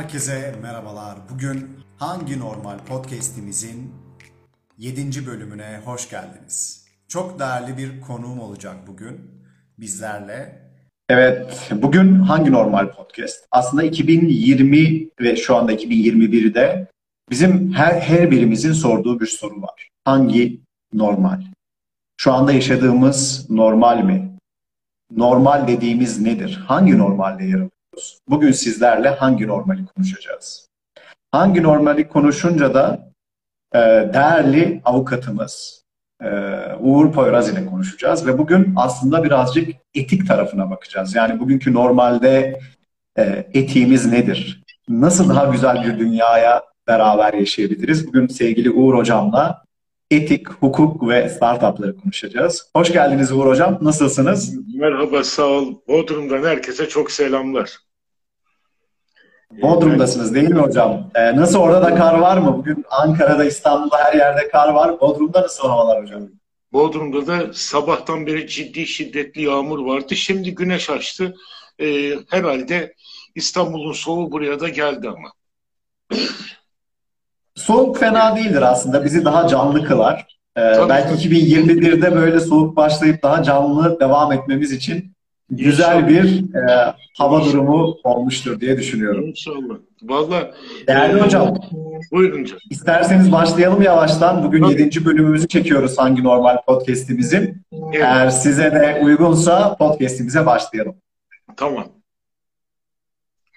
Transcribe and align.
Herkese 0.00 0.54
merhabalar. 0.62 1.18
Bugün 1.32 1.70
Hangi 1.96 2.38
Normal 2.38 2.78
podcast'imizin 2.78 3.94
7. 4.78 5.26
bölümüne 5.26 5.80
hoş 5.84 6.10
geldiniz. 6.10 6.86
Çok 7.08 7.38
değerli 7.38 7.78
bir 7.78 8.00
konuğum 8.00 8.40
olacak 8.40 8.76
bugün 8.86 9.20
bizlerle. 9.78 10.62
Evet, 11.08 11.70
bugün 11.72 12.14
Hangi 12.14 12.52
Normal 12.52 12.90
podcast? 12.90 13.46
Aslında 13.50 13.82
2020 13.82 15.08
ve 15.20 15.36
şu 15.36 15.56
anda 15.56 15.72
2021'de 15.72 16.86
bizim 17.30 17.72
her, 17.72 18.00
her 18.00 18.30
birimizin 18.30 18.72
sorduğu 18.72 19.20
bir 19.20 19.26
soru 19.26 19.62
var. 19.62 19.88
Hangi 20.04 20.60
normal? 20.92 21.42
Şu 22.16 22.32
anda 22.32 22.52
yaşadığımız 22.52 23.50
normal 23.50 24.04
mi? 24.04 24.38
Normal 25.16 25.68
dediğimiz 25.68 26.20
nedir? 26.20 26.64
Hangi 26.66 26.98
normalde 26.98 27.44
yer 27.44 27.60
alıyoruz? 27.94 28.18
Bugün 28.28 28.52
sizlerle 28.52 29.08
hangi 29.08 29.46
normali 29.46 29.86
konuşacağız? 29.86 30.68
Hangi 31.32 31.62
normali 31.62 32.08
konuşunca 32.08 32.74
da 32.74 33.12
e, 33.74 33.78
değerli 34.14 34.80
avukatımız 34.84 35.84
e, 36.22 36.28
Uğur 36.80 37.12
Poyraz 37.12 37.48
ile 37.48 37.66
konuşacağız 37.66 38.26
ve 38.26 38.38
bugün 38.38 38.72
aslında 38.76 39.24
birazcık 39.24 39.68
etik 39.94 40.28
tarafına 40.28 40.70
bakacağız. 40.70 41.14
Yani 41.14 41.40
bugünkü 41.40 41.74
normalde 41.74 42.60
e, 43.18 43.46
etiğimiz 43.54 44.06
nedir? 44.06 44.62
Nasıl 44.88 45.28
daha 45.28 45.44
güzel 45.44 45.84
bir 45.84 45.98
dünyaya 45.98 46.62
beraber 46.88 47.34
yaşayabiliriz? 47.34 48.06
Bugün 48.06 48.26
sevgili 48.26 48.70
Uğur 48.70 48.94
Hocam'la 48.94 49.64
etik, 50.10 50.48
hukuk 50.48 51.08
ve 51.08 51.28
startupları 51.28 51.96
konuşacağız. 51.96 52.70
Hoş 52.76 52.92
geldiniz 52.92 53.32
Uğur 53.32 53.46
Hocam. 53.46 53.78
Nasılsınız? 53.80 54.54
Merhaba, 54.74 55.24
sağ 55.24 55.46
ol. 55.46 55.74
Bodrum'dan 55.88 56.44
herkese 56.44 56.88
çok 56.88 57.10
selamlar. 57.10 57.78
Bodrum'dasınız 59.62 60.34
değil 60.34 60.48
mi 60.48 60.60
hocam? 60.60 61.10
Ee, 61.14 61.36
nasıl 61.36 61.58
orada 61.58 61.82
da 61.82 61.94
kar 61.94 62.18
var 62.18 62.38
mı? 62.38 62.58
Bugün 62.58 62.84
Ankara'da, 62.90 63.44
İstanbul'da 63.44 63.96
her 63.98 64.14
yerde 64.14 64.48
kar 64.48 64.68
var. 64.68 65.00
Bodrum'da 65.00 65.42
nasıl 65.42 65.68
havalar 65.68 66.02
hocam? 66.02 66.28
Bodrum'da 66.72 67.26
da 67.26 67.52
sabahtan 67.52 68.26
beri 68.26 68.46
ciddi 68.48 68.86
şiddetli 68.86 69.42
yağmur 69.42 69.78
vardı. 69.78 70.16
Şimdi 70.16 70.54
güneş 70.54 70.90
açtı. 70.90 71.34
Ee, 71.80 72.14
herhalde 72.30 72.94
İstanbul'un 73.34 73.92
soğuğu 73.92 74.32
buraya 74.32 74.60
da 74.60 74.68
geldi 74.68 75.08
ama. 75.08 75.32
Soğuk 77.54 77.98
fena 77.98 78.36
değildir 78.36 78.62
aslında. 78.62 79.04
Bizi 79.04 79.24
daha 79.24 79.48
canlı 79.48 79.84
kılar. 79.84 80.26
Ee, 80.58 80.60
belki 80.88 81.28
2021'de 81.28 82.14
böyle 82.14 82.40
soğuk 82.40 82.76
başlayıp 82.76 83.22
daha 83.22 83.42
canlı 83.42 84.00
devam 84.00 84.32
etmemiz 84.32 84.72
için 84.72 85.12
güzel 85.50 86.08
bir 86.08 86.54
e, 86.54 86.94
hava 87.18 87.44
durumu 87.44 87.96
olmuştur 88.04 88.60
diye 88.60 88.78
düşünüyorum. 88.78 89.26
İnşallah. 89.28 89.74
Valla. 90.02 90.50
Değerli 90.86 91.18
e, 91.18 91.22
hocam. 91.22 91.56
Buyurun 92.12 92.44
canım. 92.44 92.62
İsterseniz 92.70 93.32
başlayalım 93.32 93.82
yavaştan. 93.82 94.44
Bugün 94.44 94.62
Tabii. 94.62 94.82
7. 94.82 95.04
bölümümüzü 95.04 95.48
çekiyoruz 95.48 95.98
Hangi 95.98 96.24
Normal 96.24 96.56
Podcast'imizin. 96.66 97.62
Evet. 97.72 97.94
Eğer 97.94 98.30
size 98.30 98.72
de 98.72 99.00
uygunsa 99.04 99.76
podcast'imize 99.76 100.46
başlayalım. 100.46 100.94
Tamam. 101.56 101.84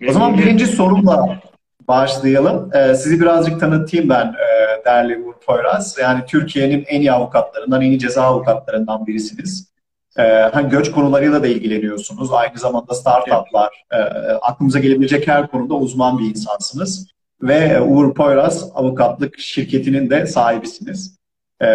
O 0.10 0.12
zaman 0.12 0.38
birinci 0.38 0.68
sorumla 0.68 1.40
başlayalım. 1.88 2.70
Ee, 2.74 2.96
sizi 2.96 3.22
birazcık 3.22 3.60
tanıtayım 3.60 4.10
ben 4.10 4.26
e, 4.26 4.86
değerli 4.86 5.18
Uğur 5.18 5.34
Poyraz. 5.46 5.98
Yani 6.02 6.22
Türkiye'nin 6.28 6.86
en 6.88 7.00
iyi 7.00 7.12
avukatlarından, 7.12 7.82
en 7.82 7.92
iyi 7.92 8.00
ceza 8.00 8.24
avukatlarından 8.24 9.08
birisiniz. 9.08 9.74
E, 10.18 10.24
hani 10.24 10.70
göç 10.70 10.92
konularıyla 10.92 11.44
da 11.44 11.48
ilgileniyorsunuz. 11.48 12.34
Aynı 12.34 12.58
zamanda 12.58 12.94
startuplar, 12.94 13.84
e, 13.92 13.98
aklımıza 14.42 14.80
gelebilecek 14.80 15.28
her 15.28 15.48
konuda 15.48 15.74
uzman 15.74 16.20
bir 16.20 16.30
insansınız. 16.30 17.08
Ve 17.42 17.82
Uğur 17.82 18.14
Poyraz 18.14 18.72
avukatlık 18.76 19.40
şirketinin 19.40 20.10
de 20.10 20.28
sahibisiniz. 20.28 21.18
E, 21.62 21.68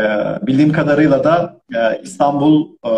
bildiğim 0.42 0.72
kadarıyla 0.72 1.24
da 1.24 1.60
e, 1.74 2.00
İstanbul 2.02 2.68
e, 2.84 2.90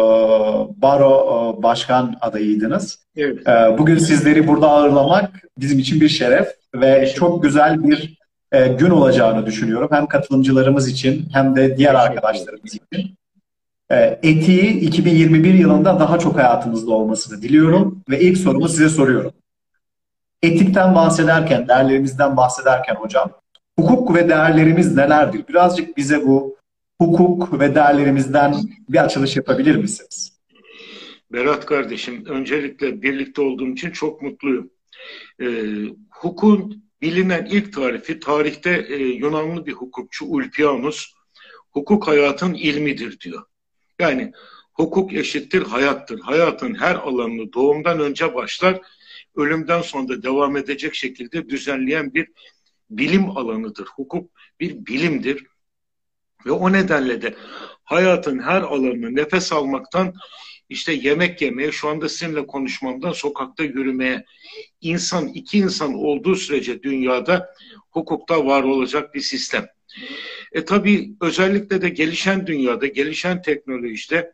Baro 0.83 1.55
e, 1.59 1.63
Başkan 1.63 2.17
adayıydınız. 2.21 2.99
Evet. 3.17 3.49
E, 3.49 3.79
bugün 3.79 3.99
sizleri 3.99 4.49
burada 4.49 4.71
ağırlamak 4.71 5.31
bizim 5.59 5.79
için 5.79 6.01
bir 6.01 6.09
şeref 6.09 6.60
ve 6.75 7.13
çok 7.17 7.43
güzel 7.43 7.85
bir 7.85 8.19
e, 8.53 8.69
gün 8.69 8.91
olacağını 8.91 9.47
düşünüyorum. 9.47 9.89
Hem 9.93 10.07
katılımcılarımız 10.07 10.89
için 10.89 11.29
hem 11.33 11.57
de 11.57 11.77
diğer 11.77 11.95
arkadaşlarımız 11.95 12.75
için. 12.75 13.15
E, 13.91 14.21
etiği 14.23 14.81
2021 14.81 15.55
yılında 15.55 16.01
daha 16.01 16.19
çok 16.19 16.37
hayatımızda 16.37 16.93
olmasını 16.93 17.43
diliyorum 17.43 18.03
ve 18.11 18.21
ilk 18.21 18.39
sorumu 18.39 18.69
size 18.69 18.89
soruyorum. 18.89 19.33
Etikten 20.43 20.95
bahsederken, 20.95 21.69
değerlerimizden 21.69 22.37
bahsederken 22.37 22.95
hocam, 22.95 23.31
hukuk 23.79 24.15
ve 24.15 24.29
değerlerimiz 24.29 24.97
nelerdir? 24.97 25.49
Birazcık 25.49 25.97
bize 25.97 26.27
bu 26.27 26.57
hukuk 27.01 27.61
ve 27.61 27.75
değerlerimizden 27.75 28.55
bir 28.89 29.05
açılış 29.05 29.37
yapabilir 29.37 29.77
misiniz? 29.77 30.41
Berat 31.33 31.67
kardeşim, 31.67 32.25
öncelikle 32.27 33.03
birlikte 33.03 33.43
olduğum 33.43 33.69
için 33.69 33.91
çok 33.91 34.23
mutluyum. 34.23 34.71
Ee, 35.41 35.47
hukukun 36.21 36.85
bilinen 37.03 37.45
ilk 37.45 37.73
tarifi, 37.73 38.21
tarihte 38.21 38.87
e, 38.89 38.97
Yunanlı 38.97 39.67
bir 39.67 39.73
hukukçu 39.73 40.25
Ulpianus, 40.25 41.13
hukuk 41.71 42.09
hayatın 42.09 42.55
ilmidir 42.55 43.21
diyor. 43.21 43.43
Yani 43.99 44.33
hukuk 44.73 45.13
eşittir 45.13 45.63
hayattır. 45.63 46.21
Hayatın 46.21 46.75
her 46.75 46.95
alanını 46.95 47.53
doğumdan 47.53 48.01
önce 48.01 48.35
başlar, 48.35 48.81
ölümden 49.37 49.83
sonra 49.83 50.09
da 50.09 50.23
devam 50.23 50.57
edecek 50.57 50.95
şekilde 50.95 51.49
düzenleyen 51.49 52.15
bir 52.15 52.29
bilim 52.91 53.31
alanıdır. 53.31 53.87
Hukuk 53.87 54.31
bir 54.61 54.87
bilimdir. 54.87 55.47
Ve 56.47 56.51
o 56.51 56.73
nedenle 56.73 57.23
de 57.23 57.35
hayatın 57.85 58.39
her 58.39 58.63
alanını 58.63 59.17
nefes 59.17 59.53
almaktan 59.53 60.15
işte 60.71 60.93
yemek 60.93 61.43
yemeye, 61.43 61.73
şu 61.73 61.89
anda 61.89 62.09
sizinle 62.09 62.47
konuşmamdan 62.47 63.13
sokakta 63.13 63.65
yürümeye, 63.65 64.25
insan, 64.81 65.29
iki 65.29 65.59
insan 65.59 65.95
olduğu 65.95 66.37
sürece 66.37 66.83
dünyada 66.83 67.55
hukukta 67.91 68.47
var 68.47 68.63
olacak 68.63 69.15
bir 69.15 69.21
sistem. 69.21 69.67
E 70.53 70.65
tabii 70.65 71.15
özellikle 71.21 71.83
de 71.83 71.89
gelişen 71.89 72.47
dünyada, 72.47 72.87
gelişen 72.87 73.43
teknolojide 73.43 74.33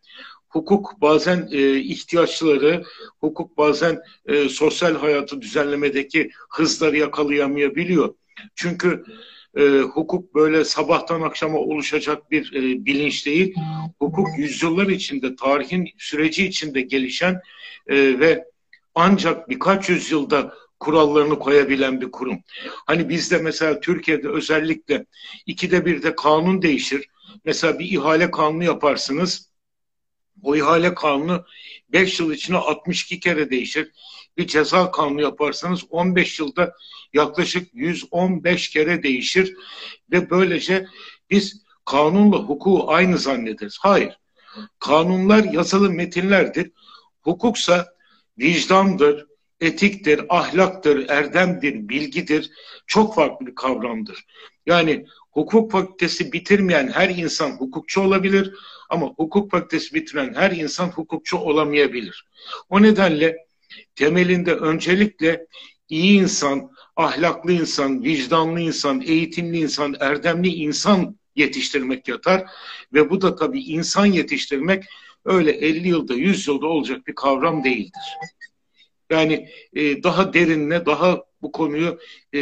hukuk 0.48 1.00
bazen 1.00 1.48
e, 1.52 1.78
ihtiyaçları, 1.78 2.82
hukuk 3.20 3.58
bazen 3.58 3.98
e, 4.26 4.48
sosyal 4.48 4.94
hayatı 4.94 5.40
düzenlemedeki 5.40 6.30
hızları 6.50 6.96
yakalayamayabiliyor. 6.96 8.14
Çünkü 8.54 9.04
e, 9.56 9.80
hukuk 9.80 10.34
böyle 10.34 10.64
sabahtan 10.64 11.20
akşama 11.20 11.58
oluşacak 11.58 12.30
bir 12.30 12.52
e, 12.52 12.84
bilinç 12.84 13.26
değil. 13.26 13.54
Hukuk 13.98 14.28
yüzyıllar 14.38 14.86
içinde, 14.86 15.36
tarihin 15.36 15.88
süreci 15.98 16.46
içinde 16.46 16.80
gelişen 16.80 17.40
e, 17.86 18.20
ve 18.20 18.44
ancak 18.94 19.48
birkaç 19.48 19.88
yüzyılda 19.88 20.54
kurallarını 20.80 21.38
koyabilen 21.38 22.00
bir 22.00 22.10
kurum. 22.10 22.38
Hani 22.86 23.08
bizde 23.08 23.38
mesela 23.38 23.80
Türkiye'de 23.80 24.28
özellikle 24.28 25.06
ikide 25.46 25.86
bir 25.86 26.02
de 26.02 26.14
kanun 26.14 26.62
değişir. 26.62 27.08
Mesela 27.44 27.78
bir 27.78 27.92
ihale 27.92 28.30
kanunu 28.30 28.64
yaparsınız. 28.64 29.50
O 30.42 30.56
ihale 30.56 30.94
kanunu 30.94 31.44
5 31.88 32.20
yıl 32.20 32.32
içinde 32.32 32.58
62 32.58 33.20
kere 33.20 33.50
değişir. 33.50 33.92
Bir 34.36 34.46
ceza 34.46 34.90
kanunu 34.90 35.22
yaparsanız 35.22 35.80
15 35.90 36.40
yılda 36.40 36.74
yaklaşık 37.12 37.74
115 37.74 38.68
kere 38.68 39.02
değişir 39.02 39.54
ve 40.12 40.30
böylece 40.30 40.86
biz 41.30 41.62
kanunla 41.84 42.36
hukuku 42.36 42.84
aynı 42.88 43.18
zannederiz. 43.18 43.78
Hayır. 43.80 44.18
Kanunlar 44.78 45.44
yazılı 45.44 45.90
metinlerdir. 45.90 46.70
Hukuksa 47.22 47.86
vicdandır, 48.38 49.26
etiktir, 49.60 50.20
ahlaktır, 50.28 51.08
erdemdir, 51.08 51.88
bilgidir. 51.88 52.50
Çok 52.86 53.14
farklı 53.14 53.46
bir 53.46 53.54
kavramdır. 53.54 54.26
Yani 54.66 55.06
hukuk 55.30 55.72
fakültesi 55.72 56.32
bitirmeyen 56.32 56.88
her 56.88 57.08
insan 57.08 57.50
hukukçu 57.50 58.00
olabilir 58.00 58.54
ama 58.88 59.06
hukuk 59.06 59.50
fakültesi 59.50 59.94
bitiren 59.94 60.34
her 60.34 60.50
insan 60.50 60.88
hukukçu 60.88 61.36
olamayabilir. 61.36 62.26
O 62.68 62.82
nedenle 62.82 63.45
temelinde 63.94 64.54
öncelikle 64.54 65.46
iyi 65.88 66.20
insan, 66.20 66.70
ahlaklı 66.96 67.52
insan, 67.52 68.04
vicdanlı 68.04 68.60
insan, 68.60 69.00
eğitimli 69.00 69.58
insan, 69.58 69.96
erdemli 70.00 70.48
insan 70.48 71.16
yetiştirmek 71.36 72.08
yatar 72.08 72.50
ve 72.92 73.10
bu 73.10 73.20
da 73.20 73.36
tabii 73.36 73.60
insan 73.60 74.06
yetiştirmek 74.06 74.84
öyle 75.24 75.50
50 75.50 75.88
yılda 75.88 76.14
100 76.14 76.48
yılda 76.48 76.66
olacak 76.66 77.06
bir 77.06 77.14
kavram 77.14 77.64
değildir. 77.64 78.02
Yani 79.10 79.48
e, 79.72 80.02
daha 80.02 80.32
derinle, 80.32 80.86
daha 80.86 81.24
bu 81.42 81.52
konuyu 81.52 81.98
e, 82.34 82.40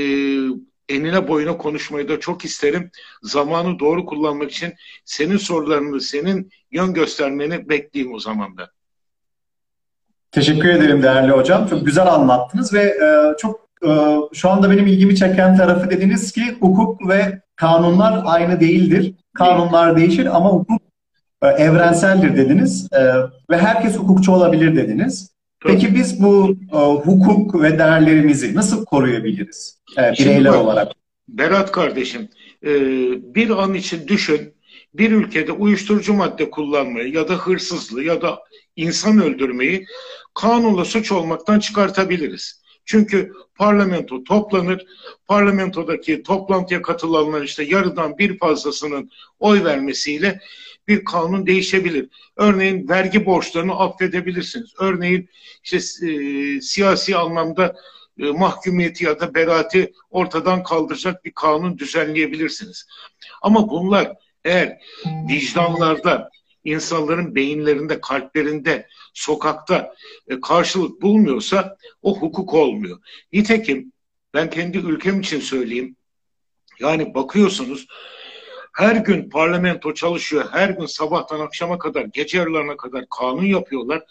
enine 0.88 1.28
boyuna 1.28 1.56
konuşmayı 1.56 2.08
da 2.08 2.20
çok 2.20 2.44
isterim. 2.44 2.90
Zamanı 3.22 3.78
doğru 3.78 4.06
kullanmak 4.06 4.50
için 4.50 4.74
senin 5.04 5.36
sorularını, 5.36 6.00
senin 6.00 6.50
yön 6.70 6.94
göstermeni 6.94 7.68
bekleyeyim 7.68 8.14
o 8.14 8.18
zaman 8.18 8.56
ben. 8.56 8.66
Teşekkür 10.34 10.68
ederim 10.68 11.02
değerli 11.02 11.32
hocam. 11.32 11.66
Çok 11.66 11.86
güzel 11.86 12.06
anlattınız 12.06 12.74
ve 12.74 12.82
e, 12.82 13.36
çok 13.38 13.68
e, 13.86 13.90
şu 14.32 14.48
anda 14.50 14.70
benim 14.70 14.86
ilgimi 14.86 15.16
çeken 15.16 15.56
tarafı 15.56 15.90
dediniz 15.90 16.32
ki 16.32 16.56
hukuk 16.60 17.08
ve 17.08 17.40
kanunlar 17.56 18.22
aynı 18.24 18.60
değildir. 18.60 19.14
Kanunlar 19.34 19.96
değişir 19.96 20.36
ama 20.36 20.50
hukuk 20.50 20.82
e, 21.42 21.46
evrenseldir 21.46 22.36
dediniz 22.36 22.88
e, 22.92 23.00
ve 23.50 23.58
herkes 23.58 23.96
hukukçu 23.96 24.32
olabilir 24.32 24.76
dediniz. 24.76 25.34
Peki 25.66 25.94
biz 25.94 26.22
bu 26.22 26.56
hukuk 27.04 27.62
ve 27.62 27.78
değerlerimizi 27.78 28.54
nasıl 28.54 28.84
koruyabiliriz 28.84 29.80
bireyler 29.98 30.52
bak, 30.52 30.60
olarak? 30.60 30.92
Berat 31.28 31.72
kardeşim, 31.72 32.28
bir 33.34 33.50
an 33.50 33.74
için 33.74 34.08
düşün, 34.08 34.54
bir 34.94 35.10
ülkede 35.10 35.52
uyuşturucu 35.52 36.14
madde 36.14 36.50
kullanmayı 36.50 37.12
ya 37.12 37.28
da 37.28 37.34
hırsızlığı 37.34 38.02
ya 38.02 38.22
da 38.22 38.38
insan 38.76 39.22
öldürmeyi 39.22 39.86
kanunla 40.34 40.84
suç 40.84 41.12
olmaktan 41.12 41.58
çıkartabiliriz. 41.58 42.64
Çünkü 42.84 43.32
parlamento 43.54 44.24
toplanır. 44.24 44.86
Parlamentodaki 45.26 46.22
toplantıya 46.22 46.82
katılanlar 46.82 47.42
işte 47.42 47.64
yarıdan 47.64 48.18
bir 48.18 48.38
fazlasının 48.38 49.10
oy 49.38 49.64
vermesiyle 49.64 50.40
bir 50.88 51.04
kanun 51.04 51.46
değişebilir. 51.46 52.08
Örneğin 52.36 52.88
vergi 52.88 53.26
borçlarını 53.26 53.78
affedebilirsiniz. 53.78 54.74
Örneğin 54.78 55.28
işte 55.64 56.06
e, 56.06 56.60
siyasi 56.60 57.16
anlamda 57.16 57.76
e, 58.18 58.30
mahkumiyeti 58.30 59.04
ya 59.04 59.20
da 59.20 59.34
beraati 59.34 59.92
ortadan 60.10 60.62
kaldıracak 60.62 61.24
bir 61.24 61.32
kanun 61.32 61.78
düzenleyebilirsiniz. 61.78 62.86
Ama 63.42 63.68
bunlar 63.70 64.12
eğer 64.44 64.78
vicdanlarda, 65.28 66.30
insanların 66.64 67.34
beyinlerinde, 67.34 68.00
kalplerinde, 68.00 68.86
sokakta 69.14 69.94
e, 70.28 70.40
karşılık 70.40 71.02
bulmuyorsa 71.02 71.76
o 72.02 72.18
hukuk 72.18 72.54
olmuyor. 72.54 72.98
Nitekim 73.32 73.92
ben 74.34 74.50
kendi 74.50 74.78
ülkem 74.78 75.20
için 75.20 75.40
söyleyeyim. 75.40 75.96
Yani 76.80 77.14
bakıyorsunuz 77.14 77.86
her 78.74 78.96
gün 78.96 79.30
parlamento 79.30 79.94
çalışıyor. 79.94 80.48
Her 80.52 80.70
gün 80.70 80.86
sabahtan 80.86 81.40
akşama 81.40 81.78
kadar, 81.78 82.04
gece 82.04 82.38
yarılarına 82.38 82.76
kadar 82.76 83.04
kanun 83.18 83.44
yapıyorlar. 83.44 84.02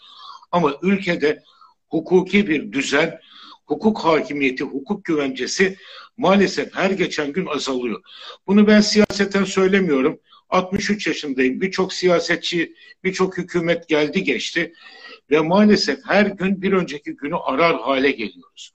Ama 0.52 0.74
ülkede 0.82 1.42
hukuki 1.88 2.48
bir 2.48 2.72
düzen, 2.72 3.20
hukuk 3.66 3.98
hakimiyeti, 3.98 4.64
hukuk 4.64 5.04
güvencesi 5.04 5.76
maalesef 6.16 6.74
her 6.74 6.90
geçen 6.90 7.32
gün 7.32 7.46
azalıyor. 7.46 8.02
Bunu 8.46 8.66
ben 8.66 8.80
siyaseten 8.80 9.44
söylemiyorum. 9.44 10.20
63 10.54 11.06
yaşındayım. 11.06 11.60
Birçok 11.60 11.92
siyasetçi, 11.92 12.74
birçok 13.04 13.38
hükümet 13.38 13.88
geldi 13.88 14.24
geçti 14.24 14.74
ve 15.30 15.40
maalesef 15.40 15.98
her 16.06 16.26
gün 16.26 16.62
bir 16.62 16.72
önceki 16.72 17.16
günü 17.16 17.36
arar 17.36 17.80
hale 17.80 18.10
geliyoruz. 18.10 18.74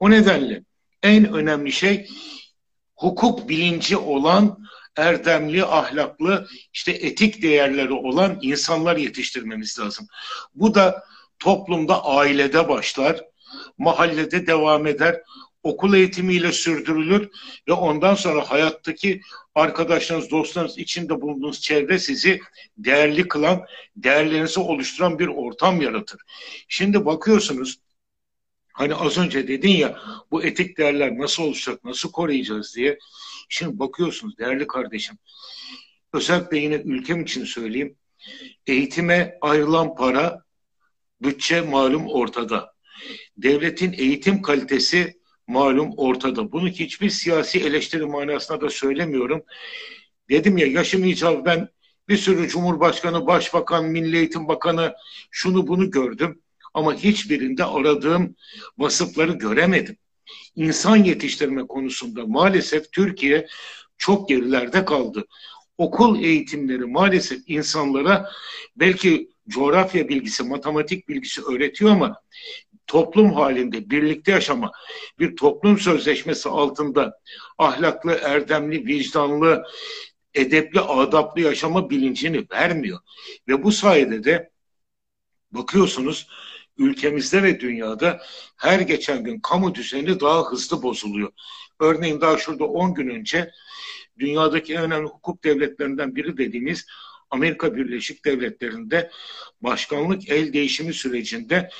O 0.00 0.10
nedenle 0.10 0.62
en 1.02 1.32
önemli 1.32 1.72
şey 1.72 2.08
hukuk 2.94 3.48
bilinci 3.48 3.96
olan 3.96 4.58
erdemli, 4.96 5.64
ahlaklı, 5.64 6.48
işte 6.72 6.92
etik 6.92 7.42
değerleri 7.42 7.92
olan 7.92 8.38
insanlar 8.42 8.96
yetiştirmemiz 8.96 9.78
lazım. 9.78 10.06
Bu 10.54 10.74
da 10.74 11.04
toplumda 11.38 12.04
ailede 12.04 12.68
başlar, 12.68 13.24
mahallede 13.78 14.46
devam 14.46 14.86
eder, 14.86 15.22
okul 15.66 15.94
eğitimiyle 15.94 16.52
sürdürülür 16.52 17.28
ve 17.68 17.72
ondan 17.72 18.14
sonra 18.14 18.50
hayattaki 18.50 19.20
arkadaşlarınız, 19.54 20.30
dostlarınız 20.30 20.78
içinde 20.78 21.20
bulunduğunuz 21.20 21.60
çevre 21.60 21.98
sizi 21.98 22.40
değerli 22.78 23.28
kılan, 23.28 23.64
değerlerinizi 23.96 24.60
oluşturan 24.60 25.18
bir 25.18 25.26
ortam 25.26 25.80
yaratır. 25.80 26.20
Şimdi 26.68 27.06
bakıyorsunuz 27.06 27.78
hani 28.72 28.94
az 28.94 29.18
önce 29.18 29.48
dedin 29.48 29.76
ya 29.76 30.00
bu 30.30 30.44
etik 30.44 30.78
değerler 30.78 31.18
nasıl 31.18 31.42
oluşacak, 31.42 31.84
nasıl 31.84 32.12
koruyacağız 32.12 32.76
diye. 32.76 32.98
Şimdi 33.48 33.78
bakıyorsunuz 33.78 34.38
değerli 34.38 34.66
kardeşim. 34.66 35.18
Özellikle 36.12 36.58
yine 36.58 36.74
ülkem 36.74 37.22
için 37.22 37.44
söyleyeyim. 37.44 37.96
Eğitime 38.66 39.38
ayrılan 39.40 39.94
para, 39.94 40.42
bütçe 41.22 41.60
malum 41.60 42.06
ortada. 42.06 42.74
Devletin 43.36 43.92
eğitim 43.92 44.42
kalitesi 44.42 45.16
malum 45.46 45.90
ortada. 45.96 46.52
Bunu 46.52 46.68
hiçbir 46.68 47.10
siyasi 47.10 47.60
eleştiri 47.60 48.06
manasında 48.06 48.60
da 48.60 48.70
söylemiyorum. 48.70 49.42
Dedim 50.30 50.58
ya 50.58 50.66
yaşım 50.66 51.04
icabı 51.04 51.44
ben 51.44 51.68
bir 52.08 52.16
sürü 52.16 52.48
Cumhurbaşkanı, 52.48 53.26
Başbakan, 53.26 53.84
Milli 53.84 54.16
Eğitim 54.16 54.48
Bakanı 54.48 54.94
şunu 55.30 55.66
bunu 55.66 55.90
gördüm. 55.90 56.42
Ama 56.74 56.94
hiçbirinde 56.94 57.64
aradığım 57.64 58.36
vasıfları 58.78 59.32
göremedim. 59.32 59.96
İnsan 60.56 60.96
yetiştirme 60.96 61.66
konusunda 61.66 62.26
maalesef 62.26 62.92
Türkiye 62.92 63.46
çok 63.98 64.28
gerilerde 64.28 64.84
kaldı. 64.84 65.24
Okul 65.78 66.22
eğitimleri 66.22 66.84
maalesef 66.84 67.38
insanlara 67.46 68.30
belki 68.76 69.28
coğrafya 69.48 70.08
bilgisi, 70.08 70.42
matematik 70.42 71.08
bilgisi 71.08 71.42
öğretiyor 71.42 71.90
ama 71.90 72.22
toplum 72.86 73.32
halinde 73.32 73.90
birlikte 73.90 74.32
yaşama, 74.32 74.72
bir 75.18 75.36
toplum 75.36 75.78
sözleşmesi 75.78 76.48
altında 76.48 77.20
ahlaklı, 77.58 78.12
erdemli, 78.22 78.86
vicdanlı, 78.86 79.64
edepli, 80.34 80.80
adaplı 80.80 81.40
yaşama 81.40 81.90
bilincini 81.90 82.46
vermiyor. 82.52 82.98
Ve 83.48 83.62
bu 83.62 83.72
sayede 83.72 84.24
de 84.24 84.50
bakıyorsunuz 85.50 86.28
ülkemizde 86.78 87.42
ve 87.42 87.60
dünyada 87.60 88.20
her 88.56 88.80
geçen 88.80 89.24
gün 89.24 89.40
kamu 89.40 89.74
düzeni 89.74 90.20
daha 90.20 90.42
hızlı 90.50 90.82
bozuluyor. 90.82 91.32
Örneğin 91.80 92.20
daha 92.20 92.38
şurada 92.38 92.64
10 92.64 92.94
gün 92.94 93.08
önce 93.08 93.50
dünyadaki 94.18 94.74
en 94.74 94.82
önemli 94.82 95.08
hukuk 95.08 95.44
devletlerinden 95.44 96.16
biri 96.16 96.36
dediğimiz 96.36 96.86
Amerika 97.30 97.76
Birleşik 97.76 98.24
Devletleri'nde 98.24 99.10
başkanlık 99.60 100.28
el 100.28 100.52
değişimi 100.52 100.94
sürecinde 100.94 101.70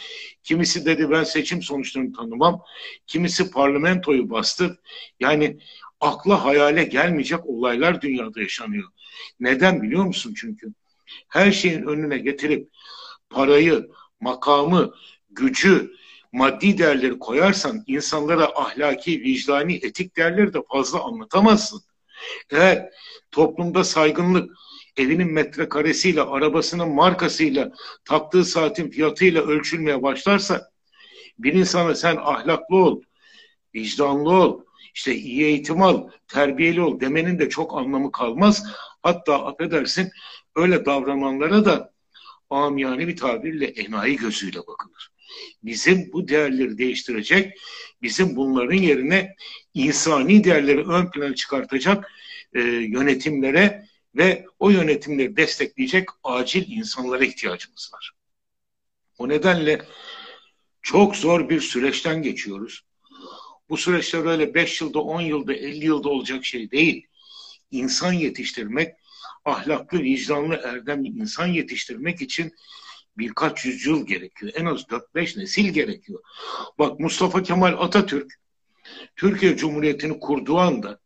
kimisi 0.43 0.87
dedi 0.87 1.11
ben 1.11 1.25
seçim 1.25 1.63
sonuçlarını 1.63 2.13
tanımam, 2.13 2.63
kimisi 3.07 3.51
parlamentoyu 3.51 4.31
bastı. 4.31 4.79
Yani 5.21 5.59
akla 6.01 6.45
hayale 6.45 6.85
gelmeyecek 6.85 7.47
olaylar 7.47 8.01
dünyada 8.01 8.41
yaşanıyor. 8.41 8.89
Neden 9.41 9.83
biliyor 9.83 10.05
musun 10.05 10.35
çünkü? 10.37 10.73
Her 11.29 11.53
şeyin 11.53 11.83
önüne 11.83 12.19
getirip 12.19 12.69
parayı, 13.31 13.89
makamı, 14.21 14.95
gücü, 15.31 15.93
maddi 16.33 16.79
değerleri 16.79 17.19
koyarsan 17.19 17.85
insanlara 17.87 18.45
ahlaki, 18.45 19.21
vicdani, 19.21 19.75
etik 19.75 20.17
değerleri 20.17 20.55
de 20.55 20.59
fazla 20.73 21.05
anlatamazsın. 21.05 21.81
Eğer 22.51 22.91
toplumda 23.31 23.85
saygınlık, 23.85 24.51
evinin 24.97 25.33
metrekaresiyle, 25.33 26.23
arabasının 26.23 26.89
markasıyla, 26.89 27.73
taktığı 28.05 28.45
saatin 28.45 28.91
fiyatıyla 28.91 29.43
ölçülmeye 29.43 30.03
başlarsa 30.03 30.71
bir 31.39 31.53
insana 31.53 31.95
sen 31.95 32.17
ahlaklı 32.17 32.77
ol, 32.77 33.03
vicdanlı 33.75 34.31
ol, 34.31 34.61
işte 34.95 35.15
iyi 35.15 35.45
eğitim 35.45 35.83
al, 35.83 36.09
terbiyeli 36.29 36.81
ol 36.81 37.01
demenin 37.01 37.39
de 37.39 37.49
çok 37.49 37.79
anlamı 37.79 38.13
kalmaz. 38.13 38.65
Hatta 39.03 39.47
affedersin 39.47 40.11
öyle 40.57 40.85
davrananlara 40.85 41.65
da 41.65 41.93
amiyane 42.51 43.09
bir 43.09 43.17
tabirle 43.17 43.67
enayi 43.67 44.17
gözüyle 44.17 44.59
bakılır. 44.59 45.13
Bizim 45.63 46.13
bu 46.13 46.29
değerleri 46.29 46.79
değiştirecek, 46.79 47.59
bizim 48.03 48.37
bunların 48.37 48.77
yerine 48.77 49.35
insani 49.75 50.45
değerleri 50.45 50.89
ön 50.89 51.11
plana 51.11 51.35
çıkartacak 51.35 52.13
e, 52.55 52.61
yönetimlere 52.63 53.87
ve 54.17 54.47
o 54.59 54.71
yönetimleri 54.71 55.37
destekleyecek 55.37 56.09
acil 56.25 56.71
insanlara 56.71 57.25
ihtiyacımız 57.25 57.91
var. 57.95 58.13
O 59.19 59.29
nedenle 59.29 59.83
çok 60.83 61.17
zor 61.17 61.49
bir 61.49 61.61
süreçten 61.61 62.23
geçiyoruz. 62.23 62.85
Bu 63.69 63.77
süreçler 63.77 64.25
öyle 64.27 64.55
5 64.55 64.81
yılda, 64.81 64.99
10 64.99 65.21
yılda, 65.21 65.55
50 65.55 65.85
yılda 65.85 66.09
olacak 66.09 66.45
şey 66.45 66.71
değil. 66.71 67.07
İnsan 67.71 68.13
yetiştirmek, 68.13 68.95
ahlaklı, 69.45 70.03
vicdanlı, 70.03 70.61
erdemli 70.65 71.09
insan 71.09 71.47
yetiştirmek 71.47 72.23
için 72.23 72.55
birkaç 73.19 73.65
yüzyıl 73.65 74.07
gerekiyor. 74.07 74.53
En 74.55 74.65
az 74.65 74.81
4-5 74.81 75.39
nesil 75.39 75.69
gerekiyor. 75.69 76.21
Bak 76.79 77.01
Mustafa 77.01 77.43
Kemal 77.43 77.73
Atatürk 77.79 78.35
Türkiye 79.17 79.57
Cumhuriyeti'ni 79.57 80.21
kurduğu 80.21 80.59
anda 80.59 81.01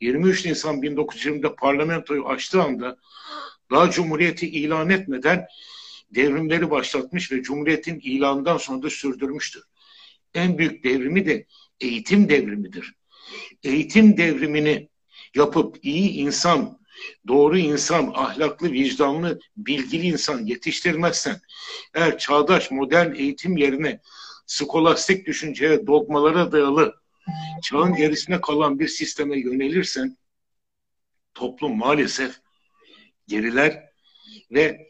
23 0.00 0.44
Nisan 0.44 0.82
1920'de 0.82 1.54
parlamentoyu 1.54 2.26
açtığı 2.28 2.62
anda 2.62 2.98
daha 3.70 3.90
Cumhuriyeti 3.90 4.48
ilan 4.48 4.90
etmeden 4.90 5.46
devrimleri 6.10 6.70
başlatmış 6.70 7.32
ve 7.32 7.42
Cumhuriyet'in 7.42 8.00
ilanından 8.00 8.56
sonra 8.56 8.82
da 8.82 8.90
sürdürmüştür. 8.90 9.62
En 10.34 10.58
büyük 10.58 10.84
devrimi 10.84 11.26
de 11.26 11.46
eğitim 11.80 12.28
devrimidir. 12.28 12.94
Eğitim 13.64 14.16
devrimini 14.16 14.88
yapıp 15.34 15.76
iyi 15.82 16.10
insan, 16.10 16.78
doğru 17.28 17.58
insan, 17.58 18.12
ahlaklı, 18.14 18.72
vicdanlı, 18.72 19.40
bilgili 19.56 20.06
insan 20.06 20.44
yetiştirmezsen, 20.44 21.40
eğer 21.94 22.18
çağdaş 22.18 22.70
modern 22.70 23.14
eğitim 23.14 23.56
yerine 23.56 24.00
skolastik 24.46 25.26
düşünceye, 25.26 25.86
dogmalara 25.86 26.52
dayalı 26.52 26.94
çağın 27.62 27.94
gerisine 27.94 28.40
kalan 28.40 28.78
bir 28.78 28.88
sisteme 28.88 29.38
yönelirsen 29.38 30.16
toplum 31.34 31.78
maalesef 31.78 32.40
geriler 33.26 33.84
ve 34.50 34.88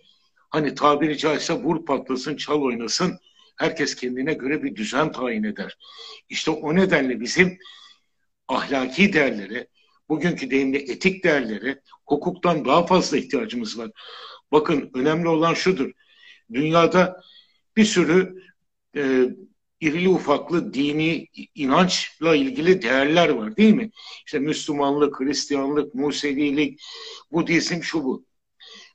hani 0.50 0.74
tabiri 0.74 1.18
caizse 1.18 1.54
vur 1.54 1.84
patlasın, 1.84 2.36
çal 2.36 2.62
oynasın 2.62 3.18
herkes 3.56 3.94
kendine 3.94 4.34
göre 4.34 4.62
bir 4.62 4.76
düzen 4.76 5.12
tayin 5.12 5.44
eder. 5.44 5.78
İşte 6.28 6.50
o 6.50 6.74
nedenle 6.74 7.20
bizim 7.20 7.58
ahlaki 8.48 9.12
değerlere, 9.12 9.68
bugünkü 10.08 10.50
deyimle 10.50 10.78
etik 10.78 11.24
değerlere 11.24 11.80
hukuktan 12.06 12.64
daha 12.64 12.86
fazla 12.86 13.16
ihtiyacımız 13.16 13.78
var. 13.78 13.90
Bakın 14.52 14.90
önemli 14.94 15.28
olan 15.28 15.54
şudur. 15.54 15.90
Dünyada 16.52 17.22
bir 17.76 17.84
sürü 17.84 18.42
e, 18.96 19.28
irili 19.80 20.08
ufaklı 20.08 20.74
dini 20.74 21.26
inançla 21.54 22.36
ilgili 22.36 22.82
değerler 22.82 23.28
var 23.28 23.56
değil 23.56 23.74
mi? 23.74 23.90
İşte 24.26 24.38
Müslümanlık, 24.38 25.20
Hristiyanlık, 25.20 25.94
Musevilik, 25.94 26.80
Budizm 27.32 27.82
şu 27.82 28.04
bu. 28.04 28.24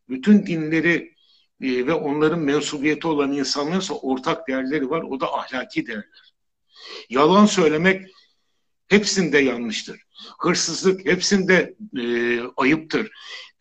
Bütün 0.09 0.45
dinleri 0.45 1.13
e, 1.61 1.87
ve 1.87 1.93
onların 1.93 2.39
mensubiyeti 2.39 3.07
olan 3.07 3.31
insanların 3.31 3.95
ortak 4.01 4.47
değerleri 4.47 4.89
var. 4.89 5.01
O 5.01 5.19
da 5.19 5.33
ahlaki 5.33 5.87
değerler. 5.87 6.33
Yalan 7.09 7.45
söylemek 7.45 8.11
hepsinde 8.87 9.39
yanlıştır. 9.39 10.01
Hırsızlık 10.39 11.05
hepsinde 11.05 11.75
e, 11.99 12.39
ayıptır. 12.57 13.11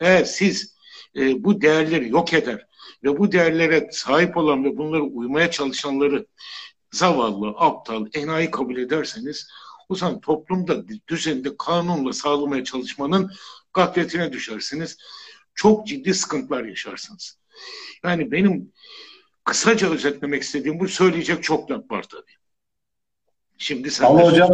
Eğer 0.00 0.24
siz 0.24 0.76
e, 1.16 1.44
bu 1.44 1.60
değerleri 1.60 2.08
yok 2.08 2.32
eder 2.32 2.66
ve 3.04 3.18
bu 3.18 3.32
değerlere 3.32 3.88
sahip 3.92 4.36
olan 4.36 4.64
ve 4.64 4.76
bunları 4.76 5.02
uymaya 5.02 5.50
çalışanları 5.50 6.26
zavallı, 6.92 7.54
aptal, 7.58 8.06
enayi 8.14 8.50
kabul 8.50 8.76
ederseniz 8.76 9.48
o 9.88 9.94
zaman 9.94 10.20
toplumda 10.20 10.82
düzeninde 11.08 11.56
kanunla 11.58 12.12
sağlamaya 12.12 12.64
çalışmanın 12.64 13.30
gafletine 13.74 14.32
düşersiniz. 14.32 14.96
Çok 15.54 15.86
ciddi 15.86 16.14
sıkıntılar 16.14 16.64
yaşarsınız. 16.64 17.38
Yani 18.04 18.32
benim 18.32 18.72
kısaca 19.44 19.90
özetlemek 19.90 20.42
istediğim 20.42 20.80
bu 20.80 20.88
söyleyecek 20.88 21.42
çok 21.42 21.70
laf 21.70 21.90
var 21.90 22.02
tabii. 22.02 22.32
Şimdi 23.58 23.90
sen 23.90 24.06
Ama 24.06 24.22
hocam 24.22 24.50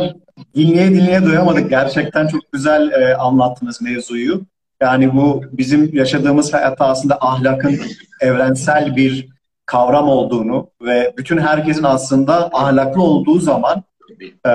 dinleye 0.55 0.91
dinleye 0.91 1.23
doyamadık. 1.23 1.71
Gerçekten 1.71 2.29
çok 2.29 2.53
güzel 2.53 2.91
e, 2.91 3.17
anlattınız 3.17 3.83
mevzuyu. 3.83 4.47
Yani 4.81 5.15
bu 5.15 5.45
bizim 5.53 5.95
yaşadığımız 5.95 6.55
hayatta 6.55 6.87
aslında 6.87 7.19
ahlakın 7.21 7.81
evrensel 8.21 8.97
bir 8.97 9.29
kavram 9.69 10.09
olduğunu 10.09 10.71
ve 10.83 11.15
bütün 11.17 11.39
herkesin 11.39 11.83
aslında 11.83 12.51
ahlaklı 12.53 13.03
olduğu 13.03 13.39
zaman 13.39 13.83
e, 14.47 14.53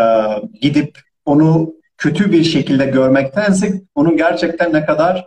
gidip 0.62 1.00
onu 1.26 1.74
kötü 1.98 2.32
bir 2.32 2.44
şekilde 2.44 2.86
görmektense 2.86 3.82
onun 3.96 4.18
gerçekten 4.18 4.74
ne 4.74 4.86
kadar 4.86 5.26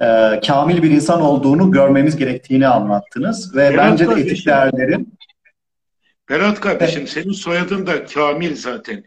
e, 0.00 0.40
kamil 0.46 0.82
bir 0.82 0.90
insan 0.90 1.20
olduğunu 1.20 1.70
görmemiz 1.70 2.16
gerektiğini 2.16 2.68
anlattınız. 2.68 3.56
Ve 3.56 3.70
Berat 3.70 3.90
bence 3.90 4.08
de 4.08 4.20
etik 4.20 4.46
değerlerin 4.46 5.18
Berat 6.30 6.60
kardeşim 6.60 7.00
evet. 7.00 7.10
senin 7.10 7.32
soyadın 7.32 7.86
da 7.86 8.04
Kamil 8.04 8.56
zaten. 8.56 9.04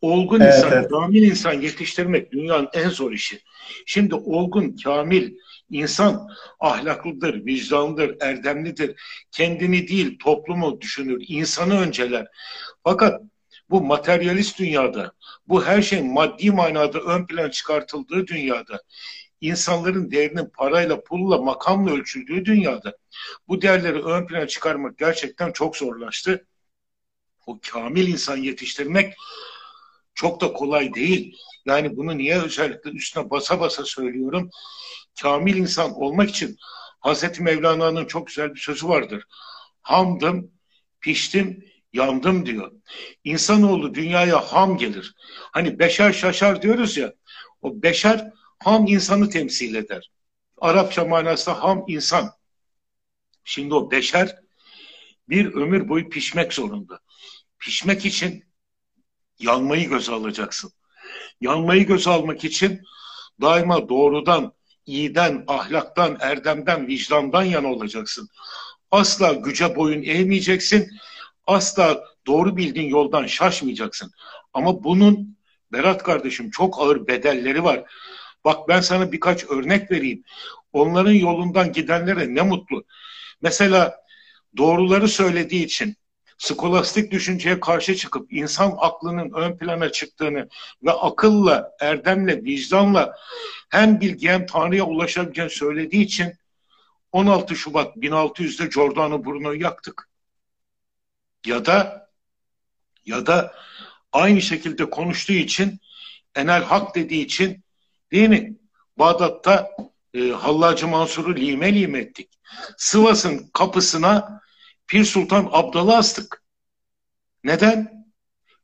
Olgun 0.00 0.40
evet, 0.40 0.54
insan, 0.54 0.72
evet. 0.72 0.90
kamil 0.90 1.22
insan 1.22 1.52
yetiştirmek 1.52 2.32
dünyanın 2.32 2.68
en 2.74 2.88
zor 2.88 3.12
işi. 3.12 3.40
Şimdi 3.86 4.14
olgun, 4.14 4.76
kamil 4.84 5.32
insan 5.70 6.28
ahlaklıdır, 6.60 7.46
vicdanlıdır, 7.46 8.16
erdemlidir. 8.20 9.00
Kendini 9.30 9.88
değil, 9.88 10.18
toplumu 10.18 10.80
düşünür, 10.80 11.24
insanı 11.28 11.80
önceler. 11.80 12.26
Fakat 12.84 13.22
bu 13.70 13.80
materyalist 13.80 14.58
dünyada, 14.58 15.12
bu 15.48 15.64
her 15.64 15.82
şey 15.82 16.02
maddi 16.02 16.50
manada 16.50 17.00
ön 17.00 17.26
plan 17.26 17.50
çıkartıldığı 17.50 18.26
dünyada 18.26 18.82
insanların 19.40 20.10
değerinin 20.10 20.50
parayla, 20.58 21.04
pulla, 21.04 21.38
makamla 21.38 21.90
ölçüldüğü 21.90 22.44
dünyada 22.44 22.96
bu 23.48 23.62
değerleri 23.62 24.02
ön 24.04 24.26
plana 24.26 24.46
çıkarmak 24.46 24.98
gerçekten 24.98 25.52
çok 25.52 25.76
zorlaştı. 25.76 26.46
O 27.46 27.58
kamil 27.72 28.08
insan 28.08 28.36
yetiştirmek 28.36 29.14
çok 30.14 30.40
da 30.40 30.52
kolay 30.52 30.94
değil. 30.94 31.36
Yani 31.66 31.96
bunu 31.96 32.18
niye 32.18 32.42
özellikle 32.42 32.90
üstüne 32.90 33.30
basa 33.30 33.60
basa 33.60 33.84
söylüyorum? 33.84 34.50
Kamil 35.22 35.56
insan 35.56 35.94
olmak 35.94 36.30
için 36.30 36.56
Hazreti 37.00 37.42
Mevlana'nın 37.42 38.04
çok 38.04 38.26
güzel 38.26 38.54
bir 38.54 38.60
sözü 38.60 38.88
vardır. 38.88 39.24
Hamdım, 39.82 40.50
piştim, 41.00 41.64
yandım 41.92 42.46
diyor. 42.46 42.72
İnsanoğlu 43.24 43.94
dünyaya 43.94 44.40
ham 44.40 44.76
gelir. 44.76 45.14
Hani 45.52 45.78
beşer 45.78 46.12
şaşar 46.12 46.62
diyoruz 46.62 46.96
ya. 46.96 47.12
O 47.62 47.82
beşer 47.82 48.32
ham 48.58 48.86
insanı 48.86 49.30
temsil 49.30 49.74
eder. 49.74 50.10
Arapça 50.58 51.04
manası 51.04 51.50
ham 51.50 51.84
insan. 51.88 52.32
Şimdi 53.44 53.74
o 53.74 53.90
beşer 53.90 54.36
bir 55.28 55.54
ömür 55.54 55.88
boyu 55.88 56.08
pişmek 56.08 56.52
zorunda. 56.52 57.00
Pişmek 57.58 58.06
için 58.06 58.44
yanmayı 59.38 59.88
göze 59.88 60.12
alacaksın. 60.12 60.72
Yanmayı 61.40 61.86
göze 61.86 62.10
almak 62.10 62.44
için 62.44 62.82
daima 63.40 63.88
doğrudan, 63.88 64.52
iyiden, 64.86 65.44
ahlaktan, 65.46 66.16
erdemden, 66.20 66.86
vicdandan 66.86 67.42
yana 67.42 67.68
olacaksın. 67.68 68.28
Asla 68.90 69.32
güce 69.32 69.76
boyun 69.76 70.02
eğmeyeceksin. 70.02 70.90
Asla 71.46 72.04
doğru 72.26 72.56
bildiğin 72.56 72.88
yoldan 72.88 73.26
şaşmayacaksın. 73.26 74.12
Ama 74.54 74.84
bunun 74.84 75.36
Berat 75.72 76.02
kardeşim 76.02 76.50
çok 76.50 76.80
ağır 76.80 77.06
bedelleri 77.06 77.64
var. 77.64 77.84
Bak 78.44 78.68
ben 78.68 78.80
sana 78.80 79.12
birkaç 79.12 79.44
örnek 79.44 79.90
vereyim. 79.90 80.22
Onların 80.72 81.12
yolundan 81.12 81.72
gidenlere 81.72 82.34
ne 82.34 82.42
mutlu. 82.42 82.84
Mesela 83.42 83.96
doğruları 84.56 85.08
söylediği 85.08 85.64
için 85.64 85.96
skolastik 86.38 87.10
düşünceye 87.10 87.60
karşı 87.60 87.96
çıkıp 87.96 88.32
insan 88.32 88.74
aklının 88.78 89.32
ön 89.32 89.58
plana 89.58 89.92
çıktığını 89.92 90.48
ve 90.82 90.92
akılla, 90.92 91.70
erdemle, 91.80 92.44
vicdanla 92.44 93.16
hem 93.68 94.00
bilgi 94.00 94.28
hem 94.28 94.46
Tanrı'ya 94.46 94.84
ulaşabileceğini 94.84 95.50
söylediği 95.50 96.04
için 96.04 96.32
16 97.12 97.56
Şubat 97.56 97.96
1600'de 97.96 98.66
Giordano 98.66 99.24
Bruno'yu 99.24 99.62
yaktık. 99.62 100.08
Ya 101.46 101.66
da 101.66 102.08
ya 103.06 103.26
da 103.26 103.54
aynı 104.12 104.42
şekilde 104.42 104.90
konuştuğu 104.90 105.32
için 105.32 105.80
Enel 106.34 106.62
Hak 106.62 106.94
dediği 106.94 107.24
için 107.24 107.66
Değil 108.12 108.28
mi? 108.28 108.56
Bağdat'ta 108.98 109.70
e, 110.14 110.30
Hallacı 110.30 110.88
Mansur'u 110.88 111.36
lime 111.36 111.74
lime 111.74 111.98
ettik. 111.98 112.30
Sivas'ın 112.76 113.50
kapısına 113.52 114.40
Pir 114.86 115.04
Sultan 115.04 115.48
Abdal'ı 115.52 115.96
astık. 115.96 116.42
Neden? 117.44 117.95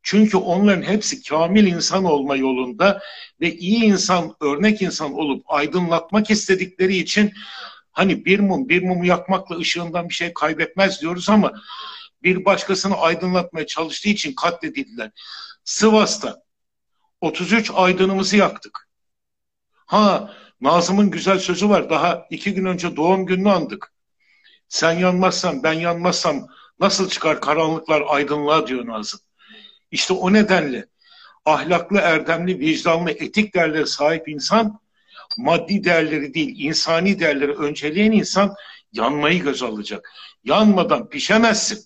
Çünkü 0.02 0.36
onların 0.36 0.82
hepsi 0.82 1.22
kamil 1.22 1.66
insan 1.66 2.04
olma 2.04 2.36
yolunda 2.36 3.02
ve 3.40 3.54
iyi 3.54 3.84
insan, 3.84 4.36
örnek 4.40 4.82
insan 4.82 5.12
olup 5.12 5.44
aydınlatmak 5.46 6.30
istedikleri 6.30 6.96
için 6.96 7.32
hani 7.92 8.24
bir 8.24 8.40
mum, 8.40 8.68
bir 8.68 8.82
mumu 8.82 9.06
yakmakla 9.06 9.56
ışığından 9.58 10.08
bir 10.08 10.14
şey 10.14 10.34
kaybetmez 10.34 11.00
diyoruz 11.00 11.28
ama 11.28 11.52
bir 12.22 12.44
başkasını 12.44 12.96
aydınlatmaya 12.96 13.66
çalıştığı 13.66 14.08
için 14.08 14.34
katledildiler. 14.34 15.10
Sivas'ta 15.64 16.42
33 17.20 17.70
aydınımızı 17.74 18.36
yaktık. 18.36 18.88
Ha 19.86 20.34
Nazım'ın 20.60 21.10
güzel 21.10 21.38
sözü 21.38 21.68
var. 21.68 21.90
Daha 21.90 22.26
iki 22.30 22.54
gün 22.54 22.64
önce 22.64 22.96
doğum 22.96 23.26
gününü 23.26 23.50
andık. 23.50 23.92
Sen 24.68 24.92
yanmazsan 24.92 25.62
ben 25.62 25.72
yanmazsam 25.72 26.46
nasıl 26.80 27.08
çıkar 27.08 27.40
karanlıklar 27.40 28.02
aydınlığa 28.08 28.66
diyor 28.66 28.86
Nazım. 28.86 29.20
İşte 29.92 30.12
o 30.12 30.32
nedenle 30.32 30.86
ahlaklı, 31.44 31.98
erdemli, 31.98 32.58
vicdanlı, 32.58 33.10
etik 33.10 33.54
değerlere 33.54 33.86
sahip 33.86 34.28
insan 34.28 34.80
maddi 35.38 35.84
değerleri 35.84 36.34
değil, 36.34 36.54
insani 36.58 37.20
değerleri 37.20 37.52
önceleyen 37.52 38.12
insan 38.12 38.54
yanmayı 38.92 39.42
göz 39.42 39.62
alacak. 39.62 40.12
Yanmadan 40.44 41.08
pişemezsin. 41.08 41.84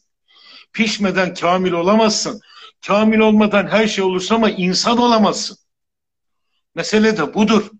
Pişmeden 0.73 1.35
kamil 1.35 1.73
olamazsın. 1.73 2.41
Kamil 2.87 3.19
olmadan 3.19 3.67
her 3.67 3.87
şey 3.87 4.05
olursa 4.05 4.35
ama 4.35 4.51
insan 4.51 4.99
olamazsın. 4.99 5.57
Mesele 6.75 7.17
de 7.17 7.35
budur. 7.35 7.71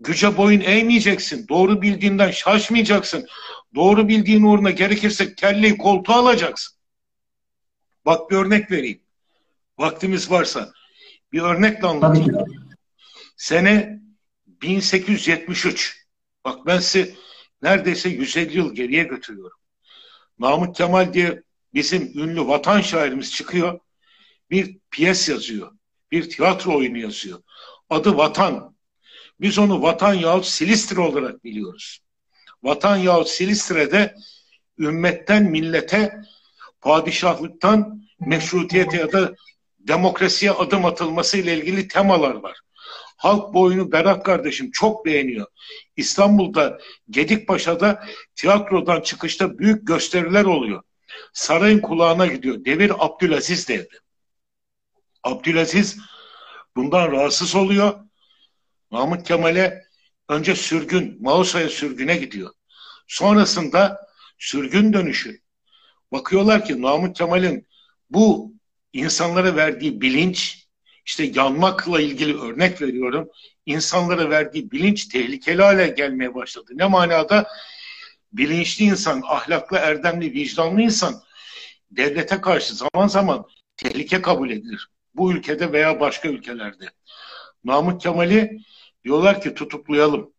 Güce 0.00 0.36
boyun 0.36 0.60
eğmeyeceksin. 0.60 1.48
Doğru 1.48 1.82
bildiğinden 1.82 2.30
şaşmayacaksın. 2.30 3.26
Doğru 3.74 4.08
bildiğin 4.08 4.42
uğruna 4.42 4.70
gerekirse 4.70 5.34
kelleyi 5.34 5.78
koltuğa 5.78 6.16
alacaksın. 6.16 6.76
Bak 8.06 8.30
bir 8.30 8.36
örnek 8.36 8.70
vereyim. 8.70 9.03
Vaktimiz 9.78 10.30
varsa. 10.30 10.72
Bir 11.32 11.42
örnekle 11.42 11.86
anlatayım. 11.86 12.44
Sene 13.36 14.00
1873. 14.46 16.06
Bak 16.44 16.66
ben 16.66 16.78
size 16.78 17.14
neredeyse 17.62 18.08
150 18.08 18.56
yıl 18.56 18.74
geriye 18.74 19.04
götürüyorum. 19.04 19.58
Namık 20.38 20.74
Kemal 20.74 21.12
diye 21.12 21.42
bizim 21.74 22.02
ünlü 22.18 22.46
vatan 22.46 22.80
şairimiz 22.80 23.32
çıkıyor. 23.32 23.80
bir 24.50 24.78
piyes 24.90 25.28
yazıyor. 25.28 25.72
Bir 26.10 26.30
tiyatro 26.30 26.76
oyunu 26.76 26.98
yazıyor. 26.98 27.42
Adı 27.90 28.16
Vatan. 28.16 28.76
Biz 29.40 29.58
onu 29.58 29.82
Vatan 29.82 30.14
yahut 30.14 30.46
Silistre 30.46 31.00
olarak 31.00 31.44
biliyoruz. 31.44 32.00
Vatan 32.62 32.96
yahut 32.96 33.28
Silistre'de 33.28 34.14
ümmetten 34.78 35.42
millete, 35.42 36.20
padişahlıktan 36.80 38.02
meşrutiyete 38.20 38.96
ya 38.96 39.12
da 39.12 39.34
demokrasiye 39.88 40.50
adım 40.50 40.84
atılması 40.84 41.38
ile 41.38 41.58
ilgili 41.58 41.88
temalar 41.88 42.34
var. 42.34 42.60
Halk 43.16 43.54
bu 43.54 43.60
oyunu 43.60 43.92
Berat 43.92 44.24
kardeşim 44.24 44.70
çok 44.70 45.06
beğeniyor. 45.06 45.46
İstanbul'da 45.96 46.78
Gedikpaşa'da 47.10 48.04
tiyatrodan 48.34 49.00
çıkışta 49.00 49.58
büyük 49.58 49.86
gösteriler 49.86 50.44
oluyor. 50.44 50.82
Sarayın 51.32 51.80
kulağına 51.80 52.26
gidiyor. 52.26 52.64
Devir 52.64 52.92
Abdülaziz 52.98 53.68
devri. 53.68 53.98
Abdülaziz 55.22 55.98
bundan 56.76 57.12
rahatsız 57.12 57.54
oluyor. 57.54 58.00
Mahmut 58.90 59.28
Kemal'e 59.28 59.84
önce 60.28 60.54
sürgün, 60.54 61.16
Mausa'ya 61.20 61.68
sürgüne 61.68 62.16
gidiyor. 62.16 62.50
Sonrasında 63.08 64.00
sürgün 64.38 64.92
dönüşü. 64.92 65.40
Bakıyorlar 66.12 66.64
ki 66.64 66.74
Mahmut 66.74 67.18
Kemal'in 67.18 67.66
bu 68.10 68.52
insanlara 68.94 69.56
verdiği 69.56 70.00
bilinç, 70.00 70.66
işte 71.06 71.24
yanmakla 71.34 72.00
ilgili 72.00 72.40
örnek 72.40 72.82
veriyorum, 72.82 73.28
insanlara 73.66 74.30
verdiği 74.30 74.70
bilinç 74.70 75.06
tehlikeli 75.06 75.62
hale 75.62 75.88
gelmeye 75.88 76.34
başladı. 76.34 76.72
Ne 76.74 76.86
manada? 76.86 77.48
Bilinçli 78.32 78.84
insan, 78.84 79.22
ahlaklı, 79.26 79.76
erdemli, 79.76 80.32
vicdanlı 80.32 80.80
insan 80.80 81.22
devlete 81.90 82.40
karşı 82.40 82.74
zaman 82.74 83.08
zaman 83.08 83.46
tehlike 83.76 84.22
kabul 84.22 84.50
edilir. 84.50 84.88
Bu 85.14 85.32
ülkede 85.32 85.72
veya 85.72 86.00
başka 86.00 86.28
ülkelerde. 86.28 86.90
Namık 87.64 88.00
Kemal'i 88.00 88.58
diyorlar 89.04 89.42
ki 89.42 89.54
tutuklayalım. 89.54 90.32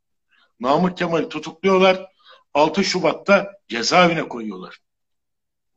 Namık 0.59 0.97
Kemal'i 0.97 1.29
tutukluyorlar. 1.29 2.05
6 2.53 2.83
Şubat'ta 2.83 3.51
cezaevine 3.67 4.27
koyuyorlar. 4.27 4.79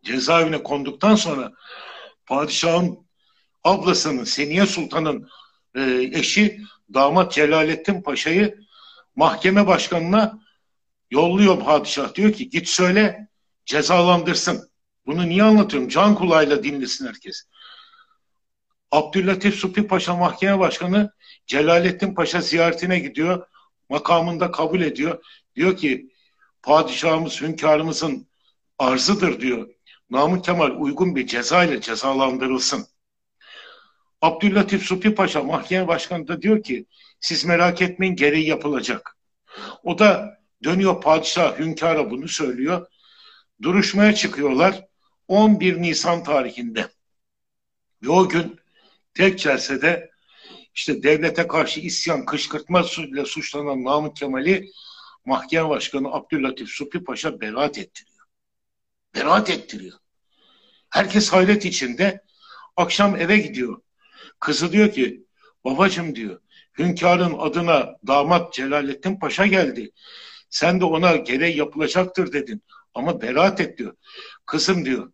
Cezaevine 0.04 0.62
konduktan 0.62 1.14
sonra 1.14 1.52
padişahın 2.28 2.98
ablasının 3.64 4.24
Seniye 4.24 4.66
Sultan'ın 4.66 5.28
e, 5.74 6.10
eşi 6.12 6.60
damat 6.94 7.32
Celalettin 7.32 8.02
Paşa'yı 8.02 8.58
mahkeme 9.16 9.66
başkanına 9.66 10.38
yolluyor 11.10 11.64
padişah. 11.64 12.14
Diyor 12.14 12.32
ki 12.32 12.50
git 12.50 12.68
söyle 12.68 13.28
cezalandırsın. 13.66 14.70
Bunu 15.06 15.28
niye 15.28 15.42
anlatıyorum? 15.42 15.88
Can 15.88 16.14
kulağıyla 16.14 16.62
dinlesin 16.62 17.06
herkes. 17.06 17.48
Abdüllatif 18.90 19.54
Supi 19.54 19.86
Paşa 19.86 20.16
mahkeme 20.16 20.58
başkanı 20.58 21.12
Celalettin 21.46 22.14
Paşa 22.14 22.40
ziyaretine 22.40 22.98
gidiyor. 22.98 23.46
Makamında 23.88 24.50
kabul 24.50 24.80
ediyor. 24.80 25.24
Diyor 25.56 25.76
ki 25.76 26.10
padişahımız 26.62 27.40
hünkârımızın 27.40 28.28
arzıdır 28.78 29.40
diyor. 29.40 29.68
Namık 30.10 30.44
Kemal 30.44 30.70
uygun 30.70 31.16
bir 31.16 31.26
ceza 31.26 31.64
ile 31.64 31.80
cezalandırılsın. 31.80 32.86
Abdüllatif 34.22 34.82
Supi 34.82 35.14
Paşa 35.14 35.42
mahkeme 35.42 35.88
başkanı 35.88 36.28
da 36.28 36.42
diyor 36.42 36.62
ki 36.62 36.86
siz 37.20 37.44
merak 37.44 37.82
etmeyin 37.82 38.16
gereği 38.16 38.46
yapılacak. 38.46 39.16
O 39.82 39.98
da 39.98 40.38
dönüyor 40.64 41.00
padişah 41.00 41.58
hünkâra 41.58 42.10
bunu 42.10 42.28
söylüyor. 42.28 42.86
Duruşmaya 43.62 44.14
çıkıyorlar 44.14 44.86
11 45.28 45.82
Nisan 45.82 46.24
tarihinde. 46.24 46.88
Ve 48.02 48.08
o 48.08 48.28
gün 48.28 48.60
tek 49.14 49.38
celsede 49.38 50.10
işte 50.74 51.02
devlete 51.02 51.46
karşı 51.46 51.80
isyan 51.80 52.24
kışkırtma 52.24 52.84
ile 52.98 53.24
suçlanan 53.24 53.84
Namık 53.84 54.16
Kemal'i 54.16 54.70
mahkeme 55.24 55.68
başkanı 55.68 56.12
Abdüllatif 56.12 56.68
Supi 56.68 57.04
Paşa 57.04 57.40
beraat 57.40 57.78
ettiriyor. 57.78 58.17
Beraat 59.18 59.50
ettiriyor. 59.50 59.98
Herkes 60.90 61.32
hayret 61.32 61.64
içinde. 61.64 62.24
Akşam 62.76 63.16
eve 63.16 63.38
gidiyor. 63.38 63.80
Kızı 64.40 64.72
diyor 64.72 64.92
ki 64.92 65.24
babacım 65.64 66.14
diyor 66.14 66.40
hünkârın 66.78 67.38
adına 67.38 67.96
damat 68.06 68.52
Celalettin 68.52 69.16
Paşa 69.16 69.46
geldi. 69.46 69.90
Sen 70.50 70.80
de 70.80 70.84
ona 70.84 71.16
gereği 71.16 71.56
yapılacaktır 71.56 72.32
dedin. 72.32 72.62
Ama 72.94 73.22
beraat 73.22 73.60
et 73.60 73.78
diyor. 73.78 73.96
Kızım 74.46 74.84
diyor 74.84 75.12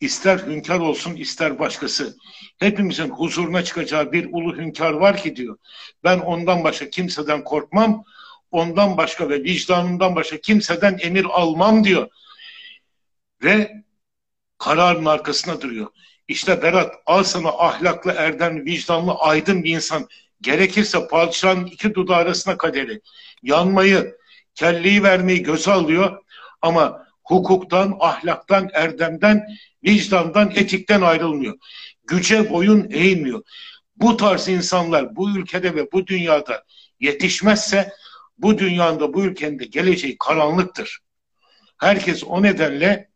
ister 0.00 0.38
hünkâr 0.38 0.80
olsun 0.80 1.16
ister 1.16 1.58
başkası. 1.58 2.16
Hepimizin 2.58 3.08
huzuruna 3.08 3.64
çıkacağı 3.64 4.12
bir 4.12 4.28
ulu 4.32 4.56
hünkâr 4.56 4.92
var 4.92 5.16
ki 5.16 5.36
diyor. 5.36 5.58
Ben 6.04 6.18
ondan 6.18 6.64
başka 6.64 6.90
kimseden 6.90 7.44
korkmam. 7.44 8.04
Ondan 8.50 8.96
başka 8.96 9.28
ve 9.28 9.44
vicdanımdan 9.44 10.16
başka 10.16 10.40
kimseden 10.40 10.98
emir 11.02 11.24
almam 11.24 11.84
diyor. 11.84 12.08
Ve 13.44 13.82
kararın 14.58 15.04
arkasına 15.04 15.60
duruyor. 15.60 15.86
İşte 16.28 16.62
Berat 16.62 16.94
al 17.06 17.22
sana 17.22 17.48
ahlaklı, 17.48 18.12
erdemli, 18.12 18.64
vicdanlı, 18.64 19.12
aydın 19.12 19.64
bir 19.64 19.74
insan. 19.74 20.08
Gerekirse 20.40 21.08
padişahın 21.08 21.66
iki 21.66 21.94
dudağı 21.94 22.16
arasına 22.16 22.56
kaderi. 22.56 23.00
Yanmayı, 23.42 24.16
kelleyi 24.54 25.02
vermeyi 25.02 25.42
göze 25.42 25.72
alıyor. 25.72 26.18
Ama 26.62 27.06
hukuktan, 27.22 27.96
ahlaktan, 28.00 28.70
erdemden, 28.72 29.46
vicdandan, 29.84 30.50
etikten 30.50 31.00
ayrılmıyor. 31.00 31.58
Güce 32.06 32.50
boyun 32.50 32.90
eğmiyor. 32.90 33.42
Bu 33.96 34.16
tarz 34.16 34.48
insanlar 34.48 35.16
bu 35.16 35.30
ülkede 35.30 35.74
ve 35.74 35.92
bu 35.92 36.06
dünyada 36.06 36.64
yetişmezse 37.00 37.92
bu 38.38 38.58
dünyada, 38.58 39.14
bu 39.14 39.24
ülkenin 39.24 39.58
de 39.58 39.64
geleceği 39.64 40.16
karanlıktır. 40.18 40.98
Herkes 41.78 42.24
o 42.24 42.42
nedenle 42.42 43.11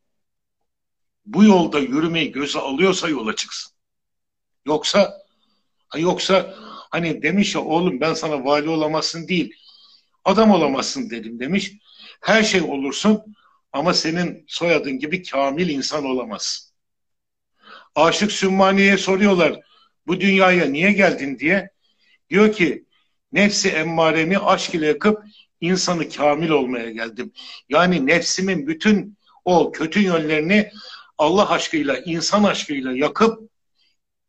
bu 1.27 1.45
yolda 1.45 1.79
yürümeyi 1.79 2.33
göze 2.33 2.59
alıyorsa 2.59 3.09
yola 3.09 3.37
çıksın. 3.37 3.73
Yoksa 4.67 5.23
yoksa 5.97 6.55
hani 6.91 7.23
demiş 7.23 7.55
ya 7.55 7.61
oğlum 7.61 8.01
ben 8.01 8.15
sana 8.15 8.45
vali 8.45 8.69
olamazsın 8.69 9.29
değil. 9.29 9.55
Adam 10.25 10.51
olamazsın 10.51 11.11
dedim 11.11 11.41
demiş. 11.41 11.73
Her 12.21 12.43
şey 12.43 12.63
olursun 12.63 13.23
ama 13.73 13.95
senin 13.95 14.45
soyadın 14.49 14.99
gibi 14.99 15.23
kamil 15.23 15.69
insan 15.69 16.05
olamaz. 16.05 16.73
Aşık 17.95 18.33
Sümmani'ye 18.33 18.99
soruyorlar 18.99 19.61
bu 20.07 20.21
dünyaya 20.21 20.67
niye 20.67 20.93
geldin 20.93 21.39
diye. 21.39 21.71
Diyor 22.31 22.53
ki 22.53 22.85
nefsi 23.33 23.69
emmaremi 23.69 24.39
aşk 24.39 24.75
ile 24.75 24.87
yakıp 24.87 25.23
insanı 25.61 26.09
kamil 26.09 26.49
olmaya 26.49 26.91
geldim. 26.91 27.33
Yani 27.69 28.07
nefsimin 28.07 28.67
bütün 28.67 29.17
o 29.45 29.73
kötü 29.73 30.01
yönlerini 30.01 30.71
Allah 31.19 31.51
aşkıyla, 31.51 31.99
insan 31.99 32.45
aşkıyla 32.45 32.93
yakıp 32.93 33.51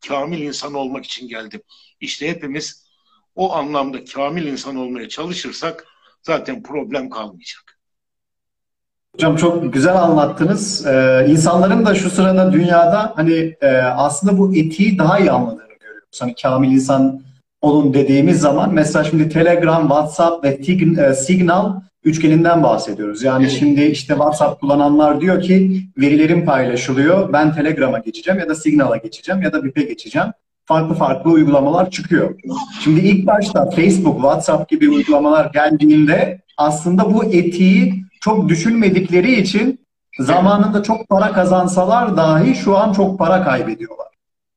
kamil 0.07 0.41
insan 0.41 0.73
olmak 0.73 1.05
için 1.05 1.27
geldim. 1.27 1.61
İşte 1.99 2.29
hepimiz 2.29 2.87
o 3.35 3.53
anlamda 3.53 4.05
kamil 4.05 4.45
insan 4.45 4.75
olmaya 4.75 5.09
çalışırsak 5.09 5.85
zaten 6.21 6.63
problem 6.63 7.09
kalmayacak. 7.09 7.79
Hocam 9.15 9.35
çok 9.35 9.73
güzel 9.73 9.95
anlattınız. 9.95 10.85
Ee, 10.85 11.25
insanların 11.29 11.85
da 11.85 11.95
şu 11.95 12.09
sırada 12.09 12.53
dünyada 12.53 13.13
hani 13.15 13.55
e, 13.61 13.67
aslında 13.77 14.37
bu 14.37 14.55
etiği 14.55 14.97
daha 14.97 15.19
iyi 15.19 15.31
anladığını 15.31 15.73
görüyoruz. 15.79 16.21
Hani 16.21 16.35
kamil 16.41 16.71
insan 16.71 17.21
olun 17.67 17.93
dediğimiz 17.93 18.39
zaman 18.39 18.73
mesela 18.73 19.03
şimdi 19.03 19.29
Telegram, 19.29 19.81
WhatsApp 19.81 20.43
ve 20.43 20.49
e, 20.49 21.13
Signal 21.13 21.81
üçgeninden 22.03 22.63
bahsediyoruz. 22.63 23.23
Yani 23.23 23.49
şimdi 23.49 23.81
işte 23.81 24.13
WhatsApp 24.13 24.61
kullananlar 24.61 25.21
diyor 25.21 25.41
ki 25.41 25.81
verilerim 25.97 26.45
paylaşılıyor. 26.45 27.33
Ben 27.33 27.55
Telegram'a 27.55 27.99
geçeceğim 27.99 28.39
ya 28.39 28.49
da 28.49 28.55
Signal'a 28.55 28.97
geçeceğim 28.97 29.41
ya 29.41 29.53
da 29.53 29.63
BIP'e 29.63 29.83
geçeceğim. 29.83 30.27
Farklı 30.65 30.95
farklı 30.95 31.31
uygulamalar 31.31 31.91
çıkıyor. 31.91 32.35
Şimdi 32.83 32.99
ilk 32.99 33.27
başta 33.27 33.69
Facebook, 33.69 34.15
WhatsApp 34.15 34.69
gibi 34.69 34.89
uygulamalar 34.89 35.51
geldiğinde 35.53 36.41
aslında 36.57 37.13
bu 37.13 37.23
etiği 37.23 38.03
çok 38.21 38.49
düşünmedikleri 38.49 39.41
için 39.41 39.79
zamanında 40.19 40.83
çok 40.83 41.09
para 41.09 41.31
kazansalar 41.31 42.17
dahi 42.17 42.55
şu 42.55 42.77
an 42.77 42.93
çok 42.93 43.19
para 43.19 43.43
kaybediyorlar. 43.43 44.06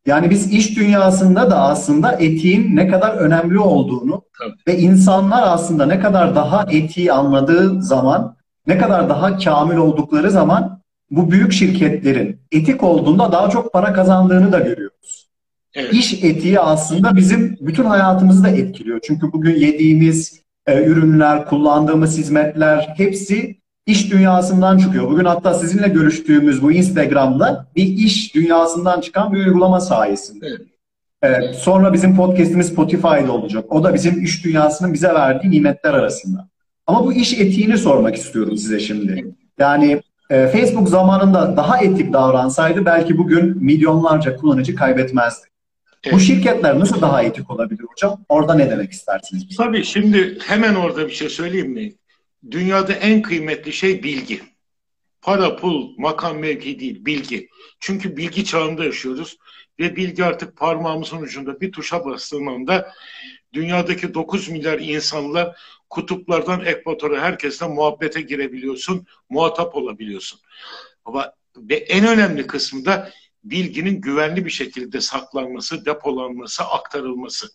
Yani 0.06 0.30
biz 0.30 0.52
iş 0.52 0.76
dünyasında 0.76 1.50
da 1.50 1.60
aslında 1.60 2.12
etiğin 2.12 2.76
ne 2.76 2.88
kadar 2.88 3.14
önemli 3.14 3.58
olduğunu 3.58 4.22
Tabii. 4.38 4.56
ve 4.66 4.78
insanlar 4.78 5.42
aslında 5.42 5.86
ne 5.86 6.00
kadar 6.00 6.34
daha 6.34 6.66
etiği 6.70 7.12
anladığı 7.12 7.82
zaman, 7.82 8.36
ne 8.66 8.78
kadar 8.78 9.08
daha 9.08 9.38
kamil 9.38 9.76
oldukları 9.76 10.30
zaman 10.30 10.80
bu 11.10 11.30
büyük 11.30 11.52
şirketlerin 11.52 12.40
etik 12.52 12.82
olduğunda 12.82 13.32
daha 13.32 13.50
çok 13.50 13.72
para 13.72 13.92
kazandığını 13.92 14.52
da 14.52 14.58
görüyoruz. 14.58 15.30
Evet. 15.74 15.94
İş 15.94 16.24
etiği 16.24 16.60
aslında 16.60 17.16
bizim 17.16 17.56
bütün 17.60 17.84
hayatımızı 17.84 18.44
da 18.44 18.48
etkiliyor. 18.48 19.00
Çünkü 19.02 19.32
bugün 19.32 19.56
yediğimiz 19.56 20.40
e, 20.66 20.84
ürünler, 20.84 21.46
kullandığımız 21.46 22.18
hizmetler 22.18 22.94
hepsi 22.96 23.59
iş 23.86 24.12
dünyasından 24.12 24.78
çıkıyor. 24.78 25.10
Bugün 25.10 25.24
hatta 25.24 25.54
sizinle 25.54 25.88
görüştüğümüz 25.88 26.62
bu 26.62 26.72
Instagram'da 26.72 27.66
bir 27.76 27.84
iş 27.84 28.34
dünyasından 28.34 29.00
çıkan 29.00 29.32
bir 29.32 29.46
uygulama 29.46 29.80
sayesinde. 29.80 30.46
Evet. 30.46 30.60
Evet, 31.22 31.54
sonra 31.54 31.92
bizim 31.92 32.16
podcast'imiz 32.16 32.66
Spotify'da 32.66 33.32
olacak. 33.32 33.64
O 33.68 33.84
da 33.84 33.94
bizim 33.94 34.24
iş 34.24 34.44
dünyasının 34.44 34.94
bize 34.94 35.08
verdiği 35.08 35.50
nimetler 35.50 35.94
arasında. 35.94 36.48
Ama 36.86 37.04
bu 37.04 37.12
iş 37.12 37.32
etiğini 37.32 37.78
sormak 37.78 38.16
istiyorum 38.16 38.56
size 38.56 38.80
şimdi. 38.80 39.34
Yani 39.58 40.02
e, 40.30 40.46
Facebook 40.46 40.88
zamanında 40.88 41.56
daha 41.56 41.78
etik 41.78 42.12
davransaydı 42.12 42.84
belki 42.84 43.18
bugün 43.18 43.64
milyonlarca 43.64 44.36
kullanıcı 44.36 44.74
kaybetmezdi. 44.74 45.46
Evet. 46.04 46.14
Bu 46.14 46.20
şirketler 46.20 46.78
nasıl 46.80 47.00
daha 47.00 47.22
etik 47.22 47.50
olabilir 47.50 47.84
hocam? 47.92 48.20
Orada 48.28 48.54
ne 48.54 48.70
demek 48.70 48.92
istersiniz? 48.92 49.56
Tabii 49.56 49.84
şimdi 49.84 50.38
hemen 50.46 50.74
orada 50.74 51.06
bir 51.06 51.12
şey 51.12 51.28
söyleyeyim 51.28 51.72
mi? 51.72 51.92
Dünyada 52.50 52.92
en 52.92 53.22
kıymetli 53.22 53.72
şey 53.72 54.02
bilgi. 54.02 54.42
Para, 55.22 55.56
pul, 55.56 55.94
makam, 55.98 56.38
mevki 56.38 56.80
değil, 56.80 57.04
bilgi. 57.04 57.48
Çünkü 57.80 58.16
bilgi 58.16 58.44
çağında 58.44 58.84
yaşıyoruz 58.84 59.38
ve 59.78 59.96
bilgi 59.96 60.24
artık 60.24 60.56
parmağımızın 60.56 61.22
ucunda 61.22 61.60
bir 61.60 61.72
tuşa 61.72 62.04
bastığım 62.04 62.48
anda 62.48 62.92
dünyadaki 63.52 64.14
9 64.14 64.48
milyar 64.48 64.78
insanla 64.78 65.56
kutuplardan 65.90 66.64
ekvatora 66.64 67.20
herkesle 67.20 67.66
muhabbete 67.66 68.20
girebiliyorsun, 68.20 69.06
muhatap 69.28 69.74
olabiliyorsun. 69.74 70.40
Ama 71.04 71.32
ve 71.56 71.74
en 71.74 72.06
önemli 72.06 72.46
kısmı 72.46 72.84
da 72.84 73.10
bilginin 73.44 74.00
güvenli 74.00 74.44
bir 74.44 74.50
şekilde 74.50 75.00
saklanması, 75.00 75.84
depolanması, 75.84 76.64
aktarılması. 76.64 77.48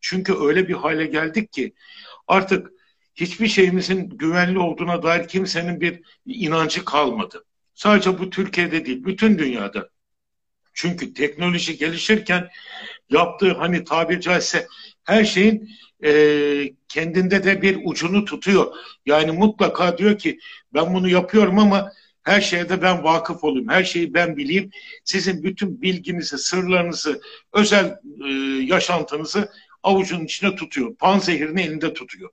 Çünkü 0.00 0.34
öyle 0.40 0.68
bir 0.68 0.74
hale 0.74 1.06
geldik 1.06 1.52
ki 1.52 1.74
artık 2.28 2.79
hiçbir 3.14 3.48
şeyimizin 3.48 4.08
güvenli 4.08 4.58
olduğuna 4.58 5.02
dair 5.02 5.28
kimsenin 5.28 5.80
bir 5.80 6.02
inancı 6.26 6.84
kalmadı. 6.84 7.44
Sadece 7.74 8.18
bu 8.18 8.30
Türkiye'de 8.30 8.86
değil, 8.86 9.04
bütün 9.04 9.38
dünyada. 9.38 9.88
Çünkü 10.74 11.14
teknoloji 11.14 11.78
gelişirken 11.78 12.48
yaptığı 13.10 13.52
hani 13.52 13.84
tabiri 13.84 14.20
caizse 14.20 14.66
her 15.04 15.24
şeyin 15.24 15.70
e, 16.04 16.12
kendinde 16.88 17.44
de 17.44 17.62
bir 17.62 17.80
ucunu 17.84 18.24
tutuyor. 18.24 18.74
Yani 19.06 19.32
mutlaka 19.32 19.98
diyor 19.98 20.18
ki 20.18 20.38
ben 20.74 20.94
bunu 20.94 21.08
yapıyorum 21.08 21.58
ama 21.58 21.92
her 22.22 22.40
şeye 22.40 22.68
de 22.68 22.82
ben 22.82 23.04
vakıf 23.04 23.44
olayım. 23.44 23.68
Her 23.68 23.84
şeyi 23.84 24.14
ben 24.14 24.36
bileyim. 24.36 24.70
Sizin 25.04 25.42
bütün 25.42 25.82
bilginizi, 25.82 26.38
sırlarınızı, 26.38 27.20
özel 27.52 28.00
e, 28.24 28.28
yaşantınızı 28.64 29.52
avucunun 29.82 30.24
içine 30.24 30.56
tutuyor. 30.56 30.94
Panzehirini 30.94 31.62
elinde 31.62 31.94
tutuyor. 31.94 32.30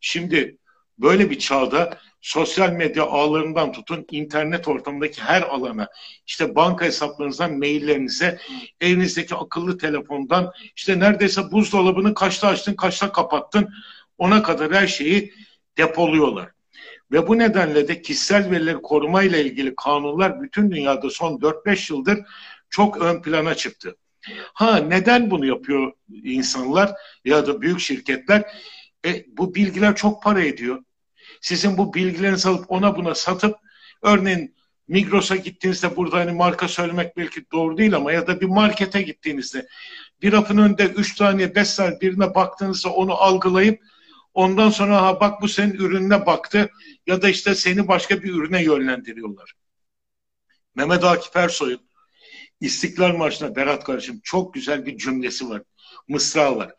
Şimdi 0.00 0.58
böyle 0.98 1.30
bir 1.30 1.38
çağda 1.38 1.98
sosyal 2.20 2.70
medya 2.72 3.04
ağlarından 3.04 3.72
tutun 3.72 4.06
internet 4.10 4.68
ortamındaki 4.68 5.22
her 5.22 5.42
alana 5.42 5.88
işte 6.26 6.54
banka 6.54 6.84
hesaplarınızdan 6.84 7.58
maillerinize 7.58 8.38
evinizdeki 8.80 9.34
akıllı 9.34 9.78
telefondan 9.78 10.52
işte 10.76 10.98
neredeyse 10.98 11.52
buzdolabını 11.52 12.14
kaçta 12.14 12.48
açtın 12.48 12.74
kaçta 12.74 13.12
kapattın 13.12 13.74
ona 14.18 14.42
kadar 14.42 14.72
her 14.72 14.86
şeyi 14.86 15.34
depoluyorlar. 15.78 16.50
Ve 17.12 17.28
bu 17.28 17.38
nedenle 17.38 17.88
de 17.88 18.02
kişisel 18.02 18.50
verileri 18.50 18.82
koruma 18.82 19.22
ile 19.22 19.44
ilgili 19.44 19.74
kanunlar 19.76 20.42
bütün 20.42 20.70
dünyada 20.70 21.10
son 21.10 21.38
4-5 21.38 21.92
yıldır 21.92 22.18
çok 22.70 23.02
ön 23.02 23.22
plana 23.22 23.54
çıktı. 23.54 23.96
Ha 24.54 24.76
neden 24.76 25.30
bunu 25.30 25.46
yapıyor 25.46 25.92
insanlar 26.22 26.92
ya 27.24 27.46
da 27.46 27.60
büyük 27.60 27.80
şirketler? 27.80 28.44
E, 29.04 29.24
bu 29.28 29.54
bilgiler 29.54 29.96
çok 29.96 30.22
para 30.22 30.42
ediyor. 30.42 30.84
Sizin 31.40 31.78
bu 31.78 31.94
bilgilerinizi 31.94 32.48
alıp 32.48 32.70
ona 32.70 32.96
buna 32.96 33.14
satıp 33.14 33.56
örneğin 34.02 34.54
Migros'a 34.88 35.36
gittiğinizde 35.36 35.96
burada 35.96 36.16
hani 36.16 36.32
marka 36.32 36.68
söylemek 36.68 37.16
belki 37.16 37.50
doğru 37.52 37.76
değil 37.76 37.96
ama 37.96 38.12
ya 38.12 38.26
da 38.26 38.40
bir 38.40 38.46
markete 38.46 39.02
gittiğinizde 39.02 39.66
bir 40.22 40.32
rafın 40.32 40.58
önünde 40.58 40.86
3 40.86 41.14
tane 41.14 41.54
5 41.54 41.74
tane 41.74 42.00
birine 42.00 42.34
baktığınızda 42.34 42.90
onu 42.90 43.14
algılayıp 43.14 43.82
ondan 44.34 44.70
sonra 44.70 45.02
ha 45.02 45.20
bak 45.20 45.42
bu 45.42 45.48
senin 45.48 45.74
ürününe 45.74 46.26
baktı 46.26 46.70
ya 47.06 47.22
da 47.22 47.28
işte 47.28 47.54
seni 47.54 47.88
başka 47.88 48.22
bir 48.22 48.34
ürüne 48.34 48.64
yönlendiriyorlar. 48.64 49.52
Mehmet 50.74 51.04
Akif 51.04 51.36
Ersoy'un 51.36 51.80
İstiklal 52.60 53.16
Marşı'na 53.16 53.56
Berat 53.56 53.84
kardeşim 53.84 54.20
çok 54.24 54.54
güzel 54.54 54.86
bir 54.86 54.98
cümlesi 54.98 55.48
var. 55.48 55.62
Mısra 56.08 56.56
var. 56.56 56.74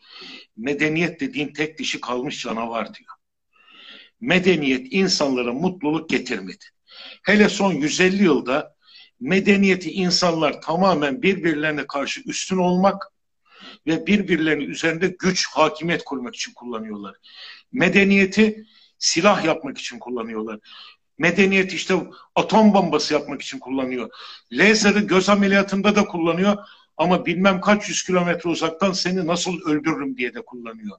Medeniyet 0.58 1.20
dediğin 1.20 1.54
tek 1.54 1.80
dişi 1.80 2.02
kalmış 2.02 2.42
canavar 2.42 2.94
diyor 2.94 3.16
medeniyet 4.22 4.88
insanlara 4.92 5.54
mutluluk 5.54 6.10
getirmedi. 6.10 6.66
Hele 7.24 7.50
son 7.50 7.74
150 7.74 8.24
yılda 8.24 8.76
medeniyeti 9.20 9.92
insanlar 9.92 10.62
tamamen 10.62 11.22
birbirlerine 11.22 11.88
karşı 11.88 12.22
üstün 12.26 12.58
olmak 12.58 13.12
ve 13.88 14.08
birbirlerinin 14.08 14.70
üzerinde 14.70 15.16
güç, 15.20 15.48
hakimiyet 15.48 16.04
kurmak 16.04 16.36
için 16.36 16.54
kullanıyorlar. 16.54 17.16
Medeniyeti 17.72 18.66
silah 19.00 19.46
yapmak 19.46 19.78
için 19.78 20.00
kullanıyorlar. 20.00 20.60
Medeniyet 21.18 21.74
işte 21.74 21.96
atom 22.36 22.74
bombası 22.74 23.14
yapmak 23.14 23.42
için 23.42 23.60
kullanıyor. 23.60 24.10
Laser'ı 24.52 25.00
göz 25.00 25.30
ameliyatında 25.30 25.96
da 25.96 26.06
kullanıyor 26.06 26.58
ama 26.98 27.26
bilmem 27.26 27.62
kaç 27.62 27.90
yüz 27.90 28.04
kilometre 28.04 28.50
uzaktan 28.50 28.92
seni 28.92 29.28
nasıl 29.28 29.62
öldürürüm 29.62 30.18
diye 30.18 30.34
de 30.34 30.42
kullanıyor 30.42 30.98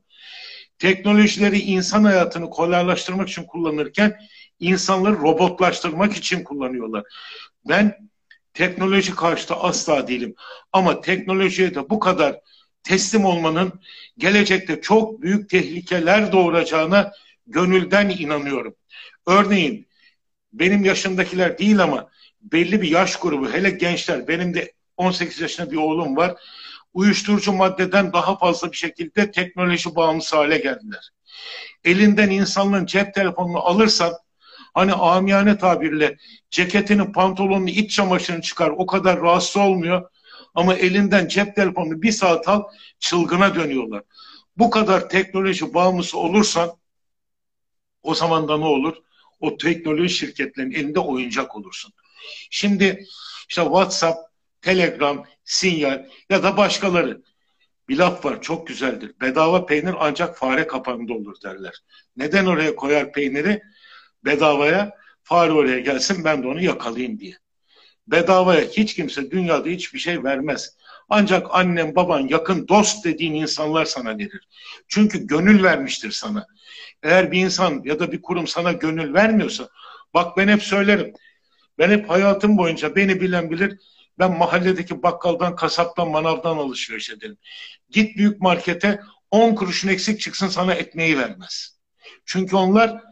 teknolojileri 0.79 1.59
insan 1.59 2.05
hayatını 2.05 2.51
kolaylaştırmak 2.51 3.29
için 3.29 3.45
kullanırken 3.45 4.19
insanları 4.61 5.15
robotlaştırmak 5.15 6.17
için 6.17 6.45
kullanıyorlar. 6.45 7.05
Ben 7.69 8.09
teknoloji 8.55 9.15
karşıtı 9.15 9.55
asla 9.55 10.09
değilim. 10.09 10.35
Ama 10.73 11.01
teknolojiye 11.01 11.75
de 11.75 11.91
bu 11.91 12.01
kadar 12.01 12.41
teslim 12.83 13.25
olmanın 13.25 13.81
gelecekte 14.19 14.81
çok 14.81 15.23
büyük 15.23 15.51
tehlikeler 15.51 16.33
doğuracağına 16.33 17.13
gönülden 17.47 18.09
inanıyorum. 18.09 18.75
Örneğin 19.27 19.87
benim 20.53 20.85
yaşımdakiler 20.85 21.59
değil 21.59 21.83
ama 21.83 22.11
belli 22.43 22.83
bir 22.83 22.91
yaş 22.91 23.17
grubu 23.17 23.53
hele 23.53 23.71
gençler 23.71 24.29
benim 24.29 24.55
de 24.55 24.73
18 24.97 25.41
yaşında 25.41 25.71
bir 25.71 25.77
oğlum 25.77 26.17
var 26.17 26.35
uyuşturucu 26.97 27.53
maddeden 27.53 28.13
daha 28.13 28.39
fazla 28.39 28.73
bir 28.73 28.77
şekilde 28.77 29.31
teknoloji 29.31 29.97
bağımlısı 29.97 30.37
hale 30.37 30.59
geldiler. 30.59 31.11
Elinden 31.85 32.31
insanlığın 32.31 32.87
cep 32.87 33.15
telefonunu 33.15 33.59
alırsan 33.59 34.13
hani 34.75 34.93
amiyane 34.93 35.59
tabirle 35.59 36.17
ceketini, 36.51 37.13
pantolonunu, 37.13 37.71
iç 37.71 37.91
çamaşırını 37.97 38.43
çıkar 38.43 38.71
o 38.71 38.87
kadar 38.87 39.21
rahatsız 39.21 39.57
olmuyor. 39.57 40.11
Ama 40.55 40.75
elinden 40.75 41.29
cep 41.29 41.57
telefonunu 41.57 42.03
bir 42.03 42.13
saat 42.13 42.49
al 42.49 42.63
çılgına 42.99 43.55
dönüyorlar. 43.55 44.03
Bu 44.57 44.71
kadar 44.71 45.09
teknoloji 45.09 45.75
bağımlısı 45.75 46.19
olursan 46.19 46.77
o 48.03 48.15
zaman 48.15 48.49
da 48.49 48.59
ne 48.59 48.65
olur? 48.65 48.97
O 49.41 49.57
teknoloji 49.57 50.15
şirketlerinin 50.15 50.75
elinde 50.75 51.01
oyuncak 51.01 51.57
olursun. 51.57 51.93
Şimdi 52.51 53.05
işte 53.49 53.63
WhatsApp, 53.63 54.19
Telegram, 54.67 55.25
Sinyal 55.45 56.05
ya 56.31 56.43
da 56.43 56.57
başkaları. 56.57 57.23
Bir 57.89 57.99
laf 57.99 58.25
var 58.25 58.43
çok 58.43 58.67
güzeldir. 58.67 59.13
Bedava 59.21 59.67
peynir 59.67 59.95
ancak 59.99 60.39
fare 60.39 60.67
kapağında 60.67 61.13
olur 61.13 61.37
derler. 61.45 61.75
Neden 62.17 62.47
oraya 62.47 62.77
koyar 62.77 63.13
peyniri? 63.13 63.63
Bedavaya 64.25 64.91
fare 65.23 65.53
oraya 65.53 65.79
gelsin 65.79 66.25
ben 66.25 66.43
de 66.43 66.47
onu 66.47 66.63
yakalayayım 66.63 67.19
diye. 67.19 67.37
Bedavaya 68.07 68.61
hiç 68.61 68.95
kimse 68.95 69.31
dünyada 69.31 69.69
hiçbir 69.69 69.99
şey 69.99 70.25
vermez. 70.25 70.77
Ancak 71.09 71.47
annem, 71.51 71.95
baban, 71.95 72.29
yakın 72.29 72.69
dost 72.69 73.05
dediğin 73.05 73.35
insanlar 73.35 73.85
sana 73.85 74.19
verir. 74.19 74.49
Çünkü 74.89 75.27
gönül 75.27 75.63
vermiştir 75.63 76.11
sana. 76.11 76.47
Eğer 77.03 77.33
bir 77.33 77.45
insan 77.45 77.83
ya 77.85 77.99
da 77.99 78.13
bir 78.13 78.23
kurum 78.23 78.47
sana 78.47 78.73
gönül 78.73 79.15
vermiyorsa, 79.15 79.69
bak 80.15 80.37
ben 80.37 80.49
hep 80.49 80.63
söylerim. 80.63 81.13
Ben 81.79 81.91
hep 81.91 82.11
hayatım 82.11 82.59
boyunca 82.59 82.97
beni 82.97 83.21
bilen 83.21 83.51
bilir 83.51 83.79
ben 84.19 84.39
mahalledeki 84.39 85.03
bakkaldan, 85.03 85.57
kasaptan, 85.57 86.09
manavdan 86.09 86.57
alışveriş 86.57 87.11
ederim. 87.11 87.37
Git 87.91 88.17
büyük 88.17 88.41
markete 88.41 89.01
10 89.31 89.55
kuruşun 89.55 89.89
eksik 89.89 90.21
çıksın 90.21 90.49
sana 90.49 90.75
ekmeği 90.75 91.19
vermez. 91.19 91.79
Çünkü 92.25 92.57
onlar 92.57 93.03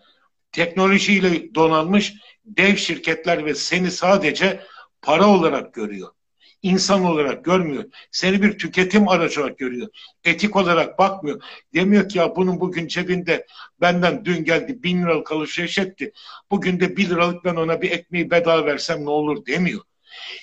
teknolojiyle 0.53 1.55
donanmış 1.55 2.15
dev 2.45 2.77
şirketler 2.77 3.45
ve 3.45 3.55
seni 3.55 3.91
sadece 3.91 4.61
para 5.03 5.27
olarak 5.27 5.75
görüyor. 5.75 6.11
İnsan 6.63 7.05
olarak 7.05 7.45
görmüyor. 7.45 7.85
Seni 8.11 8.43
bir 8.43 8.59
tüketim 8.59 9.09
aracı 9.09 9.41
olarak 9.41 9.59
görüyor. 9.59 9.89
Etik 10.25 10.57
olarak 10.57 10.99
bakmıyor. 10.99 11.43
Demiyor 11.75 12.09
ki 12.09 12.19
ya 12.19 12.37
bunun 12.37 12.61
bugün 12.61 12.87
cebinde 12.87 13.47
benden 13.81 14.25
dün 14.25 14.45
geldi 14.45 14.83
bin 14.83 15.03
liralık 15.03 15.33
alışveriş 15.33 15.79
etti. 15.79 16.13
Bugün 16.51 16.81
de 16.81 16.97
bir 16.97 17.11
liralık 17.11 17.45
ben 17.45 17.57
ona 17.57 17.83
bir 17.83 17.91
ekmeği 17.91 18.31
bedava 18.31 18.67
versem 18.67 19.05
ne 19.05 19.11
olur 19.11 19.47
demiyor. 19.47 19.81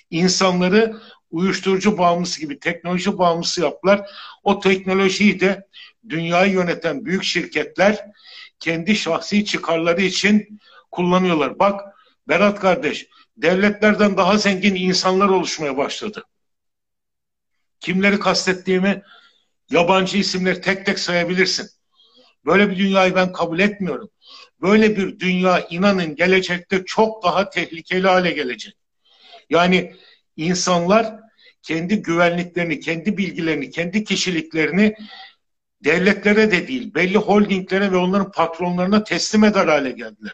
İnsanları 0.10 0.96
uyuşturucu 1.32 1.98
bağımlısı 1.98 2.42
gibi 2.42 2.60
teknoloji 2.60 3.18
bağımlısı 3.18 3.62
yaptılar. 3.62 4.10
O 4.44 4.60
teknolojiyi 4.60 5.40
de 5.40 5.68
dünyayı 6.10 6.54
yöneten 6.54 7.06
büyük 7.06 7.24
şirketler 7.24 8.06
kendi 8.60 8.96
şahsi 8.96 9.46
çıkarları 9.46 10.02
için 10.02 10.60
kullanıyorlar. 10.92 11.60
Bak 11.60 11.82
Berat 12.28 12.60
kardeş, 12.60 13.08
devletlerden 13.38 14.18
daha 14.18 14.38
zengin 14.38 14.76
insanlar 14.76 15.30
oluşmaya 15.30 15.78
başladı. 15.78 16.24
Kimleri 17.80 18.20
kastettiğimi 18.20 19.02
yabancı 19.70 20.18
isimleri 20.18 20.62
tek 20.62 20.86
tek 20.86 21.00
sayabilirsin. 21.00 21.70
Böyle 22.46 22.70
bir 22.70 22.78
dünyayı 22.78 23.16
ben 23.16 23.32
kabul 23.32 23.60
etmiyorum. 23.60 24.10
Böyle 24.62 24.98
bir 24.98 25.20
dünya 25.20 25.68
inanın 25.68 26.16
gelecekte 26.16 26.86
çok 26.86 27.24
daha 27.24 27.50
tehlikeli 27.50 28.08
hale 28.08 28.32
gelecek. 28.32 28.81
Yani 29.52 29.96
insanlar 30.38 31.20
kendi 31.62 32.02
güvenliklerini, 32.02 32.80
kendi 32.80 33.18
bilgilerini, 33.18 33.70
kendi 33.70 34.04
kişiliklerini 34.04 34.96
devletlere 35.84 36.52
de 36.52 36.68
değil, 36.68 36.94
belli 36.94 37.18
holdinglere 37.18 37.92
ve 37.92 37.98
onların 37.98 38.32
patronlarına 38.32 39.04
teslim 39.04 39.44
eder 39.44 39.68
hale 39.68 39.92
geldiler. 39.92 40.34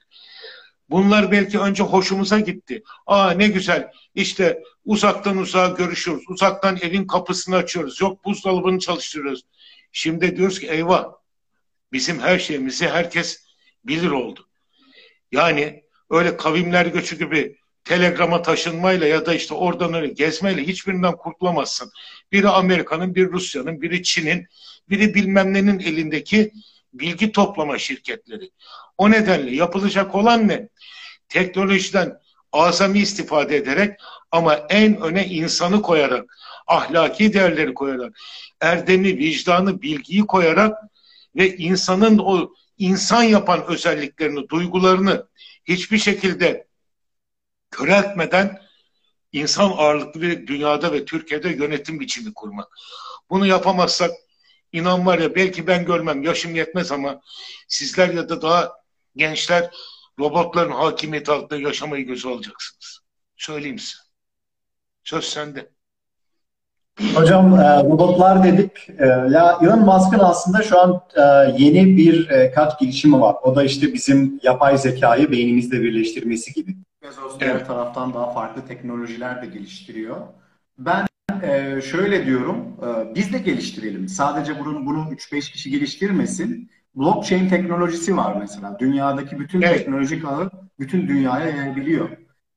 Bunlar 0.89 1.31
belki 1.31 1.59
önce 1.59 1.83
hoşumuza 1.83 2.39
gitti. 2.39 2.83
Aa 3.07 3.31
ne 3.31 3.47
güzel 3.47 3.91
işte 4.15 4.63
uzaktan 4.85 5.37
uzağa 5.37 5.67
görüşüyoruz. 5.67 6.23
Uzaktan 6.29 6.77
evin 6.81 7.07
kapısını 7.07 7.55
açıyoruz. 7.55 8.01
Yok 8.01 8.25
buzdolabını 8.25 8.79
çalıştırıyoruz. 8.79 9.41
Şimdi 9.91 10.37
diyoruz 10.37 10.59
ki 10.59 10.67
eyvah 10.67 11.05
bizim 11.91 12.19
her 12.19 12.39
şeyimizi 12.39 12.87
herkes 12.87 13.47
bilir 13.83 14.11
oldu. 14.11 14.47
Yani 15.31 15.83
öyle 16.09 16.37
kavimler 16.37 16.85
göçü 16.85 17.19
gibi 17.19 17.57
telegrama 17.87 18.41
taşınmayla 18.41 19.07
ya 19.07 19.25
da 19.25 19.33
işte 19.33 19.53
oradan 19.53 19.93
öyle 19.93 20.07
gezmeyle 20.07 20.63
hiçbirinden 20.63 21.15
kurtulamazsın. 21.15 21.91
Biri 22.31 22.49
Amerika'nın, 22.49 23.15
biri 23.15 23.31
Rusya'nın, 23.31 23.81
biri 23.81 24.03
Çin'in, 24.03 24.47
biri 24.89 25.13
bilmem 25.13 25.53
nenin 25.53 25.79
elindeki 25.79 26.51
bilgi 26.93 27.31
toplama 27.31 27.77
şirketleri. 27.77 28.49
O 28.97 29.11
nedenle 29.11 29.55
yapılacak 29.55 30.15
olan 30.15 30.47
ne? 30.47 30.67
Teknolojiden 31.29 32.17
azami 32.51 32.99
istifade 32.99 33.57
ederek 33.57 33.99
ama 34.31 34.55
en 34.69 35.01
öne 35.01 35.25
insanı 35.25 35.81
koyarak, 35.81 36.37
ahlaki 36.67 37.33
değerleri 37.33 37.73
koyarak, 37.73 38.17
erdemi, 38.61 39.17
vicdanı, 39.17 39.81
bilgiyi 39.81 40.21
koyarak 40.21 40.77
ve 41.35 41.57
insanın 41.57 42.17
o 42.17 42.53
insan 42.77 43.23
yapan 43.23 43.65
özelliklerini, 43.67 44.49
duygularını 44.49 45.27
hiçbir 45.65 45.97
şekilde 45.97 46.66
köreltmeden 47.71 48.61
insan 49.31 49.71
ağırlıklı 49.77 50.21
bir 50.21 50.47
dünyada 50.47 50.91
ve 50.91 51.05
Türkiye'de 51.05 51.49
yönetim 51.49 51.99
biçimi 51.99 52.33
kurmak. 52.33 52.67
Bunu 53.29 53.45
yapamazsak 53.45 54.11
inan 54.71 55.05
var 55.05 55.19
ya 55.19 55.35
belki 55.35 55.67
ben 55.67 55.85
görmem 55.85 56.23
yaşım 56.23 56.55
yetmez 56.55 56.91
ama 56.91 57.21
sizler 57.67 58.09
ya 58.09 58.29
da 58.29 58.41
daha 58.41 58.71
gençler 59.15 59.69
robotların 60.19 60.71
hakimiyeti 60.71 61.31
altında 61.31 61.59
yaşamayı 61.59 62.05
göze 62.05 62.29
alacaksınız. 62.29 62.99
Söyleyeyim 63.35 63.79
size. 63.79 64.03
Söz 65.03 65.25
sende. 65.25 65.69
Hocam 67.15 67.59
e, 67.59 67.83
robotlar 67.83 68.43
dedik. 68.43 68.89
E, 68.99 69.05
ya 69.05 69.59
Elon 69.61 69.79
Musk'ın 69.79 70.19
aslında 70.19 70.63
şu 70.63 70.81
an 70.81 71.01
e, 71.15 71.21
yeni 71.63 71.97
bir 71.97 72.29
kaç 72.55 72.79
girişimi 72.79 73.21
var. 73.21 73.35
O 73.43 73.55
da 73.55 73.63
işte 73.63 73.93
bizim 73.93 74.39
yapay 74.43 74.77
zekayı 74.77 75.31
beynimizle 75.31 75.81
birleştirmesi 75.81 76.53
gibi. 76.53 76.75
Bezos 77.07 77.39
diğer 77.39 77.55
evet. 77.55 77.67
taraftan 77.67 78.13
daha 78.13 78.33
farklı 78.33 78.65
teknolojiler 78.65 79.41
de 79.41 79.45
geliştiriyor. 79.45 80.27
Ben 80.77 81.07
şöyle 81.81 82.25
diyorum, 82.25 82.77
biz 83.15 83.33
de 83.33 83.37
geliştirelim. 83.37 84.07
Sadece 84.07 84.59
bunu, 84.59 84.85
bunu 84.85 84.97
3-5 84.97 85.51
kişi 85.51 85.69
geliştirmesin. 85.69 86.71
Blockchain 86.95 87.49
teknolojisi 87.49 88.17
var 88.17 88.35
mesela. 88.39 88.79
Dünyadaki 88.79 89.39
bütün 89.39 89.61
evet. 89.61 89.77
teknolojik 89.77 90.25
ağı 90.25 90.51
bütün 90.79 91.07
dünyaya 91.07 91.49
yayabiliyor. 91.49 92.09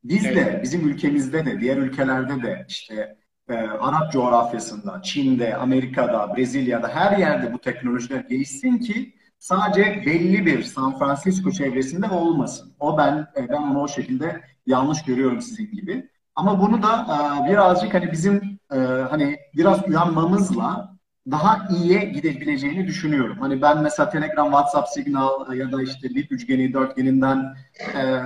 Biz 0.04 0.26
evet. 0.26 0.36
de, 0.36 0.60
bizim 0.62 0.88
ülkemizde 0.88 1.46
de, 1.46 1.60
diğer 1.60 1.76
ülkelerde 1.76 2.42
de 2.42 2.66
işte 2.68 3.16
e, 3.48 3.54
Arap 3.54 4.12
coğrafyasında, 4.12 5.02
Çin'de, 5.02 5.56
Amerika'da, 5.56 6.36
Brezilya'da 6.36 6.88
her 6.88 7.18
yerde 7.18 7.52
bu 7.52 7.58
teknolojiler 7.58 8.20
gelişsin 8.20 8.78
ki 8.78 9.14
sadece 9.40 10.02
belli 10.06 10.46
bir 10.46 10.62
San 10.62 10.98
Francisco 10.98 11.50
çevresinde 11.50 12.08
olmasın. 12.08 12.72
O 12.80 12.98
ben 12.98 13.26
e, 13.36 13.48
ben 13.48 13.62
onu 13.62 13.80
o 13.80 13.88
şekilde 13.88 14.40
yanlış 14.66 15.02
görüyorum 15.04 15.40
sizin 15.40 15.72
gibi. 15.72 16.08
Ama 16.34 16.60
bunu 16.60 16.82
da 16.82 17.06
e, 17.46 17.50
birazcık 17.50 17.94
hani 17.94 18.12
bizim 18.12 18.58
e, 18.72 18.76
hani 19.10 19.38
biraz 19.56 19.88
uyanmamızla 19.88 20.96
daha 21.30 21.68
iyiye 21.70 22.04
gidebileceğini 22.04 22.86
düşünüyorum. 22.86 23.36
Hani 23.40 23.62
ben 23.62 23.82
mesela 23.82 24.10
Telegram, 24.10 24.46
WhatsApp, 24.46 24.88
Signal 24.88 25.52
ya 25.52 25.72
da 25.72 25.82
işte 25.82 26.08
bir 26.08 26.30
üçgeni, 26.30 26.72
dörtgeninden 26.72 27.56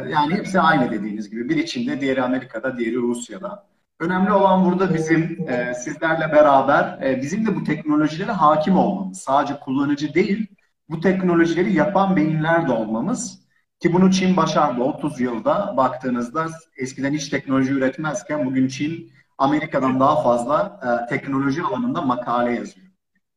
yani 0.08 0.34
hepsi 0.34 0.60
aynı 0.60 0.90
dediğiniz 0.90 1.30
gibi. 1.30 1.48
Bir 1.48 1.56
içinde, 1.56 2.00
diğeri 2.00 2.22
Amerika'da, 2.22 2.78
diğeri 2.78 2.96
Rusya'da. 2.96 3.66
Önemli 4.00 4.32
olan 4.32 4.64
burada 4.64 4.94
bizim 4.94 5.46
sizlerle 5.84 6.32
beraber 6.32 6.98
bizim 7.22 7.46
de 7.46 7.56
bu 7.56 7.64
teknolojilere 7.64 8.32
hakim 8.32 8.76
olmamız. 8.76 9.18
Sadece 9.18 9.58
kullanıcı 9.60 10.14
değil, 10.14 10.46
bu 10.88 11.00
teknolojileri 11.00 11.72
yapan 11.72 12.16
beyinler 12.16 12.68
de 12.68 12.72
olmamız. 12.72 13.44
Ki 13.80 13.92
bunu 13.92 14.10
Çin 14.12 14.36
başardı 14.36 14.82
30 14.82 15.20
yılda 15.20 15.74
baktığınızda 15.76 16.46
eskiden 16.76 17.12
hiç 17.12 17.28
teknoloji 17.28 17.72
üretmezken 17.72 18.46
bugün 18.46 18.68
Çin 18.68 19.12
Amerika'dan 19.38 20.00
daha 20.00 20.22
fazla 20.22 20.80
e, 20.82 21.08
teknoloji 21.08 21.62
alanında 21.62 22.02
makale 22.02 22.52
yazıyor. 22.54 22.86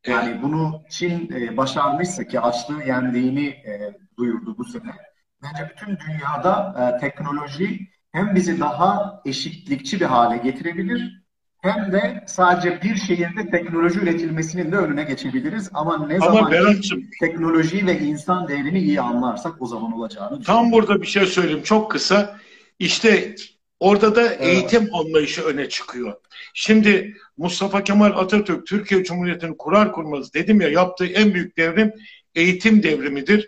Yani 0.07 0.41
bunu 0.41 0.81
Çin 0.89 1.31
e, 1.31 1.57
başarmışsa 1.57 2.23
ki 2.23 2.39
açlığı 2.39 2.83
yendiğini 2.83 3.47
e, 3.47 3.97
duyurdu 4.17 4.57
bu 4.57 4.65
sene. 4.65 4.95
Bence 5.43 5.69
bütün 5.69 5.97
dünyada 5.97 6.75
e, 6.79 6.99
teknoloji 6.99 7.87
hem 8.11 8.35
bizi 8.35 8.59
daha 8.59 9.21
eşitlikçi 9.25 9.99
bir 9.99 10.05
hale 10.05 10.37
getirebilir 10.37 11.26
hem 11.61 11.91
de 11.91 12.23
sadece 12.27 12.81
bir 12.81 12.95
şehirde 12.95 13.49
teknoloji 13.51 13.99
üretilmesinin 13.99 14.71
de 14.71 14.75
önüne 14.75 15.03
geçebiliriz. 15.03 15.69
Ama 15.73 16.07
ne 16.07 16.15
Ama 16.15 16.25
zaman 16.25 16.51
Berat'cığım, 16.51 17.03
teknolojiyi 17.19 17.85
ve 17.85 17.99
insan 17.99 18.47
değerini 18.47 18.79
iyi 18.79 19.01
anlarsak 19.01 19.61
o 19.61 19.67
zaman 19.67 19.91
olacağını 19.91 20.43
Tam 20.43 20.71
burada 20.71 21.01
bir 21.01 21.07
şey 21.07 21.25
söyleyeyim 21.25 21.63
çok 21.63 21.91
kısa. 21.91 22.39
İşte 22.79 23.35
orada 23.79 24.15
da 24.15 24.21
evet. 24.21 24.41
eğitim 24.41 24.95
anlayışı 24.95 25.41
öne 25.41 25.69
çıkıyor. 25.69 26.13
Şimdi 26.53 27.17
Mustafa 27.37 27.83
Kemal 27.83 28.11
Atatürk 28.17 28.67
Türkiye 28.67 29.03
Cumhuriyeti'ni 29.03 29.57
kurar 29.57 29.91
kurmaz 29.91 30.33
dedim 30.33 30.61
ya 30.61 30.69
yaptığı 30.69 31.05
en 31.05 31.33
büyük 31.33 31.57
devrim 31.57 31.91
eğitim 32.35 32.83
devrimidir. 32.83 33.47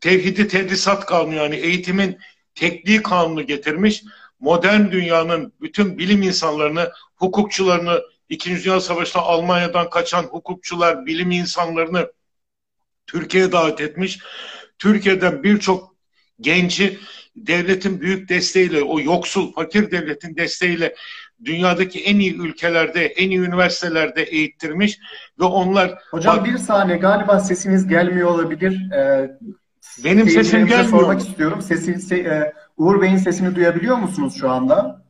Tevhidi 0.00 0.48
tedrisat 0.48 1.06
kanunu 1.06 1.34
yani 1.34 1.56
eğitimin 1.56 2.18
tekniği 2.54 3.02
kanunu 3.02 3.46
getirmiş. 3.46 4.04
Modern 4.40 4.92
dünyanın 4.92 5.52
bütün 5.60 5.98
bilim 5.98 6.22
insanlarını, 6.22 6.90
hukukçularını, 7.16 8.00
İkinci 8.28 8.64
Dünya 8.64 8.80
Savaşı'nda 8.80 9.22
Almanya'dan 9.22 9.90
kaçan 9.90 10.22
hukukçular, 10.22 11.06
bilim 11.06 11.30
insanlarını 11.30 12.12
Türkiye'ye 13.06 13.52
davet 13.52 13.80
etmiş. 13.80 14.18
Türkiye'den 14.78 15.42
birçok 15.42 15.94
genci 16.40 16.98
devletin 17.36 18.00
büyük 18.00 18.28
desteğiyle, 18.28 18.82
o 18.82 19.00
yoksul, 19.00 19.52
fakir 19.52 19.90
devletin 19.90 20.36
desteğiyle 20.36 20.94
dünyadaki 21.44 22.04
en 22.04 22.18
iyi 22.18 22.36
ülkelerde, 22.36 23.06
en 23.06 23.30
iyi 23.30 23.40
üniversitelerde 23.40 24.22
eğittirmiş 24.22 24.98
ve 25.40 25.44
onlar... 25.44 25.98
Hocam 26.10 26.44
bir 26.44 26.58
saniye 26.58 26.98
galiba 26.98 27.40
sesiniz 27.40 27.88
gelmiyor 27.88 28.28
olabilir. 28.28 28.92
Ee, 28.92 29.30
benim 30.04 30.28
sesim 30.28 30.66
gelmiyor. 30.66 30.90
sormak 30.90 31.20
istiyorum. 31.20 31.62
Sesi, 31.62 31.98
se, 32.00 32.16
e, 32.16 32.52
Uğur 32.78 33.00
Bey'in 33.00 33.16
sesini 33.16 33.54
duyabiliyor 33.54 33.96
musunuz 33.96 34.36
şu 34.40 34.50
anda? 34.50 35.04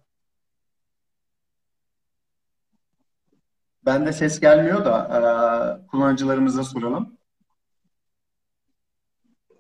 Ben 3.85 4.07
de 4.07 4.13
ses 4.13 4.41
gelmiyor 4.41 4.85
da 4.85 4.99
e, 5.83 5.87
kullanıcılarımıza 5.87 6.65
soralım. 6.65 7.19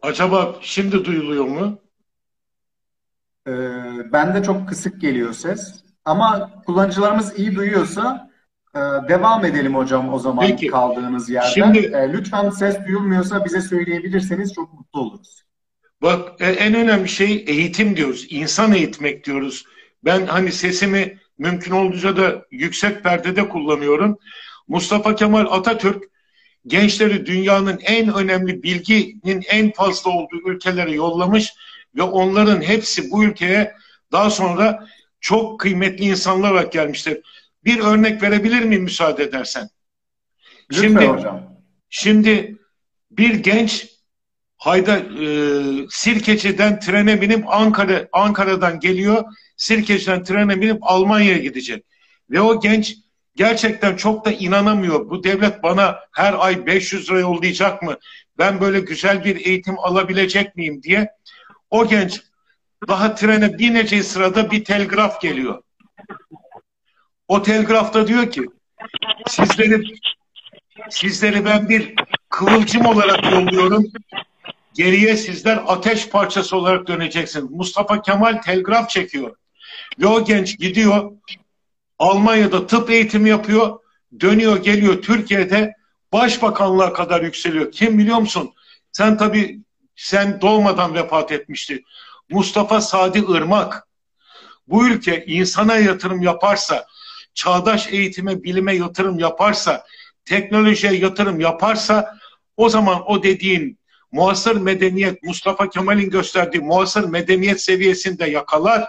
Acaba 0.02 0.54
şimdi 0.60 1.04
duyuluyor 1.04 1.44
mu? 1.44 1.78
E, 3.46 3.52
ben 4.12 4.34
de 4.34 4.42
çok 4.42 4.68
kısık 4.68 5.00
geliyor 5.00 5.32
ses. 5.32 5.84
Ama 6.04 6.50
kullanıcılarımız 6.66 7.38
iyi 7.38 7.56
duyuyorsa 7.56 8.30
e, 8.74 8.78
devam 9.08 9.44
edelim 9.44 9.74
hocam 9.74 10.14
o 10.14 10.18
zaman 10.18 10.46
Peki. 10.46 10.66
kaldığınız 10.66 11.30
yerden. 11.30 11.50
Şimdi, 11.50 11.78
e, 11.78 12.12
lütfen 12.12 12.50
ses 12.50 12.86
duyulmuyorsa 12.86 13.44
bize 13.44 13.60
söyleyebilirseniz 13.60 14.54
çok 14.54 14.72
mutlu 14.72 15.00
oluruz. 15.00 15.47
Bak 16.02 16.40
e, 16.40 16.46
en 16.46 16.74
önemli 16.74 17.08
şey 17.08 17.44
eğitim 17.46 17.96
diyoruz. 17.96 18.26
İnsan 18.30 18.72
eğitmek 18.72 19.24
diyoruz. 19.24 19.64
Ben 20.04 20.26
hani 20.26 20.52
sesimi 20.52 21.18
mümkün 21.38 21.72
olduğunca 21.72 22.16
da 22.16 22.46
yüksek 22.50 23.02
perdede 23.02 23.48
kullanıyorum. 23.48 24.18
Mustafa 24.68 25.14
Kemal 25.14 25.46
Atatürk 25.50 26.04
gençleri 26.66 27.26
dünyanın 27.26 27.80
en 27.82 28.14
önemli 28.14 28.62
bilginin 28.62 29.42
en 29.48 29.72
fazla 29.72 30.10
olduğu 30.10 30.50
ülkelere 30.50 30.92
yollamış 30.92 31.52
ve 31.96 32.02
onların 32.02 32.62
hepsi 32.62 33.10
bu 33.10 33.24
ülkeye 33.24 33.74
daha 34.12 34.30
sonra 34.30 34.86
çok 35.20 35.60
kıymetli 35.60 36.04
insanlar 36.04 36.50
olarak 36.50 36.72
gelmiştir. 36.72 37.20
Bir 37.64 37.80
örnek 37.80 38.22
verebilir 38.22 38.62
miyim 38.62 38.82
müsaade 38.82 39.22
edersen? 39.22 39.68
Lütfen 40.70 40.82
şimdi, 40.82 41.06
hocam. 41.06 41.60
Şimdi 41.90 42.58
bir 43.10 43.34
genç 43.34 43.97
Hayda 44.58 44.98
e, 44.98 45.26
Sirkeci'den 45.90 46.80
trene 46.80 47.20
binip 47.20 47.44
Ankara 47.48 48.08
Ankara'dan 48.12 48.80
geliyor. 48.80 49.24
Sirkeci'den 49.56 50.24
trene 50.24 50.60
binip 50.60 50.78
Almanya'ya 50.82 51.38
gidecek. 51.38 51.84
Ve 52.30 52.40
o 52.40 52.60
genç 52.60 52.96
gerçekten 53.36 53.96
çok 53.96 54.24
da 54.24 54.32
inanamıyor. 54.32 55.10
Bu 55.10 55.24
devlet 55.24 55.62
bana 55.62 55.98
her 56.12 56.34
ay 56.38 56.66
500 56.66 57.10
lira 57.10 57.20
yollayacak 57.20 57.82
mı? 57.82 57.96
Ben 58.38 58.60
böyle 58.60 58.80
güzel 58.80 59.24
bir 59.24 59.46
eğitim 59.46 59.78
alabilecek 59.78 60.56
miyim 60.56 60.82
diye. 60.82 61.10
O 61.70 61.88
genç 61.88 62.22
daha 62.88 63.14
trene 63.14 63.58
bineceği 63.58 64.02
sırada 64.02 64.50
bir 64.50 64.64
telgraf 64.64 65.20
geliyor. 65.20 65.62
O 67.28 67.42
telgrafta 67.42 68.08
diyor 68.08 68.30
ki 68.30 68.42
sizleri 69.26 69.82
sizleri 70.90 71.44
ben 71.44 71.68
bir 71.68 71.94
kıvılcım 72.28 72.86
olarak 72.86 73.32
yolluyorum. 73.32 73.84
Geriye 74.78 75.16
sizler 75.16 75.62
ateş 75.66 76.08
parçası 76.08 76.56
olarak 76.56 76.86
döneceksiniz. 76.86 77.50
Mustafa 77.50 78.02
Kemal 78.02 78.42
telgraf 78.42 78.90
çekiyor. 78.90 79.36
Ve 79.98 80.06
o 80.06 80.24
genç 80.24 80.58
gidiyor 80.58 81.12
Almanya'da 81.98 82.66
tıp 82.66 82.90
eğitimi 82.90 83.28
yapıyor. 83.28 83.78
Dönüyor 84.20 84.56
geliyor 84.56 85.02
Türkiye'de 85.02 85.74
başbakanlığa 86.12 86.92
kadar 86.92 87.22
yükseliyor. 87.22 87.72
Kim 87.72 87.98
biliyor 87.98 88.18
musun? 88.18 88.52
Sen 88.92 89.16
tabii 89.16 89.60
sen 89.96 90.40
doğmadan 90.40 90.94
vefat 90.94 91.32
etmişti. 91.32 91.82
Mustafa 92.30 92.80
Sadi 92.80 93.18
Irmak. 93.18 93.88
Bu 94.68 94.88
ülke 94.88 95.24
insana 95.26 95.76
yatırım 95.76 96.22
yaparsa, 96.22 96.86
çağdaş 97.34 97.92
eğitime, 97.92 98.42
bilime 98.42 98.76
yatırım 98.76 99.18
yaparsa, 99.18 99.84
teknolojiye 100.24 100.92
yatırım 100.92 101.40
yaparsa 101.40 102.18
o 102.56 102.68
zaman 102.68 103.10
o 103.10 103.22
dediğin 103.22 103.77
muasır 104.12 104.56
medeniyet, 104.56 105.22
Mustafa 105.22 105.70
Kemal'in 105.70 106.10
gösterdiği 106.10 106.60
muasır 106.60 107.04
medeniyet 107.04 107.60
seviyesinde 107.60 108.30
yakalar. 108.30 108.88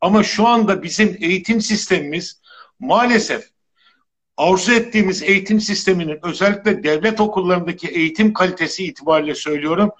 Ama 0.00 0.22
şu 0.22 0.46
anda 0.46 0.82
bizim 0.82 1.16
eğitim 1.20 1.60
sistemimiz 1.60 2.40
maalesef 2.80 3.48
arzu 4.36 4.72
ettiğimiz 4.72 5.22
eğitim 5.22 5.60
sisteminin 5.60 6.18
özellikle 6.22 6.82
devlet 6.82 7.20
okullarındaki 7.20 7.88
eğitim 7.88 8.32
kalitesi 8.32 8.84
itibariyle 8.84 9.34
söylüyorum 9.34 9.90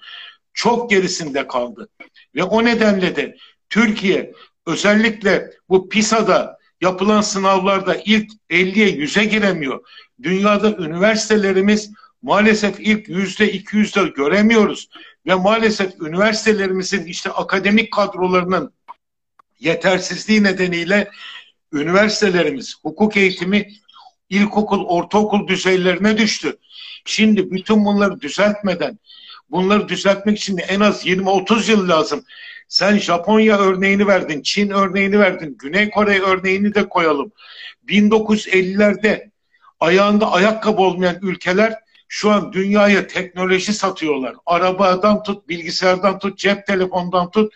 çok 0.53 0.89
gerisinde 0.89 1.47
kaldı. 1.47 1.89
Ve 2.35 2.43
o 2.43 2.65
nedenle 2.65 3.15
de 3.15 3.37
Türkiye 3.69 4.33
özellikle 4.65 5.51
bu 5.69 5.89
PISA'da 5.89 6.59
yapılan 6.81 7.21
sınavlarda 7.21 7.95
ilk 8.05 8.31
50'ye 8.49 8.89
100'e 8.89 9.25
giremiyor. 9.25 9.87
Dünyada 10.23 10.75
üniversitelerimiz 10.75 11.91
maalesef 12.21 12.79
ilk 12.79 13.09
yüzde 13.09 13.53
200'de 13.53 14.09
göremiyoruz. 14.09 14.89
Ve 15.27 15.35
maalesef 15.35 16.01
üniversitelerimizin 16.01 17.05
işte 17.05 17.29
akademik 17.29 17.93
kadrolarının 17.93 18.73
yetersizliği 19.59 20.43
nedeniyle 20.43 21.09
üniversitelerimiz 21.73 22.75
hukuk 22.83 23.17
eğitimi 23.17 23.67
ilkokul, 24.29 24.85
ortaokul 24.85 25.47
düzeylerine 25.47 26.17
düştü. 26.17 26.57
Şimdi 27.05 27.51
bütün 27.51 27.85
bunları 27.85 28.21
düzeltmeden, 28.21 28.99
bunları 29.51 29.89
düzeltmek 29.89 30.37
için 30.37 30.57
en 30.57 30.79
az 30.79 31.05
20-30 31.05 31.71
yıl 31.71 31.89
lazım. 31.89 32.23
Sen 32.67 32.97
Japonya 32.97 33.57
örneğini 33.57 34.07
verdin, 34.07 34.41
Çin 34.41 34.69
örneğini 34.69 35.19
verdin, 35.19 35.57
Güney 35.59 35.89
Kore 35.89 36.21
örneğini 36.21 36.75
de 36.75 36.89
koyalım. 36.89 37.31
1950'lerde 37.87 39.29
ayağında 39.79 40.31
ayakkabı 40.31 40.81
olmayan 40.81 41.17
ülkeler 41.21 41.79
şu 42.11 42.31
an 42.31 42.53
dünyaya 42.53 43.07
teknoloji 43.07 43.73
satıyorlar. 43.73 44.35
Arabadan 44.45 45.23
tut, 45.23 45.49
bilgisayardan 45.49 46.19
tut, 46.19 46.37
cep 46.37 46.67
telefondan 46.67 47.31
tut. 47.31 47.53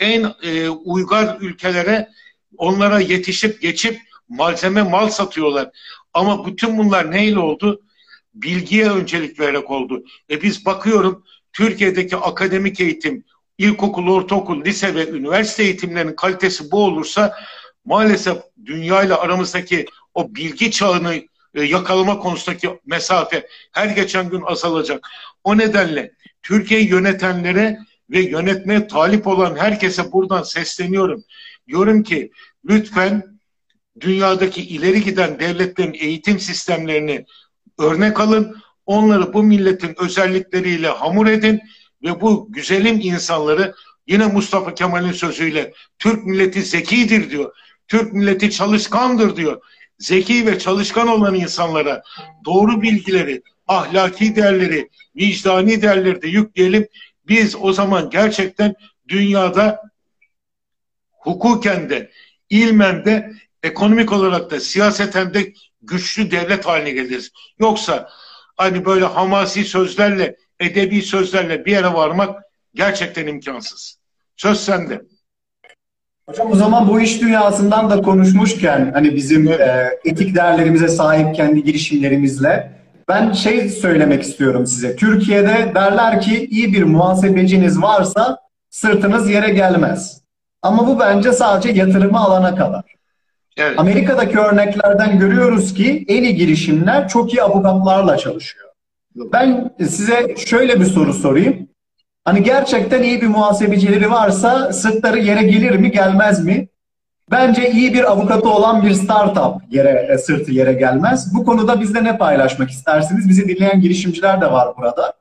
En 0.00 0.34
e, 0.42 0.68
uygar 0.68 1.36
ülkelere 1.40 2.08
onlara 2.56 3.00
yetişip 3.00 3.62
geçip 3.62 4.00
malzeme 4.28 4.82
mal 4.82 5.08
satıyorlar. 5.08 5.70
Ama 6.14 6.46
bütün 6.46 6.78
bunlar 6.78 7.10
neyle 7.10 7.38
oldu? 7.38 7.82
Bilgiye 8.34 8.90
öncelik 8.90 9.40
vererek 9.40 9.70
oldu. 9.70 10.04
E 10.30 10.42
biz 10.42 10.66
bakıyorum 10.66 11.24
Türkiye'deki 11.52 12.16
akademik 12.16 12.80
eğitim, 12.80 13.24
ilkokul, 13.58 14.08
ortaokul, 14.08 14.64
lise 14.64 14.94
ve 14.94 15.08
üniversite 15.08 15.62
eğitimlerinin 15.62 16.16
kalitesi 16.16 16.70
bu 16.70 16.84
olursa 16.84 17.36
maalesef 17.84 18.36
dünya 18.64 19.02
ile 19.02 19.14
aramızdaki 19.14 19.86
o 20.14 20.34
bilgi 20.34 20.70
çağını 20.70 21.22
yakalama 21.64 22.18
konusundaki 22.18 22.80
mesafe 22.86 23.48
her 23.72 23.88
geçen 23.88 24.30
gün 24.30 24.42
azalacak. 24.42 25.08
O 25.44 25.58
nedenle 25.58 26.12
Türkiye 26.42 26.84
yönetenlere 26.84 27.78
ve 28.10 28.20
yönetmeye 28.20 28.86
talip 28.86 29.26
olan 29.26 29.56
herkese 29.56 30.12
buradan 30.12 30.42
sesleniyorum. 30.42 31.24
Diyorum 31.68 32.02
ki 32.02 32.30
lütfen 32.68 33.38
dünyadaki 34.00 34.62
ileri 34.62 35.04
giden 35.04 35.40
devletlerin 35.40 35.94
eğitim 35.94 36.40
sistemlerini 36.40 37.24
örnek 37.78 38.20
alın. 38.20 38.56
Onları 38.86 39.32
bu 39.32 39.42
milletin 39.42 39.94
özellikleriyle 39.98 40.88
hamur 40.88 41.26
edin 41.26 41.60
ve 42.02 42.20
bu 42.20 42.52
güzelim 42.52 43.00
insanları 43.02 43.74
yine 44.06 44.26
Mustafa 44.26 44.74
Kemal'in 44.74 45.12
sözüyle 45.12 45.72
Türk 45.98 46.26
milleti 46.26 46.62
zekidir 46.62 47.30
diyor. 47.30 47.52
Türk 47.88 48.12
milleti 48.12 48.50
çalışkandır 48.50 49.36
diyor. 49.36 49.62
Zeki 49.98 50.46
ve 50.46 50.58
çalışkan 50.58 51.08
olan 51.08 51.34
insanlara 51.34 52.02
doğru 52.44 52.82
bilgileri, 52.82 53.42
ahlaki 53.68 54.36
değerleri, 54.36 54.88
vicdani 55.16 55.82
değerleri 55.82 56.22
de 56.22 56.28
yükleyelim. 56.28 56.88
Biz 57.28 57.56
o 57.56 57.72
zaman 57.72 58.10
gerçekten 58.10 58.74
dünyada 59.08 59.82
hukuken 61.10 61.90
de, 61.90 62.10
ilmen 62.50 63.04
de, 63.04 63.32
ekonomik 63.62 64.12
olarak 64.12 64.50
da, 64.50 64.60
siyaseten 64.60 65.34
de 65.34 65.52
güçlü 65.82 66.30
devlet 66.30 66.66
haline 66.66 66.90
geliriz. 66.90 67.32
Yoksa 67.58 68.10
hani 68.56 68.84
böyle 68.84 69.04
hamasi 69.04 69.64
sözlerle, 69.64 70.36
edebi 70.60 71.02
sözlerle 71.02 71.64
bir 71.64 71.72
yere 71.72 71.92
varmak 71.92 72.42
gerçekten 72.74 73.26
imkansız. 73.26 73.98
Söz 74.36 74.60
sende. 74.60 75.02
Hocam 76.28 76.52
o 76.52 76.56
zaman 76.56 76.88
bu 76.88 77.00
iş 77.00 77.20
dünyasından 77.20 77.90
da 77.90 78.02
konuşmuşken 78.02 78.90
hani 78.94 79.14
bizim 79.16 79.48
e, 79.48 79.90
etik 80.04 80.34
değerlerimize 80.34 80.88
sahip 80.88 81.34
kendi 81.34 81.64
girişimlerimizle 81.64 82.72
ben 83.08 83.32
şey 83.32 83.68
söylemek 83.68 84.22
istiyorum 84.22 84.66
size. 84.66 84.96
Türkiye'de 84.96 85.72
derler 85.74 86.20
ki 86.20 86.46
iyi 86.50 86.72
bir 86.72 86.82
muhasebeciniz 86.82 87.82
varsa 87.82 88.38
sırtınız 88.70 89.30
yere 89.30 89.50
gelmez. 89.50 90.20
Ama 90.62 90.86
bu 90.86 90.98
bence 91.00 91.32
sadece 91.32 91.68
yatırımı 91.68 92.18
alana 92.18 92.54
kadar. 92.54 92.84
Evet. 93.56 93.78
Amerika'daki 93.78 94.38
örneklerden 94.38 95.18
görüyoruz 95.18 95.74
ki 95.74 96.04
en 96.08 96.22
iyi 96.22 96.34
girişimler 96.36 97.08
çok 97.08 97.34
iyi 97.34 97.42
avukatlarla 97.42 98.16
çalışıyor. 98.16 98.66
Ben 99.32 99.70
size 99.78 100.34
şöyle 100.36 100.80
bir 100.80 100.84
soru 100.84 101.14
sorayım. 101.14 101.68
Hani 102.26 102.42
gerçekten 102.42 103.02
iyi 103.02 103.22
bir 103.22 103.26
muhasebecileri 103.26 104.10
varsa 104.10 104.72
sırtları 104.72 105.18
yere 105.18 105.42
gelir 105.42 105.76
mi 105.76 105.90
gelmez 105.90 106.44
mi? 106.44 106.68
Bence 107.30 107.70
iyi 107.70 107.94
bir 107.94 108.12
avukatı 108.12 108.48
olan 108.48 108.82
bir 108.82 108.92
startup 108.92 109.62
yere 109.70 110.08
e, 110.10 110.18
sırtı 110.18 110.52
yere 110.52 110.72
gelmez. 110.72 111.34
Bu 111.34 111.44
konuda 111.44 111.80
bizde 111.80 112.04
ne 112.04 112.18
paylaşmak 112.18 112.70
istersiniz? 112.70 113.28
Bizi 113.28 113.48
dinleyen 113.48 113.80
girişimciler 113.80 114.40
de 114.40 114.52
var 114.52 114.68
burada. 114.76 115.12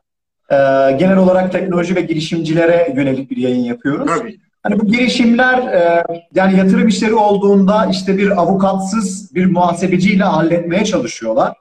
Ee, 0.52 0.56
genel 0.98 1.18
olarak 1.18 1.52
teknoloji 1.52 1.96
ve 1.96 2.02
girişimcilere 2.02 2.94
yönelik 2.96 3.32
bir 3.32 3.38
yayın 3.38 3.63
yapıyoruz. 3.63 4.12
Tabii. 4.18 4.39
Hani 4.63 4.80
bu 4.80 4.86
girişimler 4.86 5.58
e, 5.58 6.04
yani 6.36 6.58
yatırım 6.58 6.88
işleri 6.88 7.13
olduğunda 7.13 7.86
işte 7.91 8.18
bir 8.18 8.41
avukatsız 8.41 9.36
bir 9.36 9.45
muhasebeciyle 9.45 10.24
halletmeye 10.24 10.86
çalışıyorlar. 10.86 11.53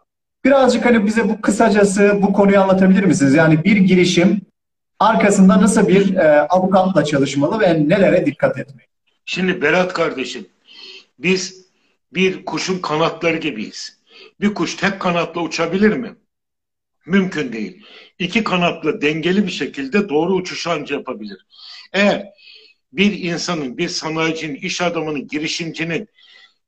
Birazcık 0.44 0.84
hani 0.84 1.06
bize 1.06 1.28
bu 1.28 1.40
kısacası 1.40 2.18
bu 2.22 2.32
konuyu 2.32 2.60
anlatabilir 2.60 3.04
misiniz? 3.04 3.34
Yani 3.34 3.64
bir 3.64 3.76
girişim 3.76 4.40
arkasında 5.00 5.60
nasıl 5.60 5.88
bir 5.88 6.14
e, 6.14 6.40
avukatla 6.40 7.04
çalışmalı 7.04 7.60
ve 7.60 7.88
nelere 7.88 8.26
dikkat 8.26 8.58
etmeli? 8.58 8.86
Şimdi 9.24 9.62
Berat 9.62 9.92
kardeşim 9.92 10.46
biz 11.18 11.64
bir 12.14 12.44
kuşun 12.44 12.78
kanatları 12.78 13.36
gibiyiz. 13.36 13.98
Bir 14.40 14.54
kuş 14.54 14.74
tek 14.74 15.00
kanatla 15.00 15.40
uçabilir 15.40 15.96
mi? 15.96 16.16
Mümkün 17.06 17.52
değil. 17.52 17.86
İki 18.18 18.44
kanatla 18.44 19.00
dengeli 19.00 19.46
bir 19.46 19.52
şekilde 19.52 20.08
doğru 20.08 20.34
uçuş 20.34 20.66
anca 20.66 20.96
yapabilir. 20.96 21.46
Eğer 21.92 22.26
bir 22.92 23.12
insanın, 23.12 23.78
bir 23.78 23.88
sanayicinin, 23.88 24.54
iş 24.54 24.82
adamının, 24.82 25.28
girişimcinin 25.28 26.08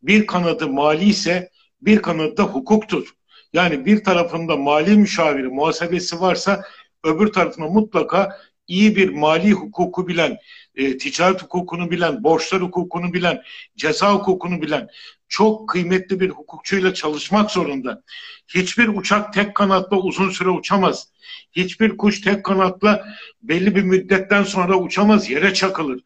bir 0.02 0.26
kanadı 0.26 0.68
mali 0.68 1.04
ise 1.04 1.50
bir 1.80 2.02
kanadı 2.02 2.36
da 2.36 2.42
hukuktur. 2.42 3.14
Yani 3.52 3.86
bir 3.86 4.04
tarafında 4.04 4.56
mali 4.56 4.96
müşaviri, 4.96 5.48
muhasebesi 5.48 6.20
varsa 6.20 6.64
öbür 7.06 7.32
tarafında 7.32 7.66
mutlaka 7.66 8.38
iyi 8.68 8.96
bir 8.96 9.08
mali 9.08 9.52
hukuku 9.52 10.08
bilen, 10.08 10.38
e, 10.74 10.98
ticaret 10.98 11.42
hukukunu 11.42 11.90
bilen, 11.90 12.24
borçlar 12.24 12.62
hukukunu 12.62 13.12
bilen, 13.12 13.42
ceza 13.76 14.14
hukukunu 14.14 14.62
bilen 14.62 14.88
çok 15.28 15.68
kıymetli 15.68 16.20
bir 16.20 16.30
hukukçuyla 16.30 16.94
çalışmak 16.94 17.50
zorunda. 17.50 18.02
Hiçbir 18.48 18.88
uçak 18.88 19.32
tek 19.32 19.54
kanatla 19.54 19.96
uzun 19.96 20.30
süre 20.30 20.48
uçamaz. 20.48 21.08
Hiçbir 21.52 21.96
kuş 21.96 22.20
tek 22.20 22.44
kanatla 22.44 23.06
belli 23.42 23.76
bir 23.76 23.82
müddetten 23.82 24.42
sonra 24.42 24.76
uçamaz, 24.76 25.30
yere 25.30 25.54
çakılır. 25.54 26.00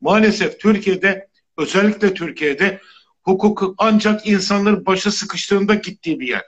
Maalesef 0.00 0.60
Türkiye'de, 0.60 1.28
özellikle 1.58 2.14
Türkiye'de 2.14 2.80
hukuk 3.22 3.74
ancak 3.78 4.26
insanların 4.26 4.86
başı 4.86 5.12
sıkıştığında 5.12 5.74
gittiği 5.74 6.20
bir 6.20 6.28
yer. 6.28 6.44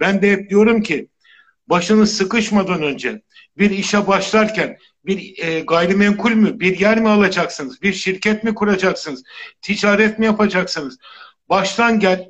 Ben 0.00 0.22
de 0.22 0.32
hep 0.32 0.50
diyorum 0.50 0.82
ki 0.82 1.08
başınız 1.66 2.16
sıkışmadan 2.16 2.82
önce 2.82 3.22
bir 3.58 3.70
işe 3.70 4.06
başlarken 4.06 4.78
bir 5.06 5.38
e, 5.38 5.60
gayrimenkul 5.60 6.30
mü, 6.30 6.60
bir 6.60 6.80
yer 6.80 7.00
mi 7.00 7.08
alacaksınız, 7.08 7.82
bir 7.82 7.92
şirket 7.92 8.44
mi 8.44 8.54
kuracaksınız, 8.54 9.22
ticaret 9.60 10.18
mi 10.18 10.26
yapacaksınız? 10.26 10.98
Baştan 11.48 12.00
gel, 12.00 12.28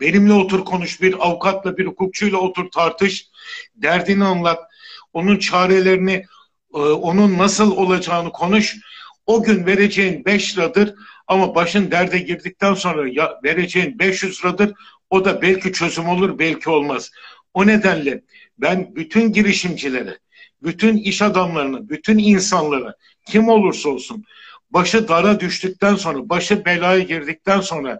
benimle 0.00 0.32
otur 0.32 0.64
konuş, 0.64 1.02
bir 1.02 1.26
avukatla, 1.26 1.76
bir 1.76 1.86
hukukçuyla 1.86 2.38
otur 2.38 2.70
tartış, 2.70 3.26
derdini 3.74 4.24
anlat, 4.24 4.60
onun 5.12 5.38
çarelerini, 5.38 6.24
e, 6.74 6.78
onun 6.78 7.38
nasıl 7.38 7.76
olacağını 7.76 8.32
konuş. 8.32 8.76
O 9.26 9.42
gün 9.42 9.66
vereceğin 9.66 10.24
5 10.24 10.58
liradır 10.58 10.94
ama 11.26 11.54
başın 11.54 11.90
derde 11.90 12.18
girdikten 12.18 12.74
sonra 12.74 13.08
ya 13.08 13.40
vereceğin 13.44 13.98
500 13.98 14.44
liradır. 14.44 14.74
O 15.10 15.24
da 15.24 15.42
belki 15.42 15.72
çözüm 15.72 16.08
olur, 16.08 16.38
belki 16.38 16.70
olmaz. 16.70 17.10
O 17.54 17.66
nedenle 17.66 18.22
ben 18.58 18.96
bütün 18.96 19.32
girişimcilere, 19.32 20.18
bütün 20.62 20.96
iş 20.96 21.22
adamlarına, 21.22 21.88
bütün 21.88 22.18
insanlara 22.18 22.94
kim 23.26 23.48
olursa 23.48 23.88
olsun 23.88 24.24
başı 24.70 25.08
dara 25.08 25.40
düştükten 25.40 25.94
sonra, 25.94 26.28
başı 26.28 26.64
belaya 26.64 26.98
girdikten 26.98 27.60
sonra 27.60 27.98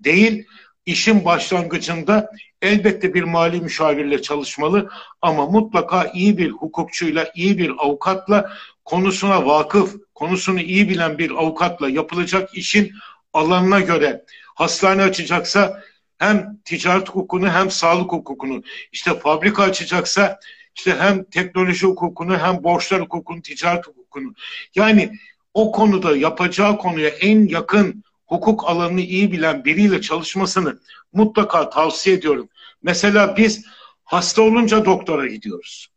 değil, 0.00 0.44
işin 0.86 1.24
başlangıcında 1.24 2.30
elbette 2.62 3.14
bir 3.14 3.22
mali 3.22 3.60
müşavirle 3.60 4.22
çalışmalı 4.22 4.90
ama 5.22 5.46
mutlaka 5.46 6.10
iyi 6.14 6.38
bir 6.38 6.50
hukukçuyla, 6.50 7.30
iyi 7.34 7.58
bir 7.58 7.70
avukatla 7.78 8.52
konusuna 8.84 9.46
vakıf, 9.46 9.94
konusunu 10.14 10.60
iyi 10.60 10.88
bilen 10.88 11.18
bir 11.18 11.30
avukatla 11.30 11.88
yapılacak 11.88 12.54
işin 12.54 12.92
alanına 13.32 13.80
göre 13.80 14.24
hastane 14.54 15.02
açacaksa 15.02 15.82
hem 16.18 16.60
ticaret 16.64 17.08
hukukunu 17.08 17.48
hem 17.50 17.70
sağlık 17.70 18.12
hukukunu, 18.12 18.62
işte 18.92 19.18
fabrika 19.18 19.62
açacaksa 19.62 20.40
işte 20.76 20.96
hem 20.98 21.24
teknoloji 21.24 21.86
hukukunu 21.86 22.38
hem 22.38 22.64
borçlar 22.64 23.00
hukukunu, 23.00 23.42
ticaret 23.42 23.86
hukukunu. 23.86 24.34
Yani 24.74 25.12
o 25.54 25.72
konuda 25.72 26.16
yapacağı 26.16 26.78
konuya 26.78 27.08
en 27.08 27.46
yakın 27.48 28.04
hukuk 28.26 28.64
alanını 28.68 29.00
iyi 29.00 29.32
bilen 29.32 29.64
biriyle 29.64 30.00
çalışmasını 30.00 30.80
mutlaka 31.12 31.70
tavsiye 31.70 32.16
ediyorum. 32.16 32.48
Mesela 32.82 33.36
biz 33.36 33.66
hasta 34.04 34.42
olunca 34.42 34.84
doktora 34.84 35.26
gidiyoruz. 35.26 35.88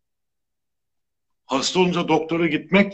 Hasta 1.46 1.80
olunca 1.80 2.08
doktora 2.08 2.48
gitmek 2.48 2.94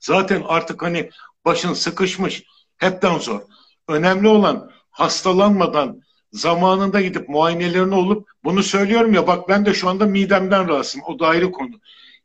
zaten 0.00 0.42
artık 0.46 0.82
hani 0.82 1.10
başın 1.44 1.72
sıkışmış 1.72 2.42
hepten 2.76 3.18
zor. 3.18 3.40
Önemli 3.88 4.28
olan 4.28 4.70
hastalanmadan 4.90 6.02
zamanında 6.36 7.00
gidip 7.00 7.28
muayenelerini 7.28 7.94
olup 7.94 8.28
bunu 8.44 8.62
söylüyorum 8.62 9.14
ya 9.14 9.26
bak 9.26 9.48
ben 9.48 9.66
de 9.66 9.74
şu 9.74 9.88
anda 9.88 10.06
midemden 10.06 10.68
rahatsızım. 10.68 11.02
O 11.06 11.18
da 11.18 11.26
ayrı 11.26 11.52
konu. 11.52 11.70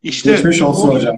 İşte 0.03 0.31
Geçmiş 0.31 0.61
olsun 0.61 0.89
o, 0.89 0.93
hocam. 0.93 1.15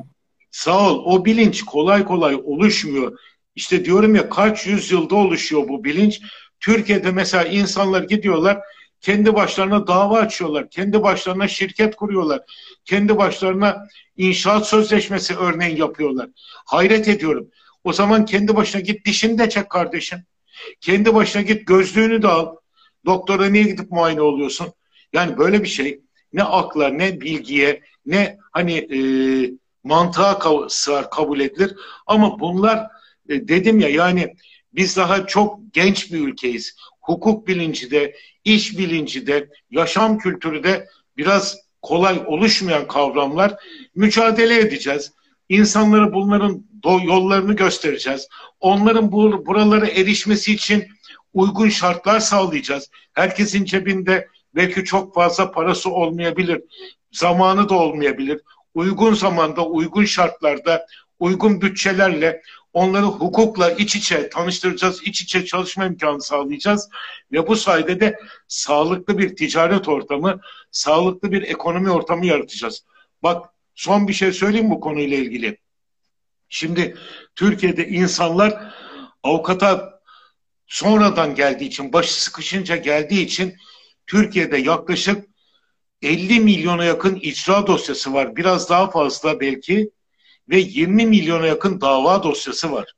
Sağ 0.51 0.89
ol. 0.91 1.03
O 1.05 1.25
bilinç 1.25 1.63
kolay 1.63 2.05
kolay 2.05 2.35
oluşmuyor. 2.43 3.19
İşte 3.55 3.85
diyorum 3.85 4.15
ya 4.15 4.29
kaç 4.29 4.67
yüzyılda 4.67 5.15
oluşuyor 5.15 5.67
bu 5.67 5.83
bilinç. 5.83 6.21
Türkiye'de 6.59 7.11
mesela 7.11 7.43
insanlar 7.43 8.03
gidiyorlar 8.03 8.59
kendi 9.03 9.35
başlarına 9.35 9.87
dava 9.87 10.19
açıyorlar. 10.19 10.69
Kendi 10.69 11.03
başlarına 11.03 11.47
şirket 11.47 11.95
kuruyorlar. 11.95 12.41
Kendi 12.85 13.17
başlarına 13.17 13.87
inşaat 14.17 14.67
sözleşmesi 14.67 15.35
örneğin 15.35 15.77
yapıyorlar. 15.77 16.29
Hayret 16.65 17.07
ediyorum. 17.07 17.47
O 17.83 17.93
zaman 17.93 18.25
kendi 18.25 18.55
başına 18.55 18.81
git 18.81 19.05
dişini 19.05 19.37
de 19.37 19.49
çek 19.49 19.69
kardeşim. 19.69 20.19
Kendi 20.81 21.15
başına 21.15 21.41
git 21.41 21.67
gözlüğünü 21.67 22.21
de 22.21 22.27
al. 22.27 22.55
Doktora 23.05 23.49
niye 23.49 23.63
gidip 23.63 23.91
muayene 23.91 24.21
oluyorsun? 24.21 24.67
Yani 25.13 25.37
böyle 25.37 25.63
bir 25.63 25.67
şey 25.67 26.01
ne 26.33 26.43
akla 26.43 26.89
ne 26.89 27.21
bilgiye 27.21 27.81
ne 28.05 28.37
hani 28.51 28.73
e, 28.77 28.99
mantığa 29.83 30.69
sığar 30.69 31.09
kabul 31.09 31.39
edilir. 31.39 31.75
Ama 32.07 32.39
bunlar 32.39 32.87
e, 33.29 33.47
dedim 33.47 33.79
ya 33.79 33.89
yani 33.89 34.35
biz 34.73 34.97
daha 34.97 35.27
çok 35.27 35.59
genç 35.73 36.13
bir 36.13 36.19
ülkeyiz. 36.19 36.77
Hukuk 37.01 37.47
bilinci 37.47 37.91
de, 37.91 38.15
iş 38.43 38.77
bilinci 38.77 39.27
de, 39.27 39.49
yaşam 39.71 40.17
kültürü 40.17 40.63
de 40.63 40.87
biraz 41.17 41.57
kolay 41.81 42.23
oluşmayan 42.27 42.87
kavramlar. 42.87 43.55
Mücadele 43.95 44.59
edeceğiz. 44.59 45.11
İnsanlara 45.49 46.13
bunların 46.13 46.65
yollarını 47.03 47.53
göstereceğiz. 47.53 48.27
Onların 48.59 49.11
bu, 49.11 49.45
buralara 49.45 49.87
erişmesi 49.87 50.53
için 50.53 50.87
uygun 51.33 51.69
şartlar 51.69 52.19
sağlayacağız. 52.19 52.89
Herkesin 53.13 53.65
cebinde 53.65 54.27
belki 54.55 54.83
çok 54.83 55.13
fazla 55.13 55.51
parası 55.51 55.89
olmayabilir, 55.89 56.61
zamanı 57.11 57.69
da 57.69 57.75
olmayabilir. 57.75 58.41
Uygun 58.73 59.13
zamanda, 59.13 59.65
uygun 59.65 60.05
şartlarda, 60.05 60.85
uygun 61.19 61.61
bütçelerle 61.61 62.41
onları 62.73 63.05
hukukla 63.05 63.71
iç 63.71 63.95
içe 63.95 64.29
tanıştıracağız, 64.29 65.03
iç 65.03 65.21
içe 65.21 65.45
çalışma 65.45 65.85
imkanı 65.85 66.21
sağlayacağız 66.21 66.89
ve 67.31 67.47
bu 67.47 67.55
sayede 67.55 67.99
de 67.99 68.19
sağlıklı 68.47 69.17
bir 69.17 69.35
ticaret 69.35 69.87
ortamı, 69.87 70.39
sağlıklı 70.71 71.31
bir 71.31 71.41
ekonomi 71.41 71.91
ortamı 71.91 72.25
yaratacağız. 72.25 72.85
Bak 73.23 73.49
son 73.75 74.07
bir 74.07 74.13
şey 74.13 74.31
söyleyeyim 74.31 74.69
bu 74.69 74.79
konuyla 74.79 75.17
ilgili. 75.17 75.57
Şimdi 76.49 76.97
Türkiye'de 77.35 77.87
insanlar 77.87 78.73
avukata 79.23 79.92
sonradan 80.67 81.35
geldiği 81.35 81.65
için, 81.65 81.93
başı 81.93 82.23
sıkışınca 82.23 82.75
geldiği 82.75 83.25
için 83.25 83.55
Türkiye'de 84.07 84.57
yaklaşık 84.57 85.25
50 86.01 86.39
milyona 86.39 86.85
yakın 86.85 87.15
icra 87.15 87.67
dosyası 87.67 88.13
var. 88.13 88.35
Biraz 88.35 88.69
daha 88.69 88.91
fazla 88.91 89.39
belki 89.39 89.89
ve 90.49 90.57
20 90.57 91.05
milyona 91.05 91.47
yakın 91.47 91.81
dava 91.81 92.23
dosyası 92.23 92.71
var. 92.71 92.93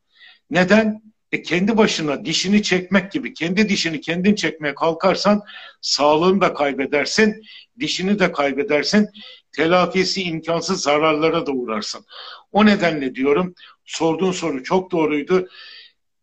Neden? 0.49 1.05
E 1.31 1.41
kendi 1.41 1.77
başına 1.77 2.25
dişini 2.25 2.63
çekmek 2.63 3.11
gibi 3.11 3.33
kendi 3.33 3.69
dişini 3.69 4.01
kendin 4.01 4.35
çekmeye 4.35 4.75
kalkarsan 4.75 5.41
sağlığını 5.81 6.41
da 6.41 6.53
kaybedersin, 6.53 7.43
dişini 7.79 8.19
de 8.19 8.31
kaybedersin, 8.31 9.09
telafisi 9.51 10.23
imkansız 10.23 10.81
zararlara 10.81 11.45
da 11.45 11.51
uğrarsın. 11.51 12.05
O 12.51 12.65
nedenle 12.65 13.15
diyorum 13.15 13.55
sorduğun 13.85 14.31
soru 14.31 14.63
çok 14.63 14.91
doğruydu. 14.91 15.47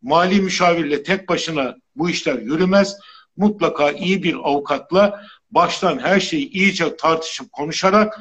Mali 0.03 0.41
müşavirle 0.41 1.03
tek 1.03 1.29
başına 1.29 1.77
bu 1.97 2.11
işler 2.11 2.39
yürümez. 2.39 2.97
Mutlaka 3.37 3.91
iyi 3.91 4.23
bir 4.23 4.35
avukatla 4.35 5.23
baştan 5.51 5.99
her 5.99 6.21
şeyi 6.21 6.51
iyice 6.51 6.97
tartışıp 6.97 7.53
konuşarak 7.53 8.21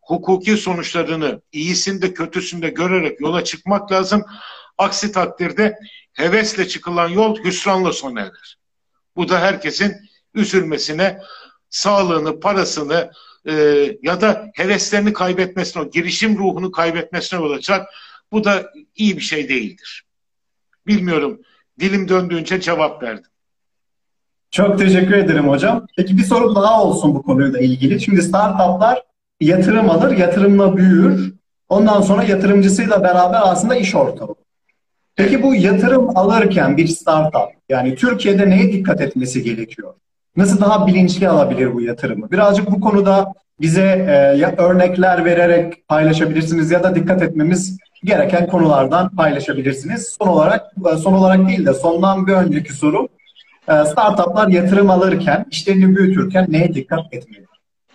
hukuki 0.00 0.56
sonuçlarını 0.56 1.42
iyisinde 1.52 2.14
kötüsünde 2.14 2.68
görerek 2.68 3.20
yola 3.20 3.44
çıkmak 3.44 3.92
lazım. 3.92 4.24
Aksi 4.78 5.12
takdirde 5.12 5.78
hevesle 6.12 6.68
çıkılan 6.68 7.08
yol 7.08 7.44
hüsranla 7.44 7.92
sona 7.92 8.20
erer. 8.20 8.56
Bu 9.16 9.28
da 9.28 9.40
herkesin 9.40 9.96
üzülmesine, 10.34 11.18
sağlığını, 11.70 12.40
parasını 12.40 13.10
e, 13.48 13.52
ya 14.02 14.20
da 14.20 14.50
heveslerini 14.54 15.12
kaybetmesine, 15.12 15.82
o 15.82 15.90
girişim 15.90 16.38
ruhunu 16.38 16.70
kaybetmesine 16.70 17.40
yol 17.40 17.52
açar. 17.52 17.86
Bu 18.32 18.44
da 18.44 18.72
iyi 18.94 19.16
bir 19.16 19.22
şey 19.22 19.48
değildir. 19.48 20.07
Bilmiyorum. 20.88 21.40
Dilim 21.80 22.08
döndüğünce 22.08 22.60
cevap 22.60 23.02
verdim. 23.02 23.30
Çok 24.50 24.78
teşekkür 24.78 25.14
ederim 25.14 25.48
hocam. 25.48 25.86
Peki 25.96 26.18
bir 26.18 26.22
soru 26.22 26.54
daha 26.54 26.84
olsun 26.84 27.14
bu 27.14 27.22
konuyla 27.22 27.58
ilgili. 27.58 28.00
Şimdi 28.00 28.22
startuplar 28.22 29.02
yatırım 29.40 29.90
alır, 29.90 30.16
yatırımla 30.16 30.76
büyür. 30.76 31.34
Ondan 31.68 32.00
sonra 32.00 32.22
yatırımcısıyla 32.22 33.02
beraber 33.02 33.40
aslında 33.42 33.76
iş 33.76 33.94
ortamı. 33.94 34.34
Peki 35.16 35.42
bu 35.42 35.54
yatırım 35.54 36.16
alırken 36.18 36.76
bir 36.76 36.86
startup 36.86 37.50
yani 37.68 37.94
Türkiye'de 37.94 38.50
neye 38.50 38.72
dikkat 38.72 39.00
etmesi 39.00 39.42
gerekiyor? 39.42 39.94
Nasıl 40.36 40.60
daha 40.60 40.86
bilinçli 40.86 41.28
alabilir 41.28 41.74
bu 41.74 41.80
yatırımı? 41.80 42.30
Birazcık 42.30 42.70
bu 42.70 42.80
konuda 42.80 43.32
bize 43.60 44.06
e, 44.08 44.12
ya 44.38 44.54
örnekler 44.58 45.24
vererek 45.24 45.88
paylaşabilirsiniz 45.88 46.70
ya 46.70 46.82
da 46.82 46.94
dikkat 46.94 47.22
etmemiz 47.22 47.78
gereken 48.04 48.46
konulardan 48.46 49.16
paylaşabilirsiniz. 49.16 50.16
Son 50.18 50.28
olarak 50.28 50.72
e, 50.92 50.96
son 50.96 51.12
olarak 51.12 51.48
değil 51.48 51.66
de 51.66 51.74
sondan 51.74 52.26
bir 52.26 52.32
önceki 52.32 52.72
soru 52.72 53.08
e, 53.68 53.84
startuplar 53.84 54.48
yatırım 54.48 54.90
alırken, 54.90 55.46
işlerini 55.50 55.96
büyütürken 55.96 56.46
neye 56.48 56.74
dikkat 56.74 57.14
etmeli? 57.14 57.46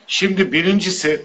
Şimdi 0.07 0.51
birincisi 0.51 1.22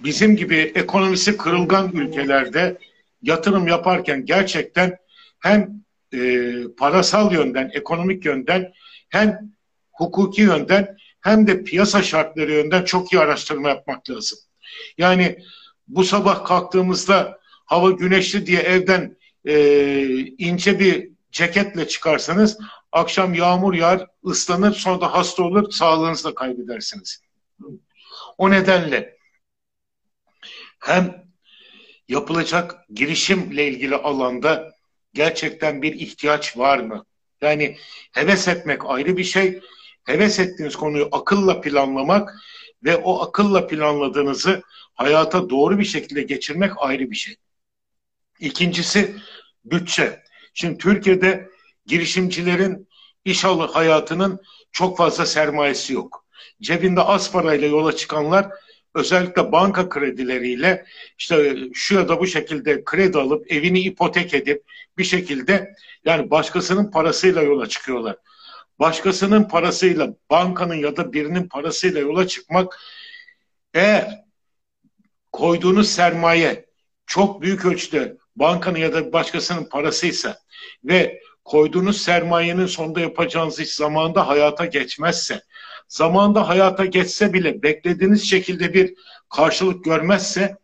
bizim 0.00 0.36
gibi 0.36 0.72
ekonomisi 0.74 1.36
kırılgan 1.36 1.92
ülkelerde 1.92 2.78
yatırım 3.22 3.68
yaparken 3.68 4.24
gerçekten 4.24 4.96
hem 5.40 5.70
e, 6.14 6.52
parasal 6.78 7.32
yönden, 7.32 7.70
ekonomik 7.74 8.24
yönden 8.24 8.72
hem 9.08 9.38
hukuki 9.92 10.42
yönden 10.42 10.96
hem 11.22 11.46
de 11.46 11.64
piyasa 11.64 12.02
şartları 12.02 12.52
yönden 12.52 12.84
çok 12.84 13.12
iyi 13.12 13.20
araştırma 13.20 13.68
yapmak 13.68 14.10
lazım. 14.10 14.38
Yani 14.98 15.38
bu 15.88 16.04
sabah 16.04 16.44
kalktığımızda 16.44 17.38
hava 17.64 17.90
güneşli 17.90 18.46
diye 18.46 18.60
evden 18.60 19.16
e, 19.44 19.56
ince 20.38 20.78
bir 20.78 21.10
ceketle 21.32 21.88
çıkarsanız 21.88 22.58
akşam 22.92 23.34
yağmur 23.34 23.74
yağar, 23.74 24.06
ıslanır, 24.26 24.72
sonra 24.72 25.00
da 25.00 25.12
hasta 25.12 25.42
olur, 25.42 25.70
sağlığınızı 25.70 26.24
da 26.24 26.34
kaybedersiniz. 26.34 27.22
O 28.38 28.50
nedenle 28.50 29.16
hem 30.78 31.24
yapılacak 32.08 32.74
girişimle 32.94 33.68
ilgili 33.68 33.96
alanda 33.96 34.72
gerçekten 35.14 35.82
bir 35.82 35.94
ihtiyaç 35.94 36.58
var 36.58 36.78
mı? 36.78 37.06
Yani 37.40 37.76
heves 38.12 38.48
etmek 38.48 38.80
ayrı 38.84 39.16
bir 39.16 39.24
şey. 39.24 39.60
Heves 40.04 40.38
ettiğiniz 40.38 40.76
konuyu 40.76 41.08
akılla 41.12 41.60
planlamak 41.60 42.34
ve 42.84 42.96
o 42.96 43.22
akılla 43.22 43.66
planladığınızı 43.66 44.62
hayata 44.94 45.50
doğru 45.50 45.78
bir 45.78 45.84
şekilde 45.84 46.22
geçirmek 46.22 46.72
ayrı 46.76 47.10
bir 47.10 47.16
şey. 47.16 47.36
İkincisi 48.40 49.16
bütçe. 49.64 50.22
Şimdi 50.54 50.78
Türkiye'de 50.78 51.48
girişimcilerin 51.86 52.88
iş 53.24 53.44
hayatının 53.44 54.40
çok 54.72 54.96
fazla 54.98 55.26
sermayesi 55.26 55.92
yok. 55.92 56.26
Cebinde 56.62 57.00
az 57.00 57.32
parayla 57.32 57.68
yola 57.68 57.96
çıkanlar 57.96 58.50
özellikle 58.94 59.52
banka 59.52 59.88
kredileriyle 59.88 60.84
işte 61.18 61.56
şu 61.74 61.94
ya 61.94 62.08
da 62.08 62.20
bu 62.20 62.26
şekilde 62.26 62.84
kredi 62.84 63.18
alıp 63.18 63.52
evini 63.52 63.80
ipotek 63.80 64.34
edip 64.34 64.62
bir 64.98 65.04
şekilde 65.04 65.74
yani 66.04 66.30
başkasının 66.30 66.90
parasıyla 66.90 67.42
yola 67.42 67.68
çıkıyorlar. 67.68 68.16
Başkasının 68.82 69.44
parasıyla 69.44 70.14
bankanın 70.30 70.74
ya 70.74 70.96
da 70.96 71.12
birinin 71.12 71.48
parasıyla 71.48 72.00
yola 72.00 72.26
çıkmak 72.26 72.80
eğer 73.74 74.24
koyduğunuz 75.32 75.88
sermaye 75.88 76.66
çok 77.06 77.42
büyük 77.42 77.64
ölçüde 77.64 78.16
bankanın 78.36 78.78
ya 78.78 78.92
da 78.92 79.12
başkasının 79.12 79.64
parasıysa 79.64 80.38
ve 80.84 81.20
koyduğunuz 81.44 82.02
sermayenin 82.02 82.66
sonunda 82.66 83.00
yapacağınız 83.00 83.60
iş 83.60 83.74
zamanda 83.74 84.28
hayata 84.28 84.66
geçmezse, 84.66 85.42
zamanda 85.88 86.48
hayata 86.48 86.84
geçse 86.84 87.32
bile 87.32 87.62
beklediğiniz 87.62 88.30
şekilde 88.30 88.74
bir 88.74 88.94
karşılık 89.28 89.84
görmezse 89.84 90.56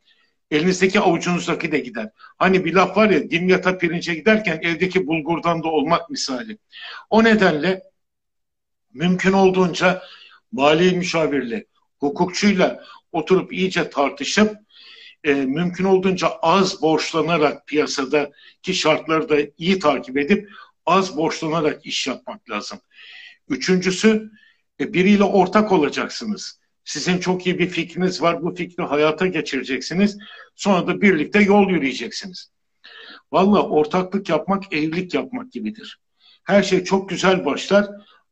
elinizdeki 0.50 1.00
avucunuzdaki 1.00 1.72
de 1.72 1.78
gider. 1.78 2.10
Hani 2.16 2.64
bir 2.64 2.74
laf 2.74 2.96
var 2.96 3.10
ya 3.10 3.30
dimyata 3.30 3.78
pirince 3.78 4.14
giderken 4.14 4.60
evdeki 4.62 5.06
bulgurdan 5.06 5.62
da 5.62 5.68
olmak 5.68 6.10
misali. 6.10 6.58
O 7.10 7.24
nedenle 7.24 7.88
mümkün 8.98 9.32
olduğunca 9.32 10.02
mali 10.52 10.96
müşavirle, 10.96 11.64
hukukçuyla 12.00 12.84
oturup 13.12 13.52
iyice 13.52 13.90
tartışıp 13.90 14.56
e, 15.24 15.34
mümkün 15.34 15.84
olduğunca 15.84 16.28
az 16.42 16.82
borçlanarak 16.82 17.66
piyasadaki 17.66 18.74
şartları 18.74 19.28
da 19.28 19.36
iyi 19.58 19.78
takip 19.78 20.16
edip 20.18 20.48
az 20.86 21.16
borçlanarak 21.16 21.86
iş 21.86 22.06
yapmak 22.06 22.50
lazım. 22.50 22.80
Üçüncüsü 23.48 24.30
e, 24.80 24.92
biriyle 24.92 25.24
ortak 25.24 25.72
olacaksınız. 25.72 26.60
Sizin 26.84 27.18
çok 27.18 27.46
iyi 27.46 27.58
bir 27.58 27.68
fikriniz 27.68 28.22
var. 28.22 28.42
Bu 28.42 28.54
fikri 28.54 28.84
hayata 28.84 29.26
geçireceksiniz. 29.26 30.18
Sonra 30.56 30.86
da 30.86 31.00
birlikte 31.00 31.40
yol 31.40 31.70
yürüyeceksiniz. 31.70 32.50
Valla 33.32 33.62
ortaklık 33.68 34.28
yapmak 34.28 34.72
evlilik 34.72 35.14
yapmak 35.14 35.52
gibidir. 35.52 35.98
Her 36.44 36.62
şey 36.62 36.84
çok 36.84 37.08
güzel 37.08 37.44
başlar 37.44 37.88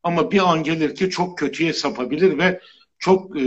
ama 0.07 0.31
bir 0.31 0.51
an 0.51 0.63
gelir 0.63 0.95
ki 0.95 1.11
çok 1.11 1.39
kötüye 1.39 1.73
sapabilir 1.73 2.39
ve 2.39 2.61
çok 2.99 3.41
e, 3.41 3.45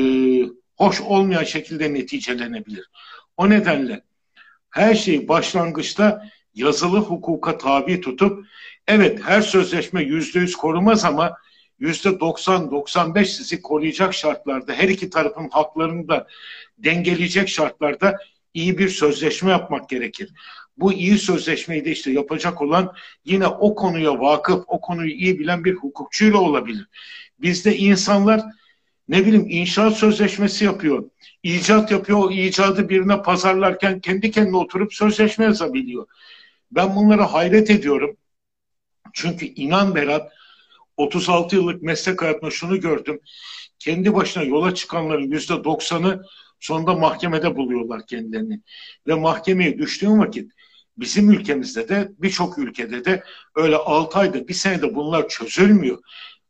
hoş 0.78 1.02
olmayan 1.02 1.44
şekilde 1.44 1.94
neticelenebilir. 1.94 2.90
O 3.38 3.50
nedenle 3.50 4.02
her 4.70 4.96
şeyi 4.96 5.28
başlangıçta 5.28 6.26
yazılı 6.54 7.00
hukuka 7.00 7.58
tabi 7.58 8.02
tutup 8.02 8.46
evet 8.88 9.20
her 9.24 9.42
sözleşme 9.42 10.04
yüzde 10.04 10.40
yüz 10.40 10.56
korumaz 10.56 11.06
ama 11.06 11.38
yüzde 11.80 12.10
90-95 12.10 13.26
sizi 13.26 13.62
koruyacak 13.62 14.14
şartlarda 14.14 14.74
her 14.74 14.90
iki 14.90 15.10
tarafın 15.10 15.50
haklarını 15.50 16.08
da 16.08 16.28
dengeleyecek 16.78 17.50
şartlarda 17.50 18.18
iyi 18.54 18.78
bir 18.78 18.90
sözleşme 18.90 19.52
yapmak 19.52 19.90
gerekir. 19.90 20.34
Bu 20.80 20.94
iyi 20.94 21.18
sözleşmeyi 21.18 21.86
de 21.86 21.92
işte 21.92 22.12
yapacak 22.12 22.62
olan 22.62 22.94
yine 23.26 23.48
o 23.48 23.76
konuya 23.76 24.20
vakıf, 24.20 24.64
o 24.68 24.82
konuyu 24.82 25.12
iyi 25.12 25.40
bilen 25.40 25.66
bir 25.66 25.74
hukukçuyla 25.74 26.38
olabilir. 26.38 26.88
Bizde 27.40 27.78
insanlar 27.78 28.42
ne 29.10 29.26
bileyim 29.26 29.46
inşaat 29.50 29.98
sözleşmesi 29.98 30.66
yapıyor. 30.66 31.10
icat 31.44 31.92
yapıyor. 31.92 32.20
O 32.20 32.32
icadı 32.32 32.90
birine 32.90 33.22
pazarlarken 33.22 34.00
kendi 34.00 34.32
kendine 34.32 34.58
oturup 34.58 34.94
sözleşme 34.94 35.46
yazabiliyor. 35.46 36.08
Ben 36.72 36.96
bunlara 36.96 37.34
hayret 37.34 37.70
ediyorum. 37.70 38.18
Çünkü 39.14 39.46
inan 39.46 39.96
Berat 39.96 40.32
36 40.98 41.56
yıllık 41.56 41.82
meslek 41.82 42.22
hayatında 42.22 42.52
şunu 42.52 42.80
gördüm. 42.80 43.20
Kendi 43.80 44.14
başına 44.14 44.44
yola 44.44 44.76
çıkanların 44.76 45.32
yüzde 45.32 45.54
90'ı 45.54 46.26
sonunda 46.60 46.94
mahkemede 46.94 47.56
buluyorlar 47.56 48.06
kendilerini. 48.06 48.62
Ve 49.08 49.14
mahkemeye 49.14 49.78
düştüğüm 49.78 50.20
vakit 50.20 50.52
bizim 51.00 51.32
ülkemizde 51.32 51.90
de 51.90 52.12
birçok 52.18 52.58
ülkede 52.58 53.06
de 53.06 53.24
öyle 53.56 53.76
6 53.76 54.20
ayda 54.20 54.48
bir 54.48 54.54
senede 54.54 54.96
bunlar 54.96 55.28
çözülmüyor. 55.28 55.98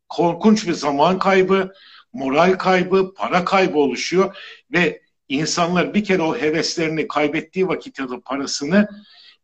Korkunç 0.09 0.67
bir 0.67 0.73
zaman 0.73 1.19
kaybı, 1.19 1.73
moral 2.13 2.57
kaybı, 2.57 3.13
para 3.13 3.45
kaybı 3.45 3.77
oluşuyor 3.77 4.35
ve 4.71 5.01
insanlar 5.29 5.93
bir 5.93 6.03
kere 6.03 6.21
o 6.21 6.37
heveslerini 6.37 7.07
kaybettiği 7.07 7.67
vakit 7.67 7.99
ya 7.99 8.09
da 8.09 8.19
parasını 8.19 8.87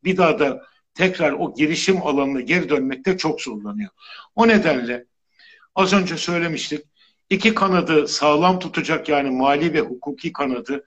bir 0.03 0.17
daha 0.17 0.39
da 0.39 0.61
tekrar 0.93 1.31
o 1.31 1.53
girişim 1.55 2.01
alanına 2.01 2.41
geri 2.41 2.69
dönmekte 2.69 3.17
çok 3.17 3.41
zorlanıyor. 3.41 3.89
O 4.35 4.47
nedenle 4.47 5.05
az 5.75 5.93
önce 5.93 6.17
söylemiştik 6.17 6.85
iki 7.29 7.53
kanadı 7.53 8.07
sağlam 8.07 8.59
tutacak 8.59 9.09
yani 9.09 9.31
mali 9.31 9.73
ve 9.73 9.79
hukuki 9.79 10.33
kanadı 10.33 10.85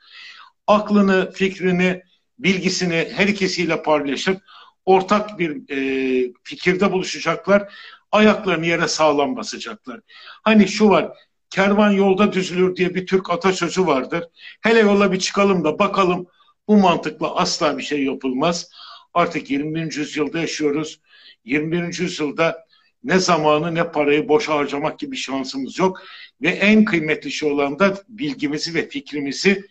aklını, 0.67 1.33
fikrini, 1.33 2.03
bilgisini 2.39 3.09
her 3.17 3.29
ikisiyle 3.29 3.83
paylaşıp 3.83 4.43
ortak 4.85 5.39
bir 5.39 5.71
e, 5.71 6.33
fikirde 6.43 6.93
buluşacaklar. 6.93 7.75
Ayaklarını 8.13 8.67
yere 8.67 8.89
sağlam 8.89 9.37
basacaklar. 9.37 10.01
Hani 10.43 10.69
şu 10.69 10.89
var 10.89 11.13
kervan 11.51 11.91
yolda 11.91 12.33
düzülür 12.33 12.77
diye 12.77 12.95
bir 12.95 13.07
Türk 13.07 13.31
atasözü 13.31 13.87
vardır. 13.87 14.25
Hele 14.61 14.79
yola 14.79 15.13
bir 15.13 15.19
çıkalım 15.19 15.65
da 15.65 15.79
bakalım 15.79 16.27
bu 16.69 16.77
mantıkla 16.77 17.37
asla 17.37 17.79
bir 17.79 17.83
şey 17.83 18.05
yapılmaz. 18.05 18.71
Artık 19.15 19.51
21. 19.51 19.97
yüzyılda 19.97 20.39
yaşıyoruz. 20.39 21.01
21. 21.45 21.99
yüzyılda 22.01 22.65
ne 23.05 23.19
zamanı 23.19 23.75
ne 23.75 23.91
parayı 23.91 24.29
boş 24.29 24.49
harcamak 24.49 24.99
gibi 24.99 25.17
şansımız 25.17 25.79
yok. 25.79 26.03
Ve 26.43 26.49
en 26.49 26.85
kıymetli 26.85 27.33
şey 27.33 27.53
olan 27.53 27.79
da 27.79 27.97
bilgimizi 28.09 28.75
ve 28.75 28.89
fikrimizi 28.89 29.65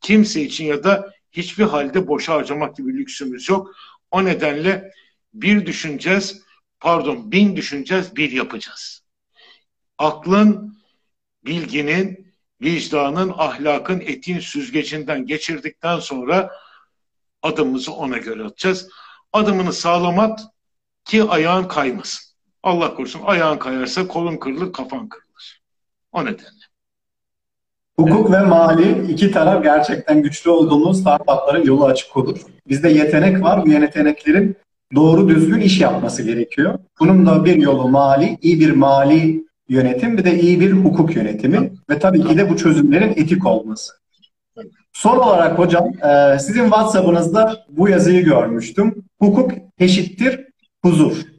kimse 0.00 0.42
için 0.42 0.64
ya 0.64 0.84
da 0.84 1.12
hiçbir 1.32 1.64
halde 1.64 2.08
boş 2.08 2.28
harcamak 2.28 2.76
gibi 2.76 2.98
lüksümüz 2.98 3.48
yok. 3.48 3.74
O 4.10 4.24
nedenle 4.24 4.92
bir 5.34 5.66
düşüneceğiz, 5.66 6.42
pardon 6.80 7.32
bin 7.32 7.56
düşüneceğiz, 7.56 8.16
bir 8.16 8.32
yapacağız. 8.32 9.02
Aklın, 9.98 10.78
bilginin, 11.44 12.34
vicdanın, 12.62 13.32
ahlakın, 13.36 14.00
etin 14.00 14.38
süzgecinden 14.38 15.26
geçirdikten 15.26 15.98
sonra 15.98 16.52
adımımızı 17.42 17.92
ona 17.92 18.18
göre 18.18 18.44
atacağız. 18.44 18.88
Adımını 19.32 19.72
sağlam 19.72 20.18
at 20.18 20.40
ki 21.04 21.24
ayağın 21.24 21.68
kaymasın. 21.68 22.32
Allah 22.62 22.94
korusun 22.94 23.22
ayağın 23.24 23.58
kayarsa 23.58 24.08
kolun 24.08 24.36
kırılır, 24.36 24.72
kafan 24.72 25.08
kırılır. 25.08 25.62
O 26.12 26.24
nedenle. 26.24 26.61
Hukuk 27.96 28.32
ve 28.32 28.40
mali 28.40 29.12
iki 29.12 29.30
taraf 29.30 29.64
gerçekten 29.64 30.22
güçlü 30.22 30.50
olduğumuz 30.50 31.00
startupların 31.00 31.64
yolu 31.64 31.84
açık 31.84 32.16
olur. 32.16 32.40
Bizde 32.68 32.88
yetenek 32.88 33.42
var. 33.42 33.66
Bu 33.66 33.68
yeteneklerin 33.68 34.56
doğru 34.94 35.28
düzgün 35.28 35.60
iş 35.60 35.80
yapması 35.80 36.22
gerekiyor. 36.22 36.78
Bunun 37.00 37.26
da 37.26 37.44
bir 37.44 37.56
yolu 37.56 37.88
mali, 37.88 38.38
iyi 38.42 38.60
bir 38.60 38.70
mali 38.70 39.44
yönetim 39.68 40.18
bir 40.18 40.24
de 40.24 40.40
iyi 40.40 40.60
bir 40.60 40.72
hukuk 40.72 41.16
yönetimi 41.16 41.72
ve 41.90 41.98
tabii 41.98 42.24
ki 42.24 42.38
de 42.38 42.50
bu 42.50 42.56
çözümlerin 42.56 43.10
etik 43.10 43.46
olması. 43.46 43.92
Son 44.92 45.18
olarak 45.18 45.58
hocam 45.58 45.88
e, 45.88 46.38
sizin 46.38 46.62
WhatsApp'ınızda 46.62 47.64
bu 47.68 47.88
yazıyı 47.88 48.24
görmüştüm. 48.24 48.94
Hukuk 49.20 49.52
eşittir 49.78 50.40
huzur. 50.82 51.31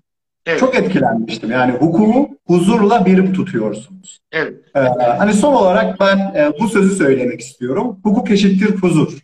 Evet. 0.46 0.60
Çok 0.60 0.76
etkilenmiştim. 0.76 1.52
Yani 1.52 1.72
hukuku 1.72 2.38
huzurla 2.48 3.06
birim 3.06 3.34
tutuyorsunuz. 3.34 4.20
Evet. 4.32 4.54
Ee, 4.76 4.80
hani 5.18 5.34
son 5.34 5.54
olarak 5.54 6.00
ben 6.00 6.18
e, 6.18 6.52
bu 6.60 6.68
sözü 6.68 6.96
söylemek 6.96 7.40
istiyorum. 7.42 8.00
Hukuk 8.04 8.32
eşittir 8.32 8.76
huzur. 8.76 9.18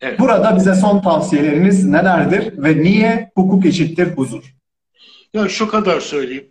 Evet. 0.00 0.18
Burada 0.20 0.56
bize 0.56 0.74
son 0.74 1.00
tavsiyeleriniz 1.00 1.84
nelerdir 1.84 2.62
ve 2.62 2.82
niye 2.82 3.30
hukuk 3.34 3.66
eşittir 3.66 4.16
huzur? 4.16 4.54
Ya 5.34 5.48
şu 5.48 5.68
kadar 5.68 6.00
söyleyeyim. 6.00 6.50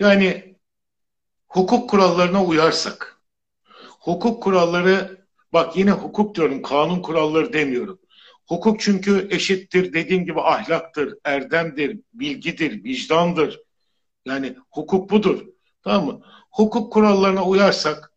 Yani 0.00 0.54
hukuk 1.48 1.90
kurallarına 1.90 2.44
uyarsak, 2.44 3.20
hukuk 4.00 4.42
kuralları, 4.42 5.18
bak 5.52 5.76
yine 5.76 5.90
hukuk 5.90 6.34
diyorum, 6.34 6.62
kanun 6.62 7.02
kuralları 7.02 7.52
demiyorum. 7.52 7.98
Hukuk 8.48 8.80
çünkü 8.80 9.28
eşittir, 9.30 9.92
dediğim 9.92 10.24
gibi 10.24 10.40
ahlaktır, 10.40 11.14
erdemdir, 11.24 11.98
bilgidir, 12.12 12.84
vicdandır. 12.84 13.60
Yani 14.24 14.56
hukuk 14.70 15.10
budur. 15.10 15.46
Tamam 15.84 16.06
mı? 16.06 16.22
Hukuk 16.50 16.92
kurallarına 16.92 17.44
uyarsak, 17.44 18.12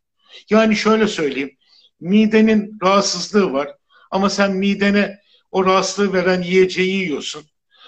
yani 0.50 0.76
şöyle 0.76 1.08
söyleyeyim, 1.08 1.58
midenin 2.00 2.80
rahatsızlığı 2.84 3.54
var 3.54 3.76
ama 4.12 4.30
sen 4.30 4.56
midene 4.56 5.20
o 5.52 5.66
rahatsızlığı 5.66 6.14
veren 6.14 6.42
yiyeceği 6.42 6.96
yiyorsun. 6.96 7.44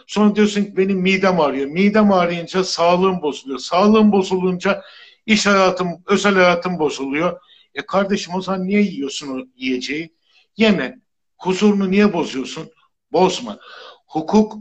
Sonra 0.07 0.35
diyorsun 0.35 0.63
ki 0.63 0.77
benim 0.77 0.97
midem 0.99 1.39
ağrıyor. 1.39 1.67
Midem 1.67 2.11
ağrıyınca 2.11 2.63
sağlığım 2.63 3.21
bozuluyor. 3.21 3.59
Sağlığım 3.59 4.11
bozulunca 4.11 4.81
iş 5.25 5.45
hayatım, 5.45 6.03
özel 6.07 6.33
hayatım 6.33 6.79
bozuluyor. 6.79 7.39
E 7.75 7.81
kardeşim 7.81 8.33
o 8.35 8.41
zaman 8.41 8.67
niye 8.67 8.81
yiyorsun 8.81 9.27
o 9.27 9.45
yiyeceği? 9.55 10.13
Yeme. 10.57 11.02
Huzurunu 11.43 11.91
niye 11.91 12.13
bozuyorsun? 12.13 12.71
Bozma. 13.11 13.59
Hukuk 14.07 14.53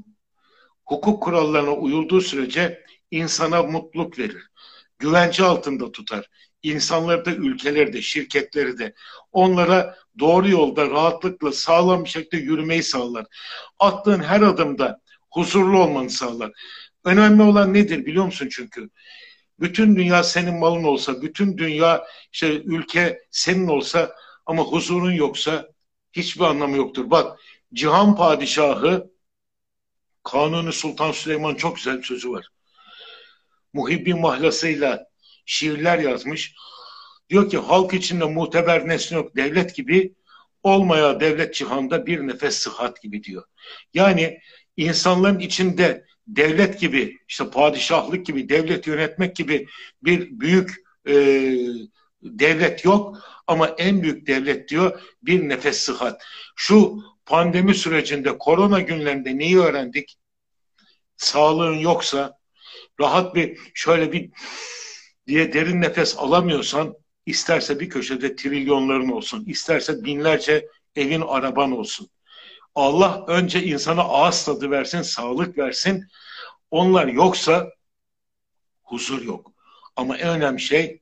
hukuk 0.84 1.22
kurallarına 1.22 1.72
uyulduğu 1.72 2.20
sürece 2.20 2.84
insana 3.10 3.62
mutluluk 3.62 4.18
verir. 4.18 4.50
Güvence 4.98 5.44
altında 5.44 5.92
tutar. 5.92 6.30
İnsanları 6.62 7.24
da, 7.24 7.30
ülkeleri 7.30 7.92
de, 7.92 8.02
şirketleri 8.02 8.78
de 8.78 8.94
onlara 9.32 9.96
doğru 10.18 10.48
yolda 10.48 10.90
rahatlıkla 10.90 11.52
sağlam 11.52 12.04
bir 12.04 12.08
şekilde 12.08 12.36
yürümeyi 12.36 12.82
sağlar. 12.82 13.26
Attığın 13.78 14.20
her 14.22 14.40
adımda 14.40 15.00
huzurlu 15.30 15.82
olmanı 15.82 16.10
sağlar. 16.10 16.52
Önemli 17.04 17.42
olan 17.42 17.74
nedir 17.74 18.06
biliyor 18.06 18.24
musun 18.24 18.48
çünkü? 18.50 18.90
Bütün 19.60 19.96
dünya 19.96 20.22
senin 20.22 20.58
malın 20.58 20.84
olsa, 20.84 21.22
bütün 21.22 21.58
dünya 21.58 22.04
işte 22.32 22.54
ülke 22.54 23.18
senin 23.30 23.68
olsa 23.68 24.16
ama 24.46 24.62
huzurun 24.62 25.12
yoksa 25.12 25.71
hiçbir 26.12 26.44
anlamı 26.44 26.76
yoktur. 26.76 27.10
Bak 27.10 27.40
Cihan 27.74 28.16
Padişahı 28.16 29.10
Kanuni 30.24 30.72
Sultan 30.72 31.12
Süleyman 31.12 31.54
çok 31.54 31.76
güzel 31.76 31.98
bir 31.98 32.02
sözü 32.02 32.30
var. 32.30 32.48
Muhibbi 33.72 34.14
mahlasıyla 34.14 35.06
şiirler 35.46 35.98
yazmış. 35.98 36.54
Diyor 37.28 37.50
ki 37.50 37.58
halk 37.58 37.94
içinde 37.94 38.24
muteber 38.24 38.88
nesne 38.88 39.18
yok 39.18 39.36
devlet 39.36 39.74
gibi 39.74 40.14
olmaya 40.62 41.20
devlet 41.20 41.54
cihanda 41.54 42.06
bir 42.06 42.20
nefes 42.20 42.58
sıhhat 42.58 43.02
gibi 43.02 43.24
diyor. 43.24 43.44
Yani 43.94 44.38
insanların 44.76 45.38
içinde 45.38 46.04
devlet 46.26 46.80
gibi 46.80 47.18
işte 47.28 47.50
padişahlık 47.50 48.26
gibi 48.26 48.48
devlet 48.48 48.86
yönetmek 48.86 49.36
gibi 49.36 49.66
bir 50.02 50.40
büyük 50.40 50.70
e, 51.08 51.14
devlet 52.22 52.84
yok 52.84 53.18
ama 53.46 53.68
en 53.68 54.02
büyük 54.02 54.26
devlet 54.26 54.68
diyor 54.68 55.00
bir 55.22 55.48
nefes 55.48 55.78
sıhhat. 55.78 56.22
Şu 56.56 57.02
pandemi 57.26 57.74
sürecinde 57.74 58.38
korona 58.38 58.80
günlerinde 58.80 59.38
neyi 59.38 59.58
öğrendik? 59.58 60.18
Sağlığın 61.16 61.78
yoksa 61.78 62.38
rahat 63.00 63.34
bir 63.34 63.58
şöyle 63.74 64.12
bir 64.12 64.30
diye 65.26 65.52
derin 65.52 65.82
nefes 65.82 66.18
alamıyorsan 66.18 66.94
isterse 67.26 67.80
bir 67.80 67.88
köşede 67.88 68.36
trilyonların 68.36 69.08
olsun, 69.08 69.44
isterse 69.46 70.04
binlerce 70.04 70.68
evin 70.96 71.20
araban 71.20 71.72
olsun. 71.72 72.08
Allah 72.74 73.24
önce 73.28 73.62
insana 73.62 74.02
ağız 74.02 74.44
tadı 74.44 74.70
versin, 74.70 75.02
sağlık 75.02 75.58
versin. 75.58 76.08
Onlar 76.70 77.06
yoksa 77.06 77.70
huzur 78.82 79.22
yok. 79.22 79.52
Ama 79.96 80.16
en 80.16 80.28
önemli 80.28 80.60
şey 80.60 81.01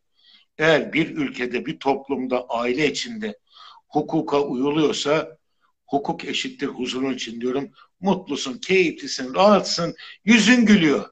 eğer 0.61 0.92
bir 0.92 1.16
ülkede, 1.16 1.66
bir 1.66 1.78
toplumda, 1.78 2.46
aile 2.48 2.90
içinde 2.90 3.38
hukuka 3.88 4.40
uyuluyorsa 4.40 5.36
hukuk 5.86 6.24
eşittir 6.24 6.66
huzurun 6.66 7.14
için 7.14 7.40
diyorum. 7.40 7.70
Mutlusun, 8.00 8.58
keyiflisin, 8.58 9.34
rahatsın, 9.34 9.94
yüzün 10.24 10.66
gülüyor. 10.66 11.04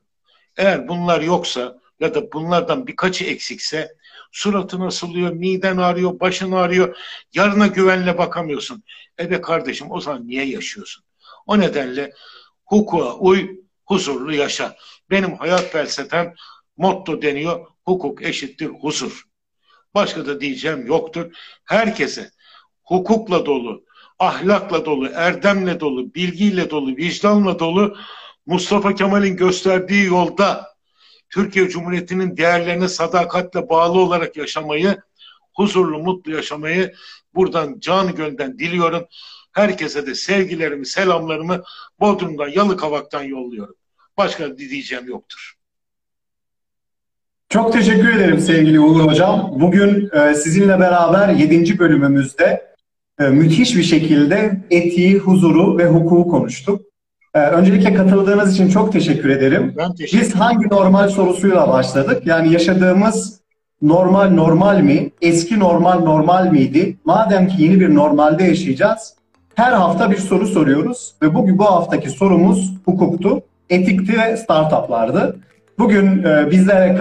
Eğer 0.57 0.89
bunlar 0.89 1.21
yoksa 1.21 1.79
ya 2.01 2.15
da 2.15 2.33
bunlardan 2.33 2.87
birkaçı 2.87 3.25
eksikse 3.25 3.97
suratın 4.33 4.81
asılıyor, 4.81 5.33
miden 5.33 5.77
ağrıyor, 5.77 6.21
başın 6.21 6.53
ağrıyor. 6.53 6.97
Yarına 7.35 7.67
güvenle 7.67 8.19
bakamıyorsun. 8.19 8.83
E 9.21 9.31
be 9.31 9.41
kardeşim 9.41 9.91
o 9.91 10.01
zaman 10.01 10.29
niye 10.29 10.45
yaşıyorsun? 10.45 11.05
O 11.47 11.61
nedenle 11.61 12.13
hukuka 12.65 13.15
uy, 13.15 13.51
huzurlu 13.85 14.35
yaşa. 14.35 14.77
Benim 15.11 15.37
hayat 15.37 15.73
felsefem 15.73 16.35
motto 16.77 17.23
deniyor. 17.23 17.67
Hukuk 17.85 18.23
eşittir 18.23 18.67
huzur. 18.67 19.28
Başka 19.95 20.27
da 20.27 20.41
diyeceğim 20.41 20.87
yoktur. 20.87 21.33
Herkese 21.65 22.31
hukukla 22.85 23.47
dolu, 23.47 23.85
ahlakla 24.19 24.85
dolu, 24.85 25.09
erdemle 25.15 25.81
dolu, 25.81 26.15
bilgiyle 26.15 26.71
dolu, 26.71 26.97
vicdanla 26.97 27.59
dolu 27.59 27.97
Mustafa 28.47 28.95
Kemal'in 28.95 29.37
gösterdiği 29.37 30.05
yolda 30.05 30.69
Türkiye 31.31 31.69
Cumhuriyeti'nin 31.69 32.37
değerlerine 32.37 32.89
sadakatle 32.89 33.69
bağlı 33.69 34.01
olarak 34.01 34.37
yaşamayı, 34.37 34.97
huzurlu, 35.55 35.99
mutlu 35.99 36.33
yaşamayı 36.33 36.95
buradan 37.35 37.81
canı 37.81 38.11
gönülden 38.11 38.59
diliyorum. 38.59 39.07
Herkese 39.53 40.07
de 40.07 40.15
sevgilerimi, 40.15 40.87
selamlarımı 40.87 41.63
Bodrum'dan, 42.01 42.49
Yalıkavak'tan 42.49 43.23
yolluyorum. 43.23 43.75
Başka 44.17 44.59
diyeceğim 44.59 45.09
yoktur. 45.09 45.58
Çok 47.51 47.73
teşekkür 47.73 48.09
ederim 48.09 48.41
sevgili 48.41 48.81
Uğur 48.81 49.01
Hocam. 49.01 49.53
Bugün 49.61 50.11
e, 50.13 50.35
sizinle 50.35 50.81
beraber 50.81 51.29
7. 51.29 51.79
bölümümüzde 51.79 52.75
e, 53.21 53.29
müthiş 53.29 53.77
bir 53.77 53.83
şekilde 53.83 54.61
etiği, 54.71 55.19
huzuru 55.19 55.79
ve 55.79 55.87
hukuku 55.87 56.31
konuştuk. 56.31 56.81
E, 57.35 57.41
öncelikle 57.41 57.95
katıldığınız 57.95 58.55
için 58.55 58.69
çok 58.69 58.93
teşekkür 58.93 59.29
ederim. 59.29 59.75
Ben 59.77 59.95
teşekkür 59.95 60.21
Biz 60.21 60.35
hangi 60.35 60.69
normal 60.69 61.09
sorusuyla 61.09 61.69
başladık? 61.69 62.27
Yani 62.27 62.53
yaşadığımız 62.53 63.41
normal 63.83 64.31
normal 64.31 64.81
mi? 64.81 65.11
Eski 65.23 65.59
normal 65.59 66.01
normal 66.01 66.51
miydi? 66.51 66.97
Madem 67.05 67.49
ki 67.49 67.63
yeni 67.63 67.81
bir 67.81 67.95
normalde 67.95 68.45
yaşayacağız, 68.45 69.15
her 69.55 69.73
hafta 69.73 70.11
bir 70.11 70.19
soru 70.19 70.47
soruyoruz 70.47 71.15
ve 71.23 71.35
bugün 71.35 71.59
bu 71.59 71.65
haftaki 71.65 72.11
sorumuz 72.11 72.75
hukuktu, 72.85 73.41
etikti 73.71 74.19
ve 74.19 74.37
startuplardı. 74.37 75.37
Bugün 75.79 76.25
bizlere 76.51 76.97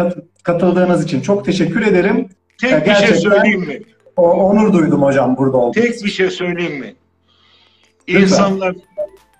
katıldığınız 0.47 1.03
için 1.03 1.21
çok 1.21 1.45
teşekkür 1.45 1.81
ederim. 1.81 2.29
Tek 2.61 2.73
e, 2.73 2.85
bir 2.85 2.95
şey 2.95 3.15
söyleyeyim 3.15 3.59
mi? 3.59 3.81
O, 4.15 4.31
onur 4.31 4.73
duydum 4.73 5.03
hocam 5.03 5.37
burada 5.37 5.57
olduğunuz 5.57 5.75
Tek 5.75 6.03
bir 6.03 6.09
şey 6.09 6.29
söyleyeyim 6.29 6.79
mi? 6.79 6.95
İnsanlar, 8.07 8.75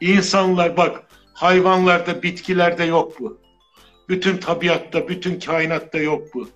insanlar 0.01 0.77
bak 0.77 1.03
hayvanlarda, 1.33 2.23
bitkilerde 2.23 2.83
yok 2.83 3.19
bu. 3.19 3.37
Bütün 4.09 4.37
tabiatta, 4.37 5.07
bütün 5.07 5.39
kainatta 5.39 5.97
yok 5.97 6.27
bu. 6.33 6.49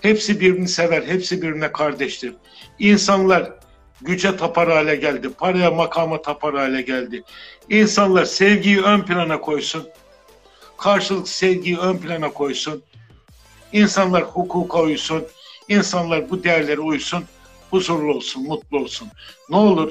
Hepsi 0.00 0.40
birbirini 0.40 0.68
sever, 0.68 1.02
hepsi 1.02 1.42
birbirine 1.42 1.72
kardeştir. 1.72 2.34
İnsanlar 2.78 3.52
güce 4.02 4.36
tapar 4.36 4.70
hale 4.70 4.96
geldi, 4.96 5.28
paraya 5.38 5.70
makama 5.70 6.22
tapar 6.22 6.54
hale 6.54 6.82
geldi. 6.82 7.22
İnsanlar 7.70 8.24
sevgiyi 8.24 8.80
ön 8.80 9.00
plana 9.00 9.40
koysun, 9.40 9.88
karşılık 10.78 11.28
sevgiyi 11.28 11.78
ön 11.78 11.96
plana 11.96 12.32
koysun. 12.32 12.82
İnsanlar 13.72 14.22
hukuka 14.22 14.82
uysun, 14.82 15.24
insanlar 15.68 16.30
bu 16.30 16.44
değerlere 16.44 16.80
uysun, 16.80 17.24
huzurlu 17.70 18.14
olsun, 18.14 18.42
mutlu 18.42 18.78
olsun. 18.78 19.08
Ne 19.50 19.56
olur, 19.56 19.90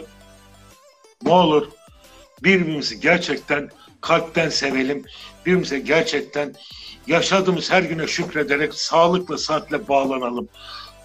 ne 1.23 1.31
olur 1.31 1.67
birbirimizi 2.43 2.99
gerçekten 2.99 3.69
kalpten 4.01 4.49
sevelim. 4.49 5.05
Birbirimize 5.45 5.79
gerçekten 5.79 6.55
yaşadığımız 7.07 7.71
her 7.71 7.83
güne 7.83 8.07
şükrederek 8.07 8.73
sağlıkla, 8.73 9.37
saatle 9.37 9.87
bağlanalım. 9.87 10.49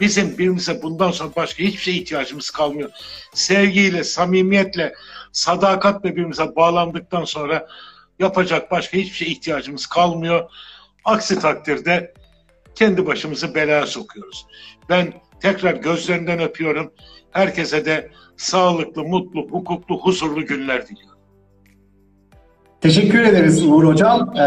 Bizim 0.01 0.33
birbirimize 0.33 0.83
bundan 0.83 1.11
sonra 1.11 1.31
başka 1.37 1.63
hiçbir 1.63 1.81
şey 1.83 1.97
ihtiyacımız 1.97 2.51
kalmıyor. 2.51 2.91
Sevgiyle, 3.35 4.05
samimiyetle, 4.05 4.95
sadakatle 5.33 6.11
birbirimize 6.11 6.57
bağlandıktan 6.57 7.25
sonra 7.25 7.69
yapacak 8.19 8.71
başka 8.71 8.97
hiçbir 8.97 9.17
şey 9.17 9.33
ihtiyacımız 9.33 9.87
kalmıyor. 9.87 10.51
Aksi 11.05 11.39
takdirde 11.39 12.15
kendi 12.77 13.07
başımızı 13.07 13.55
belaya 13.55 13.87
sokuyoruz. 13.87 14.47
Ben 14.89 15.13
tekrar 15.41 15.75
gözlerinden 15.75 16.41
öpüyorum. 16.41 16.93
Herkese 17.31 17.85
de 17.85 18.11
sağlıklı, 18.37 19.05
mutlu, 19.05 19.41
hukuklu, 19.51 20.01
huzurlu 20.01 20.47
günler 20.47 20.89
diliyorum. 20.89 21.17
Teşekkür 22.81 23.21
ederiz 23.21 23.67
Uğur 23.67 23.85
Hocam 23.85 24.37
ee, 24.37 24.41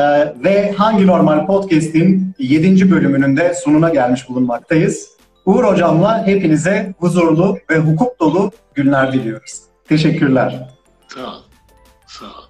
ve 0.44 0.72
Hangi 0.72 1.08
Normal 1.08 1.46
Podcast'in 1.46 2.34
7. 2.40 2.92
bölümünün 2.92 3.38
de 3.38 3.54
sonuna 3.54 3.90
gelmiş 3.90 4.30
bulunmaktayız. 4.30 5.10
Uğur 5.46 5.64
Hocam'la 5.64 6.28
hepinize 6.28 6.94
huzurlu 7.00 7.58
ve 7.70 7.78
hukuk 7.78 8.20
dolu 8.20 8.52
günler 8.74 9.14
diliyoruz. 9.14 9.62
Teşekkürler. 9.88 10.70
Sağ 11.08 11.28
ol. 11.28 11.42
Sağ 12.08 12.26
ol. 12.26 12.49